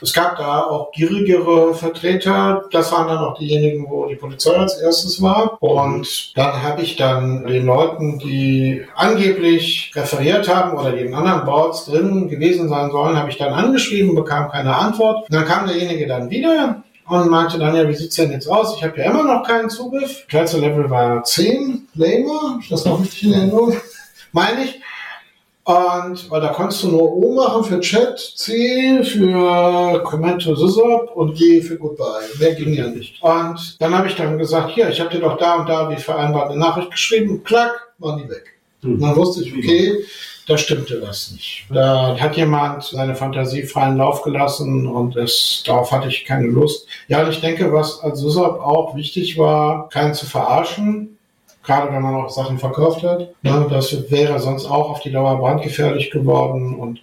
Es 0.00 0.12
gab 0.12 0.36
da 0.36 0.62
auch 0.62 0.92
gierigere 0.92 1.74
Vertreter. 1.74 2.64
Das 2.70 2.92
waren 2.92 3.08
dann 3.08 3.18
auch 3.18 3.36
diejenigen, 3.36 3.90
wo 3.90 4.06
die 4.06 4.14
Polizei 4.14 4.54
als 4.54 4.78
erstes 4.78 5.20
war. 5.20 5.60
Und 5.60 6.36
dann 6.36 6.62
habe 6.62 6.82
ich 6.82 6.96
dann 6.96 7.44
den 7.46 7.66
Leuten, 7.66 8.18
die 8.18 8.84
angeblich 8.94 9.90
referiert 9.94 10.48
haben 10.48 10.78
oder 10.78 10.92
die 10.92 11.02
in 11.02 11.14
anderen 11.14 11.44
Boards 11.44 11.86
drin 11.86 12.28
gewesen 12.28 12.68
sein 12.68 12.90
sollen, 12.90 13.16
habe 13.16 13.30
ich 13.30 13.38
dann 13.38 13.52
angeschrieben, 13.52 14.14
bekam 14.14 14.50
keine 14.50 14.76
Antwort. 14.76 15.28
Und 15.28 15.34
dann 15.34 15.44
kam 15.44 15.66
derjenige 15.66 16.06
dann 16.06 16.30
wieder 16.30 16.84
und 17.08 17.30
meinte 17.30 17.58
dann, 17.58 17.74
ja, 17.74 17.88
wie 17.88 17.94
sieht's 17.94 18.16
denn 18.16 18.30
jetzt 18.30 18.48
aus? 18.48 18.76
Ich 18.76 18.84
habe 18.84 18.98
ja 18.98 19.10
immer 19.10 19.24
noch 19.24 19.46
keinen 19.46 19.70
Zugriff. 19.70 20.26
Kleinste 20.28 20.58
Level 20.58 20.88
war 20.90 21.24
10, 21.24 21.88
Lamer. 21.94 22.58
Ich 22.60 22.68
das 22.68 22.84
noch 22.84 23.00
richtig 23.00 23.24
in 23.24 23.32
Erinnerung? 23.32 23.76
Meine 24.32 24.64
ich. 24.64 24.80
Und 25.64 26.30
weil 26.30 26.40
da 26.40 26.48
konntest 26.48 26.82
du 26.82 26.88
nur 26.88 27.12
O 27.12 27.34
machen 27.34 27.62
für 27.62 27.78
Chat, 27.80 28.18
C 28.18 29.04
für 29.04 30.02
Comment 30.02 30.40
to 30.40 30.54
Sysop 30.54 31.14
und 31.14 31.36
G 31.36 31.60
für 31.60 31.76
Goodbye. 31.76 32.24
Mehr 32.38 32.54
ging 32.54 32.72
ja 32.72 32.86
nicht. 32.86 33.22
Und 33.22 33.76
dann 33.78 33.94
habe 33.94 34.08
ich 34.08 34.16
dann 34.16 34.38
gesagt, 34.38 34.70
hier, 34.70 34.88
ich 34.88 34.98
habe 34.98 35.10
dir 35.10 35.20
doch 35.20 35.36
da 35.36 35.56
und 35.56 35.68
da 35.68 35.90
wie 35.90 35.96
vereinbart 35.96 36.50
eine 36.50 36.58
Nachricht 36.58 36.90
geschrieben, 36.90 37.44
klack, 37.44 37.92
waren 37.98 38.22
die 38.22 38.30
weg. 38.30 38.58
Und 38.82 38.98
dann 39.00 39.14
wusste 39.14 39.42
ich, 39.42 39.52
okay, 39.52 40.04
da 40.46 40.56
stimmte 40.56 41.02
was 41.02 41.32
nicht. 41.32 41.66
Da 41.68 42.18
hat 42.18 42.36
jemand 42.38 42.84
seine 42.84 43.14
Fantasie 43.14 43.64
freien 43.64 43.98
Lauf 43.98 44.22
gelassen 44.22 44.86
und 44.86 45.16
es, 45.16 45.62
darauf 45.66 45.92
hatte 45.92 46.08
ich 46.08 46.24
keine 46.24 46.46
Lust. 46.46 46.86
Ja, 47.08 47.22
und 47.22 47.28
ich 47.28 47.42
denke, 47.42 47.70
was 47.74 48.00
als 48.00 48.20
Sysop 48.20 48.58
auch 48.60 48.96
wichtig 48.96 49.36
war, 49.36 49.90
keinen 49.90 50.14
zu 50.14 50.24
verarschen. 50.24 51.17
Gerade 51.68 51.92
wenn 51.92 52.00
man 52.02 52.14
auch 52.14 52.30
Sachen 52.30 52.58
verkauft 52.58 53.02
hat. 53.02 53.28
Ne, 53.42 53.66
das 53.68 54.10
wäre 54.10 54.40
sonst 54.40 54.64
auch 54.64 54.88
auf 54.90 55.00
die 55.00 55.12
Dauer 55.12 55.38
brandgefährlich 55.38 56.10
geworden. 56.10 56.74
Und 56.76 56.98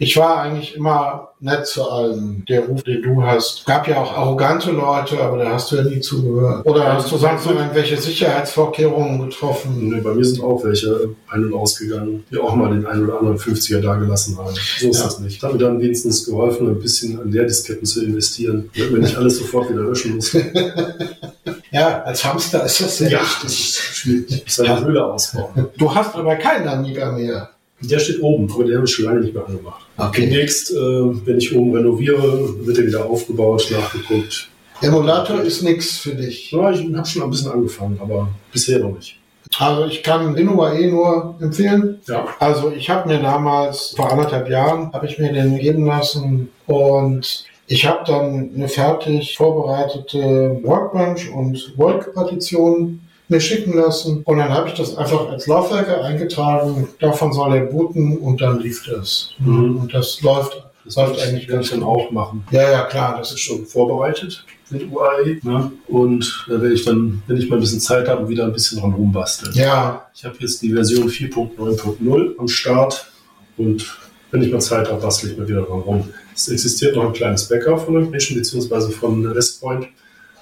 ich 0.00 0.16
war 0.16 0.38
eigentlich 0.42 0.74
immer 0.74 1.28
nett 1.38 1.66
zu 1.68 1.88
allen. 1.88 2.44
Der 2.48 2.66
Ruf, 2.66 2.82
den 2.82 3.00
du 3.02 3.22
hast. 3.22 3.64
Gab 3.64 3.86
ja 3.86 4.00
auch 4.02 4.12
arrogante 4.16 4.72
Leute, 4.72 5.20
aber 5.20 5.38
da 5.38 5.50
hast 5.52 5.70
du 5.70 5.76
ja 5.76 5.84
nie 5.84 6.00
zugehört. 6.00 6.66
Oder 6.66 6.94
hast 6.94 7.12
du 7.12 7.16
sonst 7.16 7.46
noch 7.46 7.54
irgendwelche 7.54 7.96
Sicherheitsvorkehrungen 7.96 9.20
getroffen? 9.28 9.88
Nee, 9.88 10.00
bei 10.00 10.12
mir 10.14 10.24
sind 10.24 10.42
auch 10.42 10.64
welche 10.64 11.10
ein- 11.28 11.44
und 11.44 11.54
ausgegangen, 11.54 12.24
die 12.32 12.38
auch 12.38 12.56
mal 12.56 12.70
den 12.70 12.86
einen 12.86 13.04
oder 13.08 13.18
anderen 13.20 13.38
50er 13.38 13.80
da 13.80 13.94
gelassen 13.94 14.36
haben. 14.36 14.52
So 14.80 14.88
ist 14.90 14.98
Ja. 14.98 15.04
das 15.04 15.20
nicht. 15.20 15.40
Hat 15.44 15.52
mir 15.52 15.58
dann 15.60 15.80
wenigstens 15.80 16.24
geholfen, 16.26 16.68
ein 16.68 16.80
bisschen 16.80 17.20
an 17.20 17.30
Leerdisketten 17.30 17.86
zu 17.86 18.04
investieren, 18.04 18.68
wenn 18.74 19.04
ich 19.04 19.16
alles 19.16 19.38
sofort 19.38 19.70
wieder 19.70 19.82
löschen 19.82 20.16
muss. 20.16 20.36
Ja, 21.70 22.02
als 22.02 22.24
Hamster 22.24 22.64
ist 22.64 22.80
das 22.80 22.98
sehr 22.98 23.10
das 23.10 24.04
wichtig. 24.04 24.44
Seine 24.46 24.84
Höhle 24.84 25.04
ausbauen. 25.04 25.68
Du 25.76 25.94
hast 25.94 26.14
aber 26.14 26.36
keinen 26.36 26.68
Amiga 26.68 27.12
mehr. 27.12 27.50
Der 27.80 27.98
steht 27.98 28.20
oben, 28.22 28.50
aber 28.52 28.64
den 28.64 28.76
habe 28.76 28.86
ich 28.86 28.92
schon 28.92 29.04
lange 29.04 29.20
nicht 29.20 29.34
mehr 29.34 29.46
angemacht. 29.46 29.86
Okay. 29.96 30.22
Demnächst, 30.22 30.72
äh, 30.72 30.76
wenn 30.76 31.38
ich 31.38 31.54
oben 31.54 31.76
renoviere, 31.76 32.66
wird 32.66 32.78
er 32.78 32.86
wieder 32.86 33.06
aufgebaut, 33.06 33.70
nachgeguckt. 33.70 34.48
Emulator 34.80 35.40
ist 35.42 35.62
nichts 35.62 35.98
für 35.98 36.14
dich. 36.14 36.50
Ja, 36.50 36.70
ich 36.70 36.80
habe 36.94 37.06
schon 37.06 37.22
ein 37.22 37.30
bisschen 37.30 37.52
angefangen, 37.52 37.98
aber 38.00 38.28
bisher 38.52 38.78
noch 38.78 38.96
nicht. 38.96 39.16
Also 39.58 39.86
ich 39.86 40.02
kann 40.02 40.36
WinUAE 40.36 40.88
nur 40.88 41.36
empfehlen. 41.40 42.00
Ja. 42.06 42.26
Also 42.38 42.70
ich 42.70 42.90
habe 42.90 43.08
mir 43.08 43.20
damals, 43.20 43.94
vor 43.96 44.12
anderthalb 44.12 44.48
Jahren, 44.48 44.92
habe 44.92 45.06
ich 45.06 45.18
mir 45.18 45.32
den 45.32 45.58
geben 45.58 45.86
lassen 45.86 46.50
und 46.66 47.44
ich 47.68 47.86
habe 47.86 48.00
dann 48.06 48.50
eine 48.54 48.68
fertig 48.68 49.36
vorbereitete 49.36 50.58
Workbench 50.62 51.30
und 51.30 51.74
Work-Partition 51.76 53.00
mir 53.28 53.40
schicken 53.40 53.74
lassen 53.76 54.22
und 54.24 54.38
dann 54.38 54.48
habe 54.48 54.68
ich 54.68 54.74
das 54.74 54.96
einfach 54.96 55.28
als 55.28 55.46
Laufwerke 55.46 56.02
eingetragen. 56.02 56.88
Davon 56.98 57.32
soll 57.34 57.54
er 57.56 57.66
booten 57.66 58.16
und 58.16 58.40
dann 58.40 58.58
lief 58.60 58.86
das. 58.90 59.34
Mhm. 59.38 59.80
Und 59.80 59.92
das 59.94 60.22
läuft, 60.22 60.64
Das 60.86 60.96
läuft 60.96 61.20
eigentlich 61.20 61.46
ganz 61.46 61.68
dann 61.70 61.82
auch 61.82 62.10
machen. 62.10 62.46
Ja, 62.50 62.70
ja, 62.70 62.82
klar, 62.84 63.18
das 63.18 63.32
ist 63.32 63.40
schon 63.40 63.66
vorbereitet 63.66 64.46
mit 64.70 64.90
UAE. 64.90 65.40
Ne? 65.42 65.70
Und 65.88 66.46
da 66.48 66.54
werde 66.54 66.72
ich 66.72 66.86
dann, 66.86 67.22
wenn 67.26 67.36
ich 67.36 67.50
mal 67.50 67.56
ein 67.56 67.60
bisschen 67.60 67.80
Zeit 67.80 68.08
habe, 68.08 68.26
wieder 68.30 68.44
ein 68.44 68.52
bisschen 68.52 68.80
dran 68.80 68.94
rumbasteln. 68.94 69.52
ja, 69.54 70.06
Ich 70.14 70.24
habe 70.24 70.36
jetzt 70.40 70.62
die 70.62 70.72
Version 70.72 71.08
4.9.0 71.08 72.38
am 72.38 72.48
Start 72.48 73.10
und 73.58 73.94
wenn 74.30 74.42
ich 74.42 74.50
mal 74.50 74.60
Zeit 74.60 74.88
habe, 74.90 75.00
bastle 75.00 75.32
ich 75.32 75.38
mal 75.38 75.46
wieder 75.48 75.62
dran 75.62 75.80
rum. 75.80 76.08
Es 76.38 76.46
existiert 76.46 76.94
noch 76.94 77.06
ein 77.06 77.12
kleines 77.12 77.48
Backup 77.48 77.84
von 77.84 78.00
Ignition 78.00 78.38
bzw. 78.38 78.92
von 78.92 79.26
Restpoint. 79.26 79.88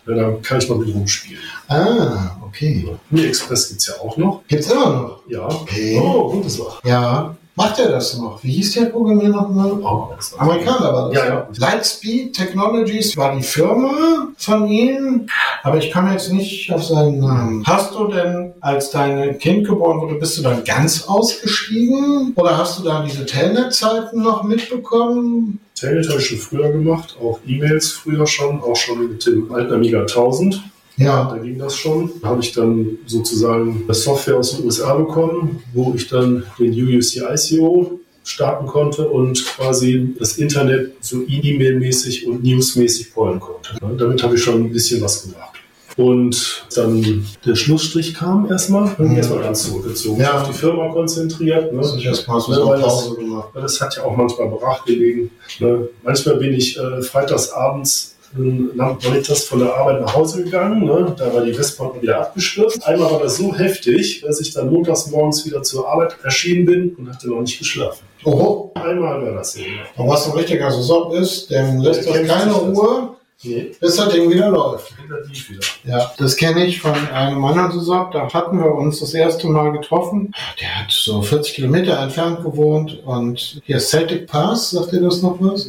Ja, 0.07 0.15
Da 0.15 0.31
kann 0.43 0.59
ich 0.59 0.69
noch 0.69 0.77
mit 0.77 0.95
rumspielen. 0.95 1.43
ah, 1.69 2.37
okay. 2.47 2.87
Mi 3.09 3.25
Express 3.25 3.69
gibt 3.69 3.81
es 3.81 3.87
ja 3.87 3.95
auch 3.95 4.15
noch. 4.19 4.43
Gibt's 4.47 4.71
immer 4.71 4.91
noch. 4.91 5.23
Ja. 5.27 5.47
Okay. 5.49 5.99
Oh, 6.01 6.31
gutes 6.31 6.59
war. 6.59 6.79
Ja, 6.85 7.35
Macht 7.59 7.79
er 7.79 7.89
das 7.89 8.19
noch? 8.19 8.45
Wie 8.45 8.53
hieß 8.53 8.75
der 8.75 8.85
Programmierer 8.87 9.31
nochmal? 9.31 9.73
Oh, 9.83 10.11
Amerikaner 10.37 10.93
war 10.93 11.09
das. 11.09 11.17
Ja, 11.17 11.27
ja. 11.27 11.49
Lightspeed 11.57 12.37
Technologies 12.37 13.17
war 13.17 13.35
die 13.35 13.43
Firma 13.43 14.29
von 14.37 14.68
ihm, 14.68 15.27
aber 15.62 15.79
ich 15.79 15.91
komme 15.91 16.12
jetzt 16.12 16.31
nicht 16.31 16.70
auf 16.70 16.85
seinen 16.85 17.18
Namen. 17.20 17.64
Hast 17.66 17.95
du 17.95 18.09
denn, 18.09 18.53
als 18.61 18.91
dein 18.91 19.39
Kind 19.39 19.66
geboren 19.66 20.03
wurde, 20.03 20.16
bist 20.16 20.37
du 20.37 20.43
dann 20.43 20.64
ganz 20.64 21.05
ausgestiegen? 21.09 22.35
Oder 22.37 22.59
hast 22.59 22.79
du 22.79 22.83
da 22.83 23.03
diese 23.03 23.25
Telnet-Zeiten 23.25 24.20
noch 24.23 24.43
mitbekommen? 24.43 25.59
Telnet 25.77 26.09
habe 26.09 26.20
ich 26.20 26.27
schon 26.27 26.39
früher 26.39 26.72
gemacht, 26.72 27.16
auch 27.20 27.39
E-Mails 27.47 27.93
früher 27.93 28.27
schon, 28.27 28.61
auch 28.61 28.77
schon 28.77 29.11
mit 29.11 29.27
dem 29.27 29.53
alten 29.53 29.74
Amiga 29.74 30.01
1000. 30.01 30.62
Ja. 30.97 31.29
Da 31.31 31.37
ging 31.37 31.59
das 31.59 31.77
schon. 31.77 32.11
Da 32.22 32.29
habe 32.29 32.41
ich 32.41 32.53
dann 32.53 32.99
sozusagen 33.07 33.83
eine 33.85 33.95
Software 33.95 34.39
aus 34.39 34.57
den 34.57 34.64
USA 34.64 34.95
bekommen, 34.95 35.62
wo 35.74 35.93
ich 35.95 36.09
dann 36.09 36.45
den 36.59 36.72
UUC 36.72 37.16
ICO 37.35 38.01
starten 38.24 38.66
konnte 38.66 39.07
und 39.07 39.45
quasi 39.45 40.14
das 40.18 40.39
Internet 40.39 40.95
so 41.01 41.22
E-Mail-mäßig 41.29 42.27
und 42.27 42.43
News-mäßig 42.43 43.12
pollen 43.12 43.39
konnte. 43.39 43.77
Damit 43.99 44.22
habe 44.22 44.35
ich 44.35 44.43
schon 44.43 44.64
ein 44.64 44.72
bisschen 44.72 45.01
was 45.03 45.22
gemacht. 45.22 45.56
Und 45.97 46.66
dann 46.74 47.26
der 47.47 47.55
Schlussstrich 47.55 48.12
kam 48.14 48.51
erstmal, 48.51 48.88
bin 48.97 49.12
Mhm. 49.12 49.16
erstmal 49.16 49.40
ganz 49.42 49.62
zurückgezogen, 49.66 50.20
Ja. 50.20 50.40
auf 50.42 50.47
die 50.49 50.53
Firma 50.53 50.92
konzentriert. 50.92 51.72
Ne? 51.72 51.80
Das 51.80 51.94
ist 51.97 52.05
erstmal 52.05 52.40
so 52.40 52.53
Ne, 52.53 52.59
weil 52.66 52.80
das- 52.82 53.11
Das 53.55 53.80
hat 53.80 53.97
ja 53.97 54.05
auch 54.05 54.14
manchmal 54.16 54.49
brach 54.49 54.84
gelegen. 54.84 55.30
Ne? 55.59 55.88
Manchmal 56.03 56.36
bin 56.36 56.53
ich 56.53 56.78
äh, 56.78 57.01
freitagsabends 57.03 58.12
äh, 58.36 58.40
nach 58.74 58.97
Bonitas 58.99 59.44
von 59.44 59.61
der 59.61 59.74
Arbeit 59.74 60.03
nach 60.03 60.14
Hause 60.14 60.42
gegangen. 60.44 60.84
Ne? 60.84 61.14
Da 61.16 61.32
war 61.32 61.42
die 61.42 61.57
Westpoint 61.57 62.03
wieder 62.03 62.20
abgestürzt. 62.20 62.84
Einmal 62.86 63.11
war 63.11 63.20
das 63.20 63.38
so 63.38 63.55
heftig, 63.55 64.20
dass 64.26 64.40
ich 64.40 64.53
dann 64.53 64.70
montags 64.70 65.07
morgens 65.07 65.47
wieder 65.47 65.62
zur 65.62 65.88
Arbeit 65.88 66.16
erschienen 66.22 66.66
bin 66.66 66.94
und 66.99 67.09
hatte 67.09 67.28
noch 67.30 67.40
nicht 67.40 67.59
geschlafen. 67.59 68.05
Oho, 68.24 68.72
Einmal 68.74 69.22
war 69.24 69.32
das 69.32 69.53
so. 69.53 69.61
Ne? 69.61 69.66
und 69.97 70.09
was 70.09 70.26
ein 70.26 70.32
richtiger 70.32 70.70
Saison 70.70 71.12
ist, 71.14 71.49
dem 71.51 71.78
lässt 71.80 72.07
das 72.07 72.12
kennt 72.14 72.28
keine. 72.28 72.53
Ruhe, 72.53 73.11
Nee, 73.43 73.72
bis 73.78 73.97
das 73.97 74.09
Ding 74.09 74.30
wieder 74.30 74.49
läuft. 74.51 74.95
relativ 74.99 75.51
wieder. 75.51 75.61
Ja, 75.84 76.12
das 76.16 76.37
kenne 76.37 76.64
ich 76.64 76.80
von 76.80 76.95
einem 76.95 77.45
anderen 77.45 77.70
Saison. 77.70 78.11
Da 78.11 78.32
hatten 78.32 78.59
wir 78.59 78.72
uns 78.74 79.01
das 79.01 79.12
erste 79.12 79.47
Mal 79.49 79.72
getroffen. 79.72 80.32
Der 80.61 80.80
hat 80.80 80.91
so 80.91 81.20
40 81.20 81.55
Kilometer 81.55 81.99
entfernt 82.01 82.43
gewohnt 82.43 83.03
und 83.05 83.61
hier 83.64 83.78
Celtic 83.78 84.26
Pass, 84.26 84.70
sagt 84.70 84.93
ihr 84.95 85.03
das 85.03 85.22
noch 85.22 85.37
was? 85.41 85.68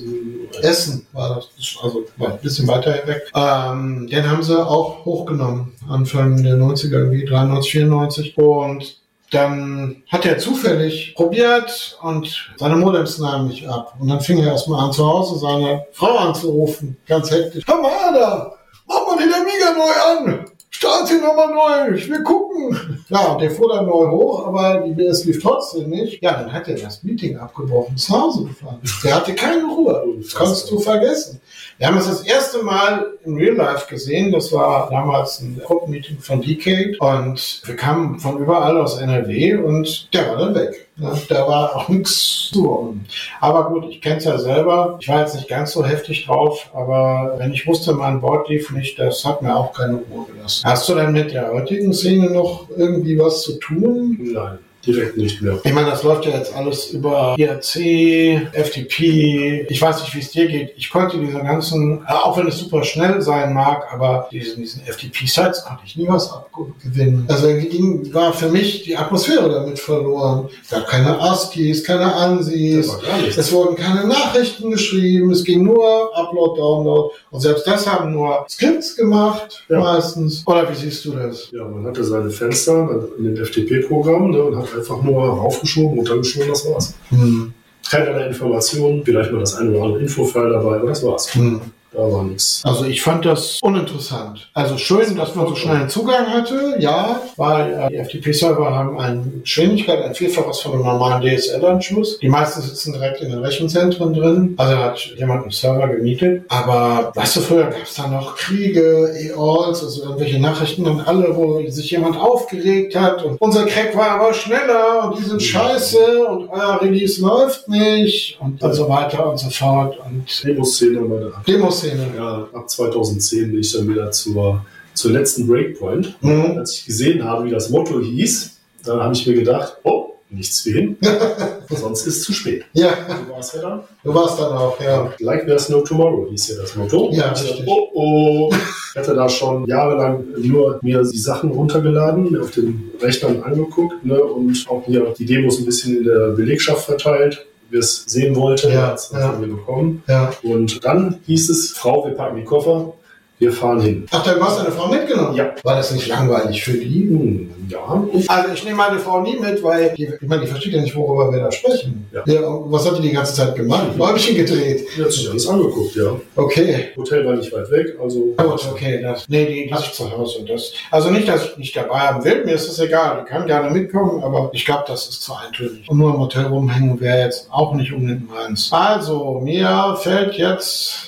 Essen 0.62 1.06
war 1.12 1.36
das, 1.36 1.50
also 1.84 2.06
war 2.16 2.32
ein 2.32 2.40
bisschen 2.40 2.68
weiter 2.68 3.06
weg. 3.06 3.30
Ähm, 3.36 4.08
den 4.08 4.30
haben 4.30 4.42
sie 4.44 4.58
auch 4.66 5.04
hochgenommen, 5.06 5.74
Anfang 5.90 6.42
der 6.42 6.56
90er, 6.56 6.94
irgendwie 6.94 7.26
93, 7.26 7.72
94. 7.72 8.38
Und 8.38 8.97
dann 9.32 10.04
hat 10.08 10.26
er 10.26 10.38
zufällig 10.38 11.14
probiert 11.16 11.98
und 12.02 12.54
seine 12.58 12.76
Modems 12.76 13.18
nahmen 13.20 13.48
nicht 13.48 13.68
ab. 13.68 13.96
Und 14.00 14.08
dann 14.08 14.22
fing 14.22 14.40
er 14.40 14.52
erstmal 14.52 14.86
an, 14.86 14.94
zu 14.94 15.06
Hause 15.06 15.40
seine 15.40 15.86
Frau 15.92 16.18
anzurufen, 16.18 16.98
ganz 17.08 17.32
hektisch. 17.32 17.64
Hör 17.68 17.82
mal, 17.82 17.92
Ada, 18.10 18.54
mach 18.88 19.08
mal 19.08 19.18
den 19.18 19.34
Amiga 19.34 19.72
neu 19.76 20.32
an. 20.32 20.46
Start 20.70 21.10
ihn 21.10 21.22
nochmal 21.22 21.54
neu, 21.54 21.96
ich 21.96 22.10
will 22.10 22.24
gucken. 22.24 23.04
Ja, 23.10 23.36
der 23.38 23.50
fuhr 23.50 23.74
dann 23.74 23.86
neu 23.86 24.10
hoch, 24.10 24.48
aber 24.48 24.86
es 24.86 25.26
lief 25.26 25.42
trotzdem 25.42 25.90
nicht. 25.90 26.22
Ja, 26.22 26.34
dann 26.34 26.52
hat 26.52 26.68
er 26.68 26.76
das 26.76 27.04
Meeting 27.04 27.38
abgebrochen, 27.38 27.96
nach 27.96 28.22
Hause 28.22 28.46
gefahren. 28.46 28.80
Der 29.04 29.16
hatte 29.16 29.34
keine 29.34 29.66
Ruhe. 29.66 30.04
Das 30.22 30.36
kannst 30.36 30.70
du 30.70 30.80
vergessen. 30.80 31.42
Wir 31.78 31.88
haben 31.88 31.98
es 31.98 32.08
das 32.08 32.22
erste 32.22 32.64
Mal 32.64 33.14
im 33.24 33.38
Real 33.38 33.56
Life 33.56 33.88
gesehen. 33.90 34.32
Das 34.32 34.52
war 34.52 34.90
damals 34.90 35.40
ein 35.40 35.62
Gruppenmeeting 35.64 36.20
von 36.20 36.42
Decade 36.42 36.96
und 37.00 37.62
wir 37.66 37.76
kamen 37.76 38.20
von 38.20 38.38
überall 38.38 38.78
aus 38.78 38.98
NRW 38.98 39.56
und 39.56 40.14
der 40.14 40.30
war 40.30 40.38
dann 40.38 40.56
weg. 40.56 40.87
Da 40.98 41.48
war 41.48 41.76
auch 41.76 41.90
nichts 41.90 42.50
zu 42.52 42.68
holen. 42.68 43.06
Aber 43.40 43.70
gut, 43.70 43.86
ich 43.90 44.02
kenne 44.02 44.18
es 44.18 44.26
ja 44.26 44.38
selber. 44.38 44.98
Ich 45.00 45.08
war 45.08 45.22
jetzt 45.22 45.36
nicht 45.36 45.48
ganz 45.48 45.74
so 45.74 45.86
heftig 45.86 46.26
drauf, 46.26 46.70
aber 46.74 47.36
wenn 47.38 47.54
ich 47.54 47.68
wusste, 47.68 47.94
mein 47.94 48.20
Board 48.20 48.50
lief 48.50 48.72
nicht, 48.72 48.98
das 48.98 49.24
hat 49.24 49.42
mir 49.42 49.56
auch 49.56 49.74
keine 49.74 49.96
Ruhe 49.96 50.26
gelassen. 50.26 50.68
Hast 50.68 50.90
du 50.90 50.96
denn 50.96 51.12
mit 51.12 51.34
der 51.34 51.52
heutigen 51.54 51.94
Szene 51.94 52.30
noch 52.32 52.68
irgendwie 52.76 53.20
was 53.20 53.44
zu 53.44 53.60
tun? 53.60 54.18
Nein, 54.20 54.60
direkt 54.88 55.18
nicht 55.18 55.42
mehr. 55.42 55.60
Ich 55.64 55.74
meine, 55.74 55.90
das 55.90 56.04
läuft 56.04 56.26
ja 56.26 56.32
jetzt 56.32 56.56
alles 56.56 56.92
über 56.92 57.36
IRC, 57.38 58.48
FTP. 58.54 59.66
Ich 59.70 59.82
weiß 59.82 60.02
nicht, 60.02 60.16
wie 60.16 60.20
es 60.20 60.32
dir 60.32 60.48
geht. 60.48 60.74
Ich 60.78 60.90
konnte 60.90 61.18
diese 61.20 61.40
ganzen, 61.40 62.02
äh, 62.08 62.12
auch 62.12 62.38
wenn 62.38 62.48
es 62.48 62.58
super 62.58 62.84
schnell 62.84 63.22
sein 63.22 63.54
mag, 63.54 63.86
aber 63.92 64.28
diesen, 64.32 64.62
diesen 64.62 64.82
FTP-Sites 64.84 65.64
konnte 65.66 65.84
ich 65.86 65.96
nie 65.98 66.08
was 66.08 66.32
abgewinnen. 66.32 67.26
Also 67.28 67.48
ging, 67.48 68.14
war 68.14 68.34
für 68.34 68.50
mich 68.50 68.84
die 68.84 68.96
Atmosphäre 68.96 69.50
damit 69.50 69.80
verloren. 69.80 70.50
Es 70.64 70.70
gab 70.70 70.88
keine 70.88 71.20
ASCIIs, 71.20 71.84
keine 71.84 72.14
ANSIs. 72.14 72.90
Es 73.38 73.52
wurden 73.52 73.76
keine 73.76 74.08
Nachrichten 74.08 74.72
geschrieben. 74.72 75.32
Es 75.32 75.44
ging 75.44 75.64
nur 75.64 76.16
Upload, 76.18 76.60
Download. 76.60 77.14
Und 77.32 77.40
selbst 77.42 77.68
das 77.68 77.86
haben 77.88 78.12
nur 78.14 78.46
Skripts 78.50 78.96
gemacht, 78.96 79.64
Ja. 79.70 79.80
meistens. 79.80 80.44
Oder 80.46 80.70
wie 80.70 80.76
siehst 80.76 81.04
du 81.06 81.12
das? 81.12 81.50
Ja, 81.52 81.64
man 81.66 81.86
hatte 81.86 82.04
seine 82.04 82.30
Fenster 82.30 82.90
in 83.18 83.24
dem 83.36 83.46
FTP-Programm 83.46 84.32
ne, 84.32 84.44
und 84.44 84.58
hat 84.58 84.68
einfach 84.78 85.02
nur 85.04 85.24
raufgeschoben, 85.24 85.98
runtergeschoben, 85.98 86.50
das 86.50 86.66
war's. 86.70 86.94
Hm. 87.10 87.54
Keinerlei 87.90 88.28
Informationen, 88.28 89.04
vielleicht 89.04 89.32
mal 89.32 89.40
das 89.40 89.56
eine 89.56 89.72
oder 89.72 89.84
andere 89.86 90.02
Infofile 90.02 90.50
dabei, 90.50 90.76
aber 90.78 90.88
das 90.88 91.04
war's. 91.04 91.34
Hm. 91.36 91.62
Da 91.98 92.04
war 92.04 92.24
nichts. 92.24 92.62
Also 92.64 92.86
ich 92.86 93.02
fand 93.02 93.26
das 93.26 93.58
uninteressant. 93.64 94.48
Also 94.54 94.78
schön, 94.78 95.16
dass 95.16 95.34
man 95.34 95.48
so 95.48 95.56
schnell 95.56 95.78
einen 95.78 95.90
Zugang 95.90 96.28
hatte, 96.28 96.76
ja, 96.78 97.22
weil 97.38 97.74
äh, 97.74 97.90
die 97.90 97.98
FTP-Server 97.98 98.72
haben 98.72 99.00
eine 99.00 99.24
Geschwindigkeit, 99.42 100.04
ein 100.04 100.14
Vielfaches 100.14 100.60
von 100.60 100.74
einem 100.74 100.84
normalen 100.84 101.24
DSL-Anschluss. 101.24 102.20
Die 102.20 102.30
meisten 102.30 102.62
sitzen 102.62 102.94
direkt 102.94 103.22
in 103.22 103.32
den 103.32 103.40
Rechenzentren 103.40 104.14
drin. 104.14 104.54
Also 104.58 104.74
da 104.74 104.80
hat 104.84 105.00
jemand 105.18 105.42
einen 105.42 105.52
Server 105.52 105.88
gemietet. 105.88 106.44
Aber 106.50 107.12
weißt 107.16 107.38
du, 107.38 107.40
früher 107.42 107.64
gab 107.64 107.82
es 107.82 107.96
da 107.96 108.08
noch 108.08 108.36
Kriege, 108.36 109.16
E-Alls, 109.20 109.84
also 109.84 110.04
irgendwelche 110.04 110.40
Nachrichten 110.40 110.86
an 110.86 111.02
alle, 111.02 111.36
wo 111.36 111.68
sich 111.68 111.90
jemand 111.90 112.16
aufgeregt 112.16 112.96
hat. 112.96 113.24
Und 113.24 113.42
unser 113.42 113.66
Crack 113.66 113.98
war 113.98 114.12
aber 114.12 114.36
schneller 114.36 115.10
und 115.10 115.18
die 115.18 115.24
sind 115.24 115.42
scheiße 115.42 116.28
und 116.28 116.50
euer 116.50 116.80
Release 116.80 117.20
läuft 117.20 117.68
nicht 117.68 118.38
und, 118.40 118.62
und 118.62 118.74
so 118.74 118.88
weiter 118.88 119.32
und 119.32 119.38
so 119.38 119.50
fort. 119.50 119.98
Und 120.06 120.28
Demo-Szene 120.44 121.00
bei 121.00 121.18
der 121.18 121.32
Demoszene. 121.48 121.87
Ja, 122.16 122.48
ab 122.54 122.70
2010 122.70 123.52
bin 123.52 123.60
ich 123.60 123.72
dann 123.74 123.88
wieder 123.88 124.12
zur, 124.12 124.66
zur 124.94 125.12
letzten 125.12 125.48
Breakpoint. 125.48 126.16
Mhm. 126.22 126.58
Als 126.58 126.76
ich 126.76 126.86
gesehen 126.86 127.24
habe, 127.24 127.46
wie 127.46 127.52
das 127.52 127.70
Motto 127.70 128.00
hieß, 128.00 128.52
dann 128.86 129.00
habe 129.02 129.14
ich 129.14 129.26
mir 129.28 129.34
gedacht, 129.36 129.78
oh, 129.84 130.14
nichts 130.30 130.62
für 130.62 130.72
hin, 130.72 130.98
sonst 131.70 132.06
ist 132.06 132.18
es 132.18 132.24
zu 132.24 132.34
spät. 132.34 132.66
Ja, 132.74 132.90
Du 133.26 133.34
warst 133.34 133.56
ja 133.56 133.62
dann. 133.62 133.82
du 134.04 134.14
warst 134.14 134.40
dann 134.40 134.52
auch, 134.52 134.80
ja. 134.82 135.14
Like 135.20 135.46
there's 135.46 135.70
no 135.70 135.82
tomorrow 135.82 136.28
hieß 136.30 136.50
ja 136.50 136.56
das 136.62 136.76
Motto. 136.76 137.10
Ja, 137.14 137.32
ich 137.34 137.40
dachte, 137.42 137.44
richtig. 137.52 137.68
oh 137.68 137.90
oh. 137.94 138.54
Ich 138.92 138.98
hatte 138.98 139.16
da 139.16 139.30
schon 139.30 139.66
jahrelang 139.68 140.26
nur 140.40 140.80
mir 140.82 141.02
die 141.04 141.18
Sachen 141.18 141.52
runtergeladen, 141.52 142.32
mir 142.32 142.42
auf 142.42 142.52
den 142.52 142.92
Rechnern 143.02 143.42
angeguckt 143.44 144.04
ne, 144.04 144.22
und 144.22 144.66
auch 144.68 144.84
hier 144.86 145.14
die 145.18 145.26
Demos 145.26 145.60
ein 145.60 145.66
bisschen 145.66 145.98
in 146.00 146.04
der 146.06 146.32
Belegschaft 146.32 146.84
verteilt, 146.86 147.46
wer 147.70 147.80
es 147.80 148.04
sehen 148.06 148.36
wollte, 148.36 148.70
Ja, 148.70 148.88
hat's 148.88 149.12
ja. 149.14 149.32
von 149.32 149.42
mir 149.42 149.48
bekommen. 149.48 150.04
ja. 150.08 150.32
Und 150.44 150.84
dann 150.86 151.20
hieß 151.26 151.50
es, 151.50 151.72
Frau, 151.72 152.06
wir 152.06 152.14
packen 152.14 152.38
die 152.38 152.44
Koffer, 152.44 152.94
wir 153.40 153.52
fahren 153.52 153.80
hin. 153.82 154.06
Ach, 154.12 154.24
dann 154.24 154.42
hast 154.42 154.60
du 154.60 154.64
deine 154.64 154.76
Frau 154.76 154.88
mitgenommen? 154.88 155.36
Ja. 155.36 155.54
War 155.64 155.76
das 155.76 155.92
nicht 155.92 156.08
langweilig 156.08 156.64
für 156.64 156.74
die? 156.74 157.08
Hm, 157.10 157.52
ja, 157.70 158.08
Also 158.28 158.54
ich 158.54 158.64
nehme 158.64 158.78
meine 158.78 159.00
Frau 159.00 159.22
nie 159.22 159.38
mit, 159.38 159.62
weil 159.64 159.94
die, 159.96 160.10
ich 160.22 160.28
meine, 160.28 160.42
die 160.42 160.48
versteht 160.48 160.74
ja 160.74 160.82
nicht, 160.82 160.96
worüber 160.96 161.32
wir 161.32 161.40
da 161.40 161.52
sprechen. 161.52 162.08
Ja. 162.12 162.24
was 162.26 162.90
hat 162.90 162.98
die 162.98 163.02
die 163.04 163.12
ganze 163.12 163.34
Zeit 163.34 163.56
gemacht? 163.56 163.88
Däumchen 163.98 164.36
gedreht. 164.36 164.86
die 164.96 165.04
hat 165.04 165.12
sich 165.12 165.30
alles 165.30 165.48
angeguckt, 165.48 165.96
ja. 165.96 166.20
Okay. 166.36 166.90
Hotel 166.96 167.26
war 167.26 167.36
nicht 167.36 167.52
weit 167.52 167.70
weg, 167.72 167.98
also 168.02 168.34
Gut, 168.38 168.68
okay, 168.72 169.02
das, 169.02 169.28
nee, 169.28 169.46
die 169.46 169.70
lasse 169.70 169.86
ich 169.86 169.94
zu 169.94 170.12
Hause. 170.12 170.46
Das, 170.48 170.74
also 170.92 171.10
nicht, 171.10 171.28
dass 171.28 171.46
ich 171.46 171.58
nicht 171.58 171.76
dabei 171.76 172.00
haben 172.00 172.24
will, 172.24 172.46
mir 172.46 172.56
ist 172.56 172.68
es 172.68 172.80
egal, 172.80 173.24
die 173.24 173.30
kann 173.30 173.48
gerne 173.48 173.70
mitkommen, 173.70 174.24
aber 174.24 174.50
ich 174.54 174.66
glaube, 174.66 174.86
das 174.88 175.08
ist 175.10 175.22
zu 175.22 175.34
eintönig. 175.34 175.88
Und 175.90 175.98
nur 175.98 176.14
im 176.14 176.20
Hotel 176.20 176.46
rumhängen 176.46 177.00
wäre 177.00 177.22
jetzt 177.22 177.48
auch 177.52 177.74
nicht 177.74 177.92
unbedingt 177.92 178.30
meins. 178.30 178.70
Also, 178.72 179.40
mir 179.44 179.98
fällt 180.00 180.36
jetzt 180.36 181.07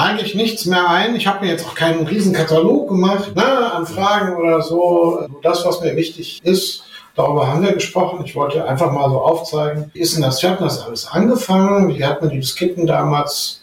eigentlich 0.00 0.34
nichts 0.34 0.66
mehr 0.66 0.88
ein. 0.88 1.14
Ich 1.14 1.26
habe 1.26 1.44
mir 1.44 1.50
jetzt 1.50 1.66
auch 1.66 1.74
keinen 1.74 2.06
riesen 2.06 2.32
Katalog 2.32 2.88
gemacht, 2.88 3.34
ne, 3.36 3.72
an 3.72 3.86
Fragen 3.86 4.36
oder 4.36 4.62
so. 4.62 5.26
Das, 5.42 5.64
was 5.64 5.80
mir 5.80 5.96
wichtig 5.96 6.40
ist, 6.42 6.84
Darüber 7.16 7.48
haben 7.48 7.62
wir 7.62 7.72
gesprochen. 7.72 8.24
Ich 8.24 8.34
wollte 8.34 8.64
einfach 8.64 8.92
mal 8.92 9.10
so 9.10 9.20
aufzeigen, 9.20 9.90
wie 9.92 10.00
ist 10.00 10.14
denn 10.14 10.22
das? 10.22 10.42
Wir 10.42 10.50
hatten 10.50 10.64
das 10.64 10.80
alles 10.80 11.06
angefangen. 11.06 11.94
Wie 11.94 12.04
hat 12.04 12.22
man 12.22 12.30
die 12.30 12.38
Disketen 12.40 12.86
damals 12.86 13.62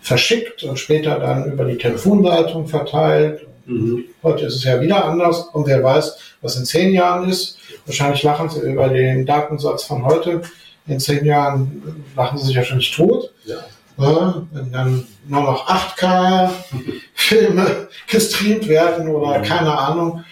verschickt 0.00 0.62
und 0.64 0.78
später 0.78 1.18
dann 1.18 1.52
über 1.52 1.64
die 1.64 1.78
Telefonleitung 1.78 2.66
verteilt. 2.66 3.46
mhm. 3.66 4.04
Heute 4.22 4.46
ist 4.46 4.56
es 4.56 4.64
ja 4.64 4.80
wieder 4.80 5.04
anders 5.04 5.40
und 5.52 5.66
wer 5.66 5.82
weiß, 5.82 6.16
was 6.40 6.56
in 6.56 6.64
zehn 6.64 6.92
Jahren 6.92 7.28
ist. 7.28 7.58
Wahrscheinlich 7.84 8.22
lachen 8.22 8.48
sie 8.48 8.60
über 8.60 8.88
den 8.88 9.26
Datensatz 9.26 9.84
von 9.84 10.04
heute. 10.04 10.42
In 10.86 11.00
zehn 11.00 11.24
Jahren 11.24 12.04
lachen 12.16 12.38
sie 12.38 12.46
sich 12.46 12.56
wahrscheinlich 12.56 12.94
tot. 12.94 13.32
ja. 13.44 13.56
Ne? 13.98 14.46
Wenn 14.52 14.72
dann 14.72 15.06
nur 15.26 15.42
noch 15.42 15.68
8K-Filme 15.68 17.88
gestreamt 18.08 18.68
werden 18.68 19.08
oder 19.08 19.40
keine 19.40 19.76
Ahnung. 19.76 20.24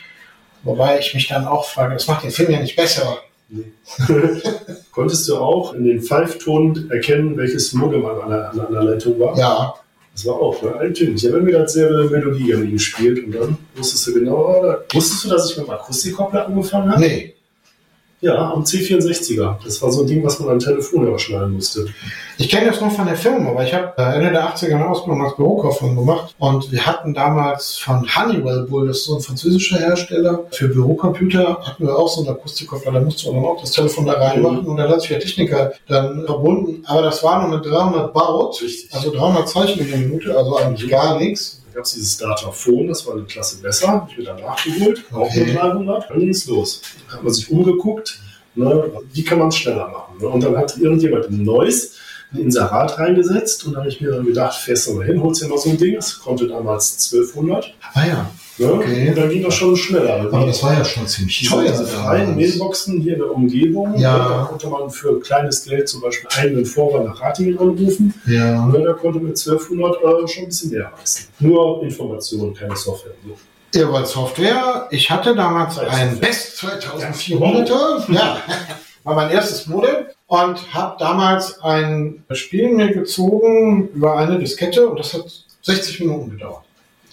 Wobei 0.62 0.98
ich 0.98 1.14
mich 1.14 1.28
dann 1.28 1.46
auch 1.46 1.66
frage, 1.66 1.94
das 1.94 2.06
macht 2.06 2.24
den 2.24 2.30
Film 2.30 2.50
ja 2.50 2.60
nicht 2.60 2.76
besser. 2.76 3.18
Nee. 3.48 3.64
konntest 4.92 5.28
du 5.28 5.36
auch 5.36 5.74
in 5.74 5.84
den 5.84 6.02
Pfeifton 6.02 6.90
erkennen, 6.90 7.36
welches 7.36 7.72
Modem 7.72 8.04
an 8.06 8.20
einer, 8.22 8.50
an 8.50 8.66
einer 8.66 8.82
Leitung 8.82 9.18
war. 9.20 9.36
Ja, 9.36 9.74
Das 10.12 10.24
war 10.26 10.34
auch 10.34 10.62
ne, 10.62 10.74
eintönig. 10.76 11.22
Ich 11.22 11.28
habe 11.28 11.38
immer 11.38 11.48
wieder 11.48 11.68
selbe 11.68 12.08
Melodie 12.08 12.50
irgendwie 12.50 12.72
gespielt 12.72 13.24
und 13.24 13.32
dann 13.32 13.58
wusstest 13.76 14.06
du 14.06 14.14
genau, 14.14 14.60
oder? 14.60 14.84
wusstest 14.92 15.24
du, 15.24 15.28
dass 15.28 15.50
ich 15.50 15.56
mit 15.58 15.66
dem 15.66 15.74
Akustikkoppler 15.74 16.46
angefangen 16.46 16.90
habe? 16.92 17.00
nee. 17.00 17.33
Ja, 18.24 18.52
am 18.52 18.62
C64er. 18.62 19.56
Das 19.62 19.82
war 19.82 19.92
so 19.92 20.00
ein 20.00 20.06
Ding, 20.06 20.24
was 20.24 20.40
man 20.40 20.48
am 20.48 20.58
Telefon 20.58 21.06
überschneiden 21.06 21.52
musste. 21.52 21.84
Ich 22.38 22.48
kenne 22.48 22.70
das 22.70 22.80
noch 22.80 22.90
von 22.90 23.04
der 23.04 23.16
Firma, 23.16 23.54
weil 23.54 23.66
ich 23.66 23.74
habe 23.74 23.92
äh, 23.98 24.16
Ende 24.16 24.30
der 24.30 24.48
80er 24.48 24.76
eine 24.76 24.88
Ausbildung 24.88 25.22
als 25.22 25.36
Bürokaufmann 25.36 25.94
gemacht 25.94 26.34
und 26.38 26.72
wir 26.72 26.86
hatten 26.86 27.12
damals 27.12 27.76
von 27.76 28.02
Honeywell 28.16 28.62
Bull, 28.62 28.88
das 28.88 29.00
ist 29.00 29.04
so 29.04 29.16
ein 29.16 29.20
französischer 29.20 29.76
Hersteller, 29.76 30.44
für 30.52 30.68
Bürocomputer 30.68 31.58
hatten 31.62 31.86
wir 31.86 31.98
auch 31.98 32.08
so 32.08 32.22
einen 32.22 32.30
Akustikkoppler, 32.30 32.92
da 32.92 33.00
musste 33.00 33.30
man 33.30 33.42
dann 33.42 33.50
auch 33.50 33.60
das 33.60 33.72
Telefon 33.72 34.06
da 34.06 34.14
reinmachen 34.14 34.60
und 34.60 34.78
dann 34.78 34.88
hat 34.88 35.02
sich 35.02 35.10
der 35.10 35.20
Techniker 35.20 35.74
dann 35.86 36.24
verbunden, 36.24 36.82
aber 36.86 37.02
das 37.02 37.22
war 37.22 37.46
nur 37.46 37.58
mit 37.58 37.66
300 37.66 38.10
Baut, 38.14 38.58
Richtig. 38.62 38.88
also 38.94 39.12
300 39.12 39.46
Zeichen 39.46 39.80
in 39.80 39.90
der 39.90 39.98
Minute, 39.98 40.34
also 40.34 40.56
eigentlich 40.56 40.88
gar 40.88 41.18
nichts. 41.18 41.60
Gab 41.74 41.84
es 41.84 41.94
dieses 41.94 42.16
Dataphone, 42.18 42.86
das 42.88 43.04
war 43.06 43.14
eine 43.14 43.24
Klasse 43.24 43.56
besser, 43.60 43.88
habe 43.88 44.08
ich 44.10 44.18
mir 44.18 44.24
dann 44.24 44.40
nachgeholt, 44.40 45.04
auch 45.12 45.22
Okay. 45.26 45.44
mit 45.46 45.56
300. 45.56 46.08
Dann 46.10 46.20
ging 46.20 46.28
es 46.30 46.46
los. 46.46 46.82
Dann 47.08 47.16
hat 47.16 47.24
man 47.24 47.32
sich 47.32 47.50
umgeguckt, 47.50 48.20
ne, 48.54 48.90
wie 49.12 49.24
kann 49.24 49.38
man 49.40 49.48
es 49.48 49.56
schneller 49.56 49.88
machen. 49.88 50.18
Ne? 50.20 50.28
Und 50.28 50.42
dann 50.44 50.56
hat 50.56 50.76
irgendjemand 50.78 51.28
ein 51.30 51.42
neues 51.42 51.96
ein 52.32 52.38
Inserat 52.40 52.98
reingesetzt 52.98 53.64
und 53.64 53.74
da 53.74 53.80
habe 53.80 53.88
ich 53.88 54.00
mir 54.00 54.10
dann 54.10 54.24
gedacht, 54.24 54.54
fährst 54.60 54.86
du 54.88 54.94
mal 54.94 55.04
hin, 55.06 55.22
holst 55.22 55.42
dir 55.42 55.48
noch 55.48 55.58
so 55.58 55.70
ein 55.70 55.78
Ding, 55.78 55.94
das 55.94 56.18
konnte 56.18 56.48
damals 56.48 56.92
1200. 57.12 57.74
Ah 57.92 58.06
ja, 58.06 58.30
Ne? 58.58 58.72
Okay. 58.72 59.08
Und 59.08 59.18
dann 59.18 59.28
ging 59.30 59.42
das 59.42 59.54
schon 59.54 59.76
schneller. 59.76 60.20
aber 60.32 60.46
das 60.46 60.62
war 60.62 60.74
ja 60.74 60.84
schon 60.84 61.06
ziemlich 61.08 61.38
Diese, 61.40 61.60
diese 61.62 61.86
freien 61.86 62.36
Mailboxen 62.36 63.00
hier 63.00 63.14
in 63.14 63.18
der 63.18 63.30
Umgebung, 63.34 63.98
Ja. 63.98 64.12
ne, 64.16 64.24
da 64.28 64.44
konnte 64.48 64.68
man 64.68 64.90
für 64.90 65.18
kleines 65.20 65.64
Geld 65.64 65.88
zum 65.88 66.00
Beispiel 66.00 66.28
einen 66.36 66.64
Vorwahl 66.64 67.04
nach 67.04 67.20
Ratingen 67.20 67.58
anrufen. 67.58 68.14
Ja. 68.26 68.66
Ne, 68.66 68.80
da 68.82 68.92
konnte 68.92 69.18
mit 69.18 69.36
1200 69.36 70.02
Euro 70.02 70.26
schon 70.26 70.44
ein 70.44 70.48
bisschen 70.48 70.70
mehr 70.70 70.92
reißen. 70.98 71.26
Nur 71.40 71.82
Informationen, 71.82 72.54
keine 72.54 72.76
Software. 72.76 73.12
So. 73.26 73.36
Ja, 73.80 73.92
weil 73.92 74.06
Software, 74.06 74.86
ich 74.92 75.10
hatte 75.10 75.34
damals 75.34 75.76
ein. 75.80 76.18
Best 76.20 76.62
2400er, 76.64 78.12
ja, 78.12 78.38
war 79.02 79.14
mein 79.16 79.30
erstes 79.30 79.66
Modell 79.66 80.06
und 80.28 80.72
habe 80.72 80.96
damals 80.98 81.60
ein 81.60 82.24
Spiel 82.32 82.68
mir 82.72 82.92
gezogen 82.92 83.88
über 83.94 84.16
eine 84.16 84.38
Diskette 84.38 84.88
und 84.88 84.98
das 84.98 85.12
hat 85.14 85.24
60 85.62 86.00
Minuten 86.00 86.30
gedauert. 86.30 86.62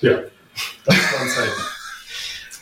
Ja, 0.01 0.19
das 0.85 0.95
waren 0.95 1.29
Zeiten. 1.29 1.61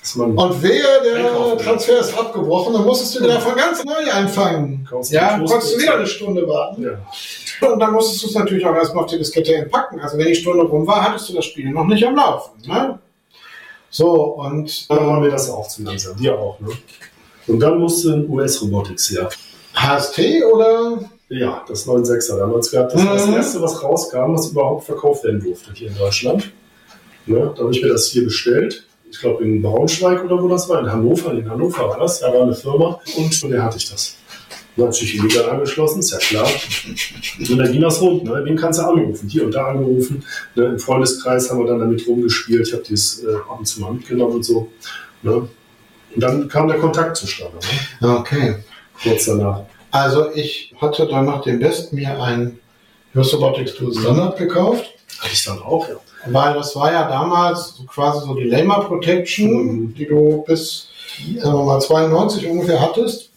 Dass 0.01 0.15
man 0.15 0.31
Und 0.37 0.63
wehe, 0.63 0.83
der. 1.03 1.57
Transfer 1.57 1.99
ist 1.99 2.17
abgebrochen, 2.17 2.73
dann 2.73 2.83
musstest 2.85 3.15
du 3.19 3.23
wieder 3.23 3.39
von 3.39 3.55
ganz 3.55 3.83
neu 3.83 4.11
anfangen. 4.11 4.87
Kaufst 4.89 5.11
Ja, 5.11 5.37
konntest 5.37 5.75
du 5.75 5.79
wieder 5.81 5.95
eine 5.95 6.07
Stunde 6.07 6.47
warten. 6.47 6.81
ja. 6.83 7.69
Und 7.69 7.79
dann 7.79 7.91
musstest 7.91 8.23
du 8.23 8.27
es 8.27 8.33
natürlich 8.35 8.65
auch 8.65 8.73
erstmal 8.73 9.03
auf 9.03 9.09
die 9.11 9.17
Diskette 9.17 9.53
entpacken. 9.53 9.99
Also 9.99 10.17
wenn 10.17 10.27
die 10.27 10.35
Stunde 10.35 10.63
rum 10.63 10.87
war, 10.87 11.03
hattest 11.03 11.27
du 11.29 11.33
das 11.33 11.45
Spiel 11.45 11.69
noch 11.71 11.85
nicht 11.85 12.03
am 12.07 12.15
Laufen. 12.15 12.51
Ne? 12.65 12.97
So, 13.89 14.11
und 14.13 14.89
Dann 14.89 15.05
waren 15.07 15.21
wir 15.23 15.29
das 15.31 15.49
auch 15.49 15.67
zu 15.67 15.83
langsam. 15.83 16.17
Wir 16.19 16.37
auch, 16.39 16.59
ne? 16.61 16.69
Und 17.47 17.59
dann 17.59 17.79
musste 17.79 18.11
ein 18.13 18.29
US-Robotics 18.29 19.09
her. 19.11 19.29
HST 19.75 20.19
oder? 20.53 20.99
Ja, 21.29 21.63
das 21.67 21.85
9.6er 21.85 22.37
damals 22.37 22.71
gab. 22.71 22.89
Das 22.91 23.05
war 23.05 23.13
das 23.13 23.27
Mhm. 23.27 23.33
erste, 23.33 23.61
was 23.61 23.83
rauskam, 23.83 24.33
was 24.35 24.47
überhaupt 24.51 24.85
verkauft 24.85 25.23
werden 25.25 25.41
durfte 25.43 25.71
hier 25.73 25.89
in 25.89 25.97
Deutschland. 25.97 26.51
Ne? 27.26 27.53
Da 27.55 27.63
habe 27.63 27.72
ich 27.72 27.82
mir 27.82 27.89
das 27.89 28.07
hier 28.07 28.24
bestellt. 28.24 28.86
Ich 29.11 29.20
glaube 29.20 29.43
in 29.43 29.61
Braunschweig 29.61 30.24
oder 30.24 30.41
wo 30.41 30.47
das 30.47 30.70
war, 30.70 30.82
in 30.82 30.91
Hannover. 30.91 31.34
In 31.34 31.49
Hannover 31.49 31.89
war 31.89 31.99
das. 31.99 32.20
Da 32.20 32.32
war 32.34 32.43
eine 32.43 32.55
Firma 32.55 32.99
und 33.17 33.34
von 33.34 33.51
der 33.51 33.63
hatte 33.63 33.78
ich 33.78 33.89
das. 33.89 34.15
Natürlich 34.76 35.15
illegal 35.15 35.49
angeschlossen, 35.49 35.99
ist 35.99 36.11
ja 36.11 36.20
klar. 36.20 36.47
Und 37.49 37.57
dann 37.57 37.72
ging 37.72 37.82
das 37.82 37.99
rund. 38.01 38.24
Ne? 38.24 38.41
Wen 38.43 38.55
kannst 38.55 38.80
du 38.80 38.84
anrufen? 38.84 39.28
Hier 39.28 39.43
und 39.45 39.53
da 39.53 39.67
angerufen. 39.67 40.24
Ne? 40.55 40.65
Im 40.65 40.80
Freundeskreis 40.80 41.49
haben 41.49 41.59
wir 41.59 41.67
dann 41.67 41.80
damit 41.80 42.07
rumgespielt. 42.07 42.67
Ich 42.67 42.74
habe 42.74 42.84
dieses 42.84 43.24
äh, 43.24 43.36
ab 43.36 43.59
und 43.59 43.65
zu 43.65 43.82
mal 43.82 43.91
mitgenommen 43.91 44.36
und 44.36 44.43
so. 44.43 44.70
Ne? 45.22 45.34
Und 45.34 45.49
dann 46.15 46.47
kam 46.47 46.67
der 46.67 46.78
Kontakt 46.78 47.17
zustande. 47.17 47.57
Ne? 47.99 48.17
Okay. 48.17 48.55
Kurz 49.03 49.26
danach. 49.26 49.63
Also 49.91 50.32
ich 50.34 50.74
hatte 50.80 51.07
dann 51.07 51.26
nach 51.26 51.41
dem 51.41 51.59
Best 51.59 51.91
mir 51.91 52.22
ein 52.22 52.59
Just 53.13 53.34
Robotics 53.34 53.74
Tool 53.74 53.93
Standard 53.93 54.38
gekauft, 54.38 54.86
Hatte 55.20 55.34
ich 55.34 55.43
dann 55.43 55.59
auch, 55.61 55.89
ja. 55.89 55.95
Weil 56.28 56.53
das 56.53 56.76
war 56.76 56.91
ja 56.91 57.07
damals 57.07 57.76
quasi 57.88 58.26
so 58.26 58.34
die 58.36 58.43
Lamer 58.49 58.82
Protection, 58.86 59.49
Mhm. 59.51 59.93
die 59.95 60.05
du 60.05 60.43
bis, 60.45 60.88
sagen 61.38 61.57
wir 61.57 61.63
mal, 61.65 61.80
92 61.82 62.47
ungefähr 62.47 62.82
hattest, 62.82 63.30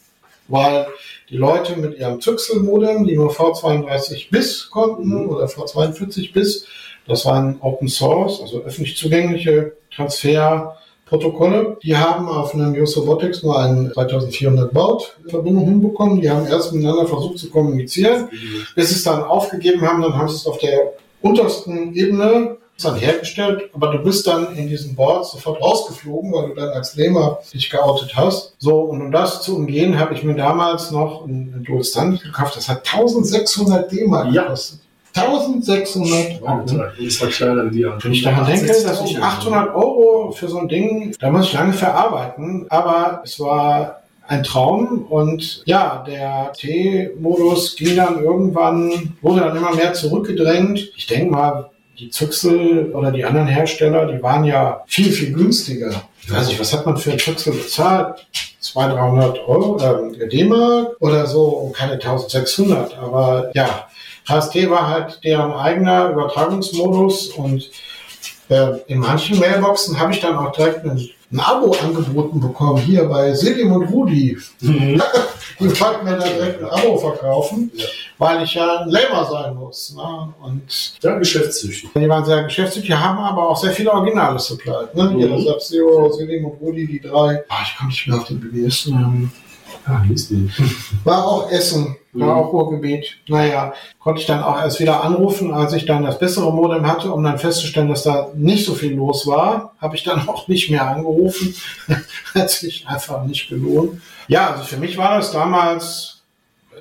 weil 0.49 0.87
die 1.31 1.37
Leute 1.37 1.77
mit 1.77 1.99
ihrem 1.99 2.21
Zyxel-Modem, 2.21 3.07
die 3.07 3.17
nur 3.17 3.31
V32 3.31 4.31
bis 4.31 4.69
konnten 4.71 5.27
oder 5.29 5.47
V42 5.47 6.33
bis, 6.33 6.67
das 7.07 7.25
waren 7.25 7.57
Open 7.61 7.89
Source, 7.89 8.41
also 8.43 8.61
öffentlich 8.63 8.97
zugängliche 8.97 9.73
Transferprotokolle, 9.95 11.79
die 11.83 11.97
haben 11.97 12.29
auf 12.29 12.55
einem 12.55 12.75
Just 12.75 12.97
Robotics 12.97 13.43
nur 13.43 13.59
einen 13.59 13.93
2400 13.93 14.73
Baut 14.73 15.17
Verbindung 15.29 15.65
hinbekommen. 15.65 16.21
Die 16.21 16.31
haben 16.31 16.47
erst 16.47 16.73
miteinander 16.73 17.07
versucht 17.07 17.39
zu 17.39 17.51
kommunizieren 17.51 18.29
bis 18.75 18.89
sie 18.91 18.95
es 18.97 19.05
dann 19.05 19.23
aufgegeben 19.25 19.83
haben, 19.83 20.03
dann 20.03 20.17
haben 20.17 20.29
sie 20.29 20.37
es 20.37 20.47
auf 20.47 20.59
der 20.59 20.93
untersten 21.23 21.95
Ebene 21.95 22.57
dann 22.83 22.97
hergestellt, 22.97 23.71
aber 23.73 23.93
du 23.93 23.99
bist 23.99 24.27
dann 24.27 24.55
in 24.57 24.69
diesen 24.69 24.95
Boards 24.95 25.33
sofort 25.33 25.61
rausgeflogen, 25.63 26.33
weil 26.33 26.49
du 26.49 26.55
dann 26.55 26.71
als 26.71 26.95
Lehmer 26.97 27.39
dich 27.53 27.71
geoutet 27.71 28.15
hast. 28.17 28.55
So, 28.59 28.81
und 28.81 29.01
um 29.01 29.11
das 29.13 29.43
zu 29.43 29.57
umgehen, 29.57 29.99
habe 29.99 30.15
ich 30.15 30.23
mir 30.23 30.35
damals 30.35 30.91
noch 30.91 31.25
ein 31.27 31.65
Dual 31.67 31.85
Standard 31.85 32.23
gekauft. 32.23 32.57
Das 32.57 32.69
hat 32.69 32.79
1600 32.87 33.91
D-Mark 33.91 34.33
Ja. 34.33 34.43
gekostet. 34.45 34.81
1600 35.15 36.43
Euro. 36.43 36.65
Das 37.05 37.21
war 37.21 37.29
kleiner 37.29 37.67
wie 37.67 37.77
die 37.77 37.85
anderen. 37.85 38.03
Wenn 38.05 38.13
ich 38.13 38.23
daran 38.23 38.47
denke, 38.47 38.67
dass 38.67 39.03
ich 39.05 39.19
800 39.19 39.75
Euro 39.75 40.33
für 40.33 40.49
so 40.49 40.59
ein 40.59 40.69
Ding, 40.69 41.15
da 41.21 41.31
muss 41.31 41.47
ich 41.47 41.53
lange 41.53 41.73
verarbeiten, 41.75 42.67
aber 42.71 43.21
es 43.25 43.39
war 43.39 43.99
ein 44.27 44.43
Traum 44.43 45.05
und 45.11 45.63
ja, 45.67 46.03
der 46.07 46.53
T-Modus 46.55 47.77
ging 47.77 47.97
dann 47.97 48.23
irgendwann, 48.23 49.15
wurde 49.21 49.41
dann 49.41 49.57
immer 49.57 49.75
mehr 49.75 49.93
zurückgedrängt. 49.93 50.93
Ich 50.97 51.07
denke 51.07 51.31
mal, 51.31 51.71
die 51.99 52.11
Zyxel 52.11 52.93
oder 52.93 53.11
die 53.11 53.25
anderen 53.25 53.47
Hersteller, 53.47 54.07
die 54.07 54.23
waren 54.23 54.45
ja 54.45 54.83
viel, 54.87 55.13
viel 55.13 55.33
günstiger. 55.33 56.03
Ich 56.23 56.33
weiß 56.33 56.49
nicht, 56.49 56.61
was 56.61 56.73
hat 56.73 56.87
man 56.87 56.97
für 56.97 57.13
ein 57.13 57.19
Zyxel 57.19 57.53
bezahlt? 57.53 58.27
200, 58.61 58.97
300 58.97 59.49
Euro 59.49 60.13
äh, 60.13 60.29
D-Mark 60.29 60.97
oder 61.01 61.27
so 61.27 61.43
und 61.49 61.75
keine 61.75 61.95
1600. 61.95 62.97
Aber 62.97 63.51
ja, 63.55 63.89
HST 64.29 64.71
war 64.71 64.89
halt 64.89 65.21
deren 65.25 65.53
eigener 65.53 66.11
Übertragungsmodus 66.11 67.29
und 67.29 67.71
äh, 68.49 68.79
in 68.87 68.99
manchen 68.99 69.39
Mailboxen 69.39 69.99
habe 69.99 70.13
ich 70.13 70.21
dann 70.21 70.37
auch 70.37 70.53
direkt 70.53 70.85
ein, 70.85 71.09
ein 71.33 71.41
Abo 71.41 71.75
angeboten 71.83 72.41
bekommen, 72.41 72.79
hier 72.83 73.05
bei 73.07 73.33
Selim 73.33 73.73
und 73.73 73.85
Rudi. 73.89 74.37
Mhm. 74.61 75.01
Die 75.61 75.81
wollten 75.81 76.05
mir 76.05 76.17
da 76.17 76.27
direkt 76.29 76.63
ein 76.63 76.69
Abo 76.71 76.99
verkaufen, 76.99 77.71
Ja. 77.75 77.85
weil 78.19 78.43
ich 78.43 78.55
ja 78.55 78.81
ein 78.81 78.89
Lamer 78.91 79.25
sein 79.31 79.55
muss. 79.55 79.95
Ne? 79.97 80.33
Und 80.43 80.63
Ja, 81.03 81.17
geschäftssüchtig. 81.19 81.91
die 81.95 82.09
waren 82.09 82.25
sehr 82.25 82.43
geschäftstüchtig, 82.45 82.91
die 82.91 82.97
haben 82.97 83.19
aber 83.19 83.49
auch 83.51 83.57
sehr 83.57 83.71
viele 83.71 83.93
Originale 83.93 84.39
supplied. 84.39 84.95
Ne? 84.95 85.11
Hier, 85.17 85.29
Mhm. 85.29 85.33
das 85.33 85.69
Sub-Zero, 85.69 86.11
Selim 86.13 86.47
und 86.47 86.61
Rudi, 86.61 86.87
die 86.87 87.01
drei. 87.01 87.45
Ah, 87.49 87.59
ich 87.65 87.77
komme 87.77 87.91
nicht 87.91 88.07
mehr 88.09 88.19
auf 88.19 88.25
den 88.27 88.41
BBS-Namen. 88.41 89.33
Die. 89.87 90.51
War 91.05 91.27
auch 91.27 91.51
Essen, 91.51 91.97
war 92.13 92.35
Mhm. 92.35 92.41
auch 92.41 92.53
Ruhrgebiet. 92.53 93.17
Naja, 93.29 93.73
konnte 93.99 94.21
ich 94.21 94.27
dann 94.27 94.43
auch 94.43 94.57
erst 94.61 94.79
wieder 94.81 95.03
anrufen, 95.03 95.53
als 95.53 95.73
ich 95.73 95.87
dann 95.87 96.05
das 96.05 96.19
bessere 96.19 96.53
Modem 96.53 96.87
hatte, 96.87 97.11
um 97.13 97.23
dann 97.25 97.39
festzustellen, 97.39 97.89
dass 97.89 98.03
da 98.05 98.29
nicht 98.35 98.65
so 98.65 98.75
viel 98.75 98.95
los 98.95 99.27
war. 99.27 99.75
Habe 99.81 99.97
ich 99.97 100.05
dann 100.05 100.29
auch 100.29 100.47
nicht 100.49 100.71
mehr 100.71 100.87
angerufen. 100.87 101.55
Hat 102.35 102.51
sich 102.51 102.87
einfach 102.87 103.25
nicht 103.25 103.49
gelohnt. 103.49 104.01
Ja, 104.29 104.51
also 104.53 104.65
für 104.65 104.77
mich 104.77 104.97
war 104.97 105.17
das 105.17 105.33
damals 105.33 106.23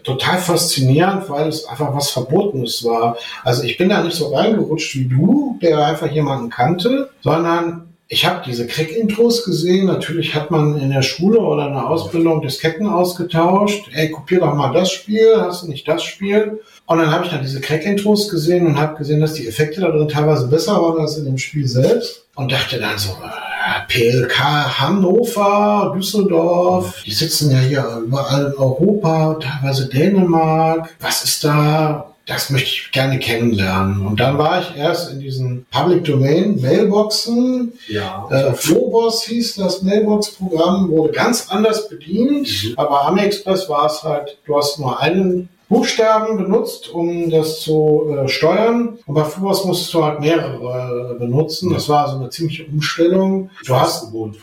total 0.04 0.38
faszinierend, 0.39 1.30
weil 1.30 1.47
es 1.47 1.66
einfach 1.66 1.93
was 1.95 2.10
Verbotenes 2.10 2.84
war. 2.84 3.18
Also 3.43 3.64
ich 3.64 3.78
bin 3.78 3.89
da 3.89 4.04
nicht 4.04 4.16
so 4.16 4.34
reingerutscht 4.34 4.95
wie 4.95 5.06
du, 5.06 5.60
der 5.62 5.86
einfach 5.86 6.10
jemanden 6.12 6.49
kannte, 6.49 7.10
sondern 7.22 7.91
ich 8.14 8.26
habe 8.26 8.41
diese 8.45 8.68
Crack-Intros 8.68 9.45
gesehen. 9.45 9.86
Natürlich 9.86 10.36
hat 10.36 10.51
man 10.51 10.78
in 10.78 10.89
der 10.89 11.01
Schule 11.01 11.39
oder 11.39 11.68
in 11.68 11.74
der 11.74 11.88
Ausbildung 11.88 12.41
Disketten 12.41 12.86
ausgetauscht. 12.86 13.89
Ey, 13.93 14.12
kopier 14.12 14.41
doch 14.41 14.53
mal 14.53 14.74
das 14.74 14.91
Spiel, 14.91 15.38
hast 15.38 15.64
du 15.64 15.70
nicht 15.70 15.88
das 15.88 16.03
Spiel? 16.03 16.59
Und 16.88 16.97
dann 16.97 17.09
habe 17.09 17.24
ich 17.24 17.32
dann 17.32 17.41
diese 17.41 17.62
Crack-Intros 17.62 18.28
gesehen 18.28 18.68
und 18.68 18.78
habe 18.78 18.97
gesehen, 18.97 19.22
dass 19.22 19.36
die 19.36 19.47
Effekte 19.47 19.80
da 19.80 19.91
drin 19.91 20.09
teilweise 20.09 20.49
besser 20.49 20.74
waren 20.74 20.99
als 20.99 21.16
in 21.16 21.24
dem 21.24 21.38
Spiel 21.38 21.66
selbst. 21.66 22.26
Und 22.36 22.51
dachte 22.51 22.80
dann 22.80 22.97
so, 22.97 23.12
äh, 23.12 23.88
PLK 23.88 24.82
Hannover, 24.82 25.93
Düsseldorf, 25.95 27.03
die 27.05 27.14
sitzen 27.14 27.49
ja 27.49 27.59
hier 27.59 28.01
überall 28.03 28.47
in 28.47 28.57
Europa, 28.57 29.36
teilweise 29.36 29.88
Dänemark. 29.88 30.93
Was 30.99 31.24
ist 31.24 31.45
da? 31.45 32.11
Das 32.32 32.49
möchte 32.49 32.69
ich 32.69 32.91
gerne 32.91 33.19
kennenlernen. 33.19 34.05
Und 34.05 34.19
dann 34.19 34.38
war 34.38 34.61
ich 34.61 34.75
erst 34.77 35.11
in 35.11 35.19
diesen 35.19 35.65
Public 35.69 36.05
Domain 36.05 36.59
Mailboxen. 36.61 37.73
Ja. 37.88 38.27
Äh, 38.29 38.53
Phobos 38.53 39.23
hieß 39.23 39.55
das 39.55 39.82
Mailbox-Programm, 39.82 40.89
wurde 40.89 41.11
ganz 41.11 41.47
anders 41.49 41.89
bedient. 41.89 42.47
Mhm. 42.63 42.73
Aber 42.77 43.05
AmiExpress 43.07 43.67
war 43.67 43.86
es 43.88 44.01
halt, 44.03 44.38
du 44.45 44.55
hast 44.57 44.79
nur 44.79 44.99
einen 44.99 45.49
Buchstaben 45.67 46.38
benutzt, 46.38 46.89
um 46.89 47.29
das 47.29 47.61
zu 47.61 48.05
äh, 48.09 48.27
steuern. 48.29 48.97
Und 49.05 49.13
bei 49.15 49.23
Phobos 49.25 49.65
musstest 49.65 49.93
du 49.93 50.03
halt 50.03 50.19
mehrere 50.21 51.15
äh, 51.15 51.19
benutzen. 51.19 51.73
Das 51.73 51.89
war 51.89 52.09
so 52.09 52.17
eine 52.17 52.29
ziemliche 52.29 52.65
Umstellung. 52.65 53.49
Ich 53.61 53.67
Du 53.67 53.75
hast, 53.75 54.05
gewohnt. 54.05 54.38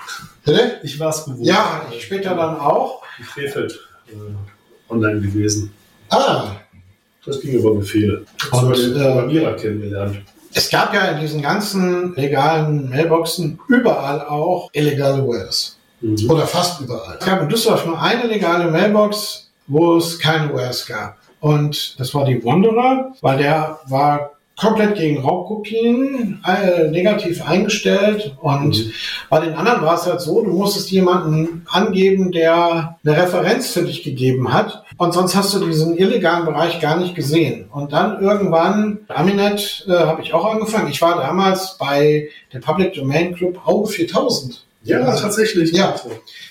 bitte? 0.44 0.72
Ich 0.82 0.98
war 1.00 1.08
es 1.10 1.24
gewohnt. 1.24 1.46
Ja, 1.46 1.82
ich 1.90 2.02
später 2.04 2.34
dann 2.34 2.58
auch. 2.60 3.02
In 3.18 3.24
Krefeld 3.24 3.78
äh, 4.08 4.92
online 4.92 5.20
gewesen. 5.20 5.72
Ah, 6.10 6.52
Das 7.28 7.40
ging 7.40 7.52
über 7.52 7.74
Befehle. 7.74 8.24
Ich 8.38 8.52
Und, 8.52 8.76
den 8.76 8.96
äh, 8.96 9.04
Programmierer 9.04 9.52
kennengelernt. 9.54 10.18
Es 10.54 10.70
gab 10.70 10.94
ja 10.94 11.02
in 11.10 11.20
diesen 11.20 11.42
ganzen 11.42 12.14
legalen 12.16 12.88
Mailboxen 12.88 13.58
überall 13.68 14.22
auch 14.22 14.70
illegale 14.72 15.22
Wares. 15.26 15.76
Mhm. 16.00 16.30
Oder 16.30 16.46
fast 16.46 16.80
überall. 16.80 17.16
Es 17.20 17.26
gab 17.26 17.42
in 17.42 17.48
Düsseldorf 17.48 17.84
nur 17.86 18.00
eine 18.00 18.26
legale 18.26 18.70
Mailbox, 18.70 19.50
wo 19.66 19.96
es 19.98 20.18
keine 20.18 20.52
Wares 20.54 20.86
gab. 20.86 21.16
Und 21.40 21.94
das 22.00 22.14
war 22.14 22.24
die 22.24 22.42
Wanderer, 22.44 23.12
weil 23.20 23.38
der 23.38 23.78
war 23.88 24.30
komplett 24.58 24.96
gegen 24.96 25.20
Raubkopien 25.20 26.42
äh, 26.44 26.90
negativ 26.90 27.46
eingestellt. 27.46 28.34
Und 28.40 28.76
Mhm. 28.76 28.92
bei 29.30 29.40
den 29.40 29.54
anderen 29.54 29.82
war 29.82 29.94
es 29.94 30.06
halt 30.06 30.20
so, 30.20 30.42
du 30.42 30.50
musstest 30.50 30.90
jemanden 30.90 31.64
angeben, 31.70 32.32
der 32.32 32.96
eine 33.04 33.16
Referenz 33.16 33.70
für 33.72 33.82
dich 33.82 34.02
gegeben 34.02 34.52
hat. 34.52 34.82
Und 34.98 35.14
sonst 35.14 35.36
hast 35.36 35.54
du 35.54 35.64
diesen 35.64 35.96
illegalen 35.96 36.44
Bereich 36.44 36.80
gar 36.80 36.96
nicht 36.96 37.14
gesehen. 37.14 37.66
Und 37.70 37.92
dann 37.92 38.20
irgendwann, 38.20 38.98
Aminet 39.06 39.86
äh, 39.88 39.92
habe 39.92 40.22
ich 40.22 40.34
auch 40.34 40.44
angefangen. 40.44 40.88
Ich 40.90 41.00
war 41.00 41.16
damals 41.16 41.78
bei 41.78 42.28
der 42.52 42.58
Public 42.58 42.94
Domain 42.94 43.32
Club 43.32 43.60
Auge 43.64 43.88
4000. 43.88 44.66
Ja, 44.88 45.14
tatsächlich. 45.14 45.72
Ja. 45.72 45.94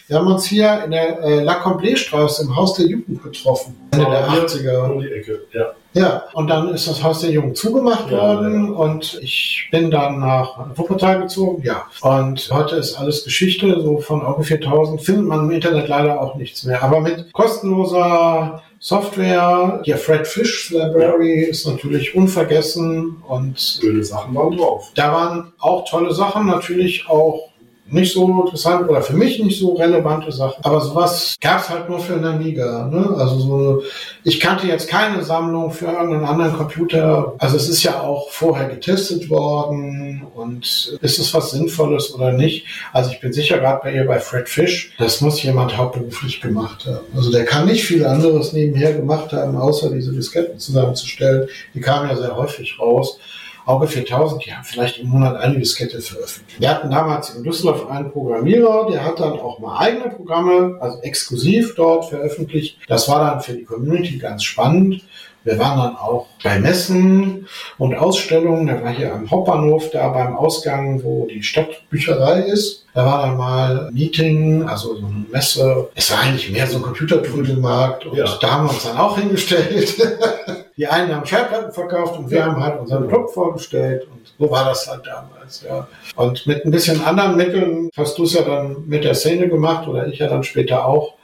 Wir 0.08 0.18
haben 0.18 0.28
uns 0.28 0.46
hier 0.46 0.84
in 0.86 0.92
der 0.92 1.20
äh, 1.22 1.44
La 1.44 1.62
Comblé-Straße 1.62 2.44
im 2.44 2.56
Haus 2.56 2.76
der 2.76 2.86
Jugend 2.86 3.22
getroffen. 3.24 3.76
Ende 3.92 4.06
der 4.06 4.28
80er. 4.30 4.92
Um 4.92 5.00
die 5.02 5.12
Ecke, 5.12 5.42
ja. 5.54 5.74
Ja, 5.94 6.24
und 6.34 6.48
dann 6.48 6.70
ist 6.70 6.88
das 6.88 7.02
Haus 7.02 7.22
der 7.22 7.32
Jugend 7.32 7.58
zugemacht 7.58 8.12
Ja, 8.12 8.18
worden 8.18 8.72
und 8.72 9.20
ich 9.24 9.68
bin 9.72 9.90
dann 9.90 10.20
nach 10.20 10.78
Wuppertal 10.78 11.22
gezogen. 11.24 11.64
Ja, 11.64 11.86
und 12.02 12.50
heute 12.54 12.76
ist 12.76 13.00
alles 13.00 13.24
Geschichte. 13.24 13.82
So 13.82 13.98
von 13.98 14.22
Auge 14.24 14.44
4000 14.44 15.02
findet 15.02 15.26
man 15.26 15.46
im 15.46 15.52
Internet 15.52 15.88
leider 15.88 16.22
auch 16.22 16.36
nichts 16.36 16.64
mehr. 16.66 16.84
Aber 16.84 17.02
mit 17.02 17.34
kostenloser 17.34 18.62
Software, 18.80 19.82
die 19.86 19.94
Fred 19.94 20.28
Fish 20.28 20.70
Library 20.70 21.46
ist 21.46 21.66
natürlich 21.66 22.14
unvergessen 22.16 23.18
und 23.28 23.60
Schöne 23.60 24.04
Sachen 24.04 24.36
waren 24.36 24.56
drauf. 24.56 24.92
da 24.94 25.12
waren 25.12 25.54
auch 25.58 25.90
tolle 25.90 26.14
Sachen, 26.14 26.46
natürlich 26.46 27.10
auch 27.10 27.47
nicht 27.90 28.14
so 28.14 28.28
interessant 28.28 28.90
oder 28.90 29.02
für 29.02 29.16
mich 29.16 29.42
nicht 29.42 29.60
so 29.60 29.74
relevante 29.74 30.32
Sachen. 30.32 30.64
Aber 30.64 30.82
sowas 30.82 31.36
gab 31.40 31.62
es 31.62 31.70
halt 31.70 31.90
nur 31.90 32.00
für 32.00 32.14
einen 32.14 32.26
Amiga. 32.26 32.88
Ne? 32.88 33.16
Also 33.18 33.40
so, 33.40 33.84
ich 34.24 34.40
kannte 34.40 34.68
jetzt 34.68 34.90
keine 34.90 35.24
Sammlung 35.24 35.72
für 35.72 35.86
irgendeinen 35.86 36.26
anderen 36.26 36.54
Computer. 36.54 37.34
Also 37.38 37.56
es 37.56 37.70
ist 37.70 37.84
ja 37.84 38.02
auch 38.02 38.30
vorher 38.30 38.68
getestet 38.68 39.30
worden 39.30 40.28
und 40.36 40.98
ist 41.02 41.20
es 41.20 41.34
was 41.34 41.52
Sinnvolles 41.52 42.14
oder 42.14 42.34
nicht. 42.34 42.66
Also 42.92 43.12
ich 43.12 43.22
bin 43.22 43.32
sicher 43.32 43.60
gerade 43.60 43.82
bei 43.84 43.94
ihr 43.94 44.06
bei 44.06 44.20
Fred 44.20 44.50
Fish, 44.50 44.94
das 44.98 45.22
muss 45.22 45.42
jemand 45.44 45.78
hauptberuflich 45.78 46.42
gemacht 46.42 46.86
haben. 46.86 47.06
Also 47.16 47.32
der 47.32 47.46
kann 47.46 47.68
nicht 47.68 47.86
viel 47.86 48.06
anderes 48.06 48.54
nebenher 48.54 48.94
gemacht 48.94 49.32
haben, 49.32 49.56
außer 49.56 49.92
diese 49.92 50.12
Disketten 50.12 50.60
zusammenzustellen. 50.60 51.48
Die 51.74 51.82
kamen 51.82 52.10
ja 52.10 52.16
sehr 52.16 52.36
häufig 52.36 52.78
raus. 52.80 53.20
Auge 53.68 53.88
4000, 53.88 54.46
die 54.46 54.54
haben 54.54 54.64
vielleicht 54.64 55.00
im 55.00 55.10
Monat 55.10 55.36
eine 55.36 55.60
Diskette 55.60 56.02
veröffentlicht. 56.02 56.60
Wir 56.60 56.70
hatten 56.70 56.90
damals 56.90 57.32
in 57.36 57.44
Düsseldorf 57.44 57.90
einen 57.90 58.12
Programmierer, 58.12 58.88
der 58.90 59.04
hat 59.04 59.20
dann 59.20 59.34
auch 59.34 59.60
mal 59.60 59.78
eigene 59.80 60.10
Programme, 60.10 60.78
also 60.80 61.00
exklusiv 61.02 61.76
dort 61.76 62.06
veröffentlicht. 62.06 62.78
Das 62.88 63.10
war 63.10 63.20
dann 63.30 63.42
für 63.42 63.54
die 63.54 63.66
Community 63.66 64.18
ganz 64.18 64.44
spannend. 64.44 65.04
Wir 65.44 65.60
waren 65.60 65.78
dann 65.80 65.96
auch 65.96 66.28
bei 66.44 66.60
Messen 66.60 67.48
und 67.78 67.96
Ausstellungen. 67.96 68.68
Da 68.68 68.84
war 68.84 68.92
hier 68.92 69.14
am 69.14 69.30
Hauptbahnhof, 69.32 69.92
da 69.92 70.10
beim 70.10 70.36
Ausgang, 70.36 71.02
wo 71.04 71.26
die 71.26 71.42
Stadtbücherei 71.42 72.42
ist. 72.42 72.86
Da 72.94 73.06
war 73.06 73.22
dann 73.26 73.38
mal 73.38 73.88
ein 73.88 73.94
Meeting, 73.94 74.68
also 74.68 74.96
so 74.96 75.06
eine 75.06 75.26
Messe. 75.32 75.88
Es 75.96 76.12
war 76.12 76.20
eigentlich 76.22 76.52
mehr 76.52 76.68
so 76.68 76.78
ein 76.78 76.82
Computertrödelmarkt. 76.84 78.06
Und 78.08 78.18
Ja. 78.18 78.26
da 78.42 78.52
haben 78.52 78.66
wir 78.68 78.72
uns 78.72 78.84
dann 78.84 78.98
auch 78.98 79.18
hingestellt. 79.18 79.96
Die 80.78 80.88
einen 80.88 81.14
haben 81.16 81.26
Schallplatten 81.26 81.74
verkauft 81.74 82.20
und 82.20 82.30
wir 82.30 82.46
haben 82.46 82.64
halt 82.64 82.80
unseren 82.80 83.08
Club 83.08 83.32
vorgestellt. 83.32 84.08
Und 84.12 84.34
so 84.38 84.52
war 84.52 84.66
das 84.66 84.88
halt 84.88 85.08
damals, 85.08 85.64
ja. 85.68 85.88
Und 86.16 86.46
mit 86.46 86.66
ein 86.66 86.72
bisschen 86.72 87.04
anderen 87.04 87.36
Mitteln 87.36 87.90
hast 87.98 88.18
du 88.18 88.24
es 88.24 88.34
ja 88.34 88.44
dann 88.44 88.88
mit 88.88 89.04
der 89.04 89.16
Szene 89.16 89.50
gemacht 89.50 89.88
oder 89.88 90.08
ich 90.08 90.20
ja 90.20 90.28
dann 90.28 90.44
später 90.44 90.86
auch. 90.86 91.16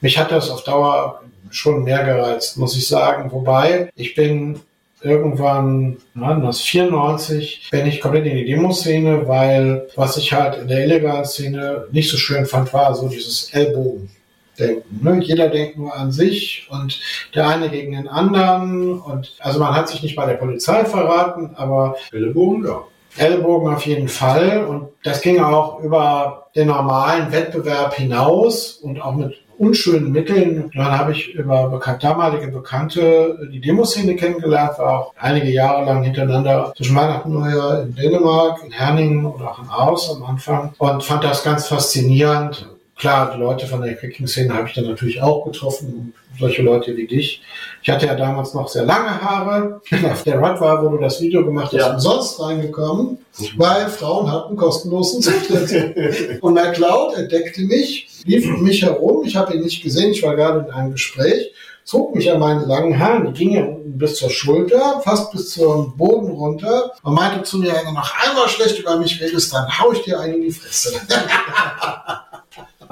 Mich 0.00 0.18
hat 0.18 0.32
das 0.32 0.50
auf 0.50 0.64
Dauer 0.64 1.20
schon 1.50 1.84
mehr 1.84 2.04
gereizt, 2.04 2.56
muss 2.56 2.76
ich 2.76 2.88
sagen. 2.88 3.30
Wobei, 3.32 3.90
ich 3.94 4.14
bin 4.14 4.60
irgendwann, 5.02 5.98
wann 6.14 6.42
das 6.42 6.62
94, 6.62 7.68
bin 7.70 7.86
ich 7.86 8.00
komplett 8.00 8.26
in 8.26 8.36
die 8.36 8.46
Demoszene, 8.46 9.28
weil 9.28 9.88
was 9.94 10.16
ich 10.16 10.32
halt 10.32 10.58
in 10.58 10.68
der 10.68 10.84
illegalen 10.84 11.24
Szene 11.24 11.86
nicht 11.92 12.10
so 12.10 12.16
schön 12.16 12.46
fand, 12.46 12.72
war 12.72 12.94
so 12.94 13.08
dieses 13.08 13.50
Ellbogen. 13.52 14.10
Denken. 14.56 15.00
Ne? 15.02 15.20
Jeder 15.22 15.48
denkt 15.48 15.78
nur 15.78 15.94
an 15.94 16.12
sich 16.12 16.66
und 16.70 17.00
der 17.34 17.48
eine 17.48 17.68
gegen 17.68 17.92
den 17.92 18.08
anderen. 18.08 18.98
Und 19.00 19.36
also 19.40 19.58
man 19.58 19.74
hat 19.74 19.88
sich 19.88 20.02
nicht 20.02 20.16
bei 20.16 20.26
der 20.26 20.34
Polizei 20.34 20.84
verraten, 20.84 21.50
aber 21.56 21.96
Ellenbogen, 22.12 22.66
ja. 22.66 22.82
Ellbogen 23.18 23.72
auf 23.72 23.86
jeden 23.86 24.08
Fall. 24.08 24.66
Und 24.66 24.88
das 25.02 25.20
ging 25.22 25.40
auch 25.40 25.80
über 25.80 26.48
den 26.54 26.68
normalen 26.68 27.32
Wettbewerb 27.32 27.94
hinaus 27.94 28.72
und 28.72 29.00
auch 29.00 29.14
mit 29.14 29.34
unschönen 29.58 30.12
Mitteln. 30.12 30.70
Dann 30.74 30.98
habe 30.98 31.12
ich 31.12 31.34
über 31.34 31.68
bekannt, 31.68 32.02
damalige 32.04 32.48
Bekannte 32.48 33.48
die 33.50 33.60
Demoszene 33.60 34.16
kennengelernt, 34.16 34.78
war 34.78 35.00
auch 35.00 35.12
einige 35.18 35.50
Jahre 35.50 35.84
lang 35.84 36.02
hintereinander 36.02 36.72
zwischen 36.76 36.96
Weihnachten 36.96 37.34
und 37.34 37.40
Neujahr 37.40 37.82
in 37.82 37.94
Dänemark, 37.94 38.62
in 38.64 38.72
Herningen 38.72 39.24
oder 39.24 39.50
auch 39.52 39.58
in 39.62 39.68
Aarhus 39.68 40.14
am 40.14 40.24
Anfang 40.24 40.72
und 40.78 41.02
fand 41.02 41.24
das 41.24 41.42
ganz 41.42 41.68
faszinierend. 41.68 42.68
Klar, 42.98 43.32
die 43.34 43.40
Leute 43.40 43.66
von 43.66 43.82
der 43.82 43.94
Cricking-Szene 43.94 44.54
habe 44.54 44.68
ich 44.68 44.74
dann 44.74 44.86
natürlich 44.86 45.20
auch 45.20 45.44
getroffen, 45.44 46.14
solche 46.38 46.62
Leute 46.62 46.96
wie 46.96 47.06
dich. 47.06 47.42
Ich 47.82 47.90
hatte 47.90 48.06
ja 48.06 48.14
damals 48.14 48.54
noch 48.54 48.68
sehr 48.68 48.84
lange 48.86 49.20
Haare. 49.20 49.82
Auf 50.10 50.22
der 50.22 50.40
Rad 50.40 50.58
war, 50.62 50.82
wo 50.82 50.88
du 50.88 50.98
das 50.98 51.20
Video 51.20 51.44
gemacht 51.44 51.66
hast, 51.72 51.74
Ja. 51.80 51.92
umsonst 51.92 52.40
reingekommen, 52.40 53.18
weil 53.58 53.88
Frauen 53.90 54.32
hatten 54.32 54.56
kostenlosen 54.56 55.20
Zutritt. 55.20 56.38
Und 56.42 56.54
McCloud 56.54 57.16
entdeckte 57.16 57.60
mich, 57.62 58.08
lief 58.24 58.46
um 58.46 58.62
mich 58.62 58.82
herum, 58.82 59.24
ich 59.24 59.36
habe 59.36 59.54
ihn 59.54 59.62
nicht 59.62 59.82
gesehen, 59.82 60.12
ich 60.12 60.22
war 60.22 60.34
gerade 60.34 60.60
in 60.60 60.70
einem 60.70 60.92
Gespräch, 60.92 61.52
zog 61.84 62.14
mich 62.14 62.32
an 62.32 62.40
meinen 62.40 62.66
langen 62.66 62.98
Haaren, 62.98 63.26
die 63.32 63.44
gingen 63.44 63.98
bis 63.98 64.16
zur 64.16 64.30
Schulter, 64.30 65.00
fast 65.04 65.30
bis 65.32 65.50
zum 65.50 65.96
Boden 65.98 66.30
runter 66.32 66.92
und 67.02 67.14
meinte 67.14 67.42
zu 67.44 67.58
mir, 67.58 67.74
wenn 67.74 67.84
du 67.86 67.92
noch 67.92 68.12
einmal 68.26 68.48
schlecht 68.48 68.78
über 68.78 68.96
mich 68.96 69.20
redest, 69.20 69.52
dann 69.52 69.66
hau 69.78 69.92
ich 69.92 70.00
dir 70.02 70.18
einen 70.18 70.36
in 70.36 70.40
die 70.42 70.50
Fresse. 70.50 70.94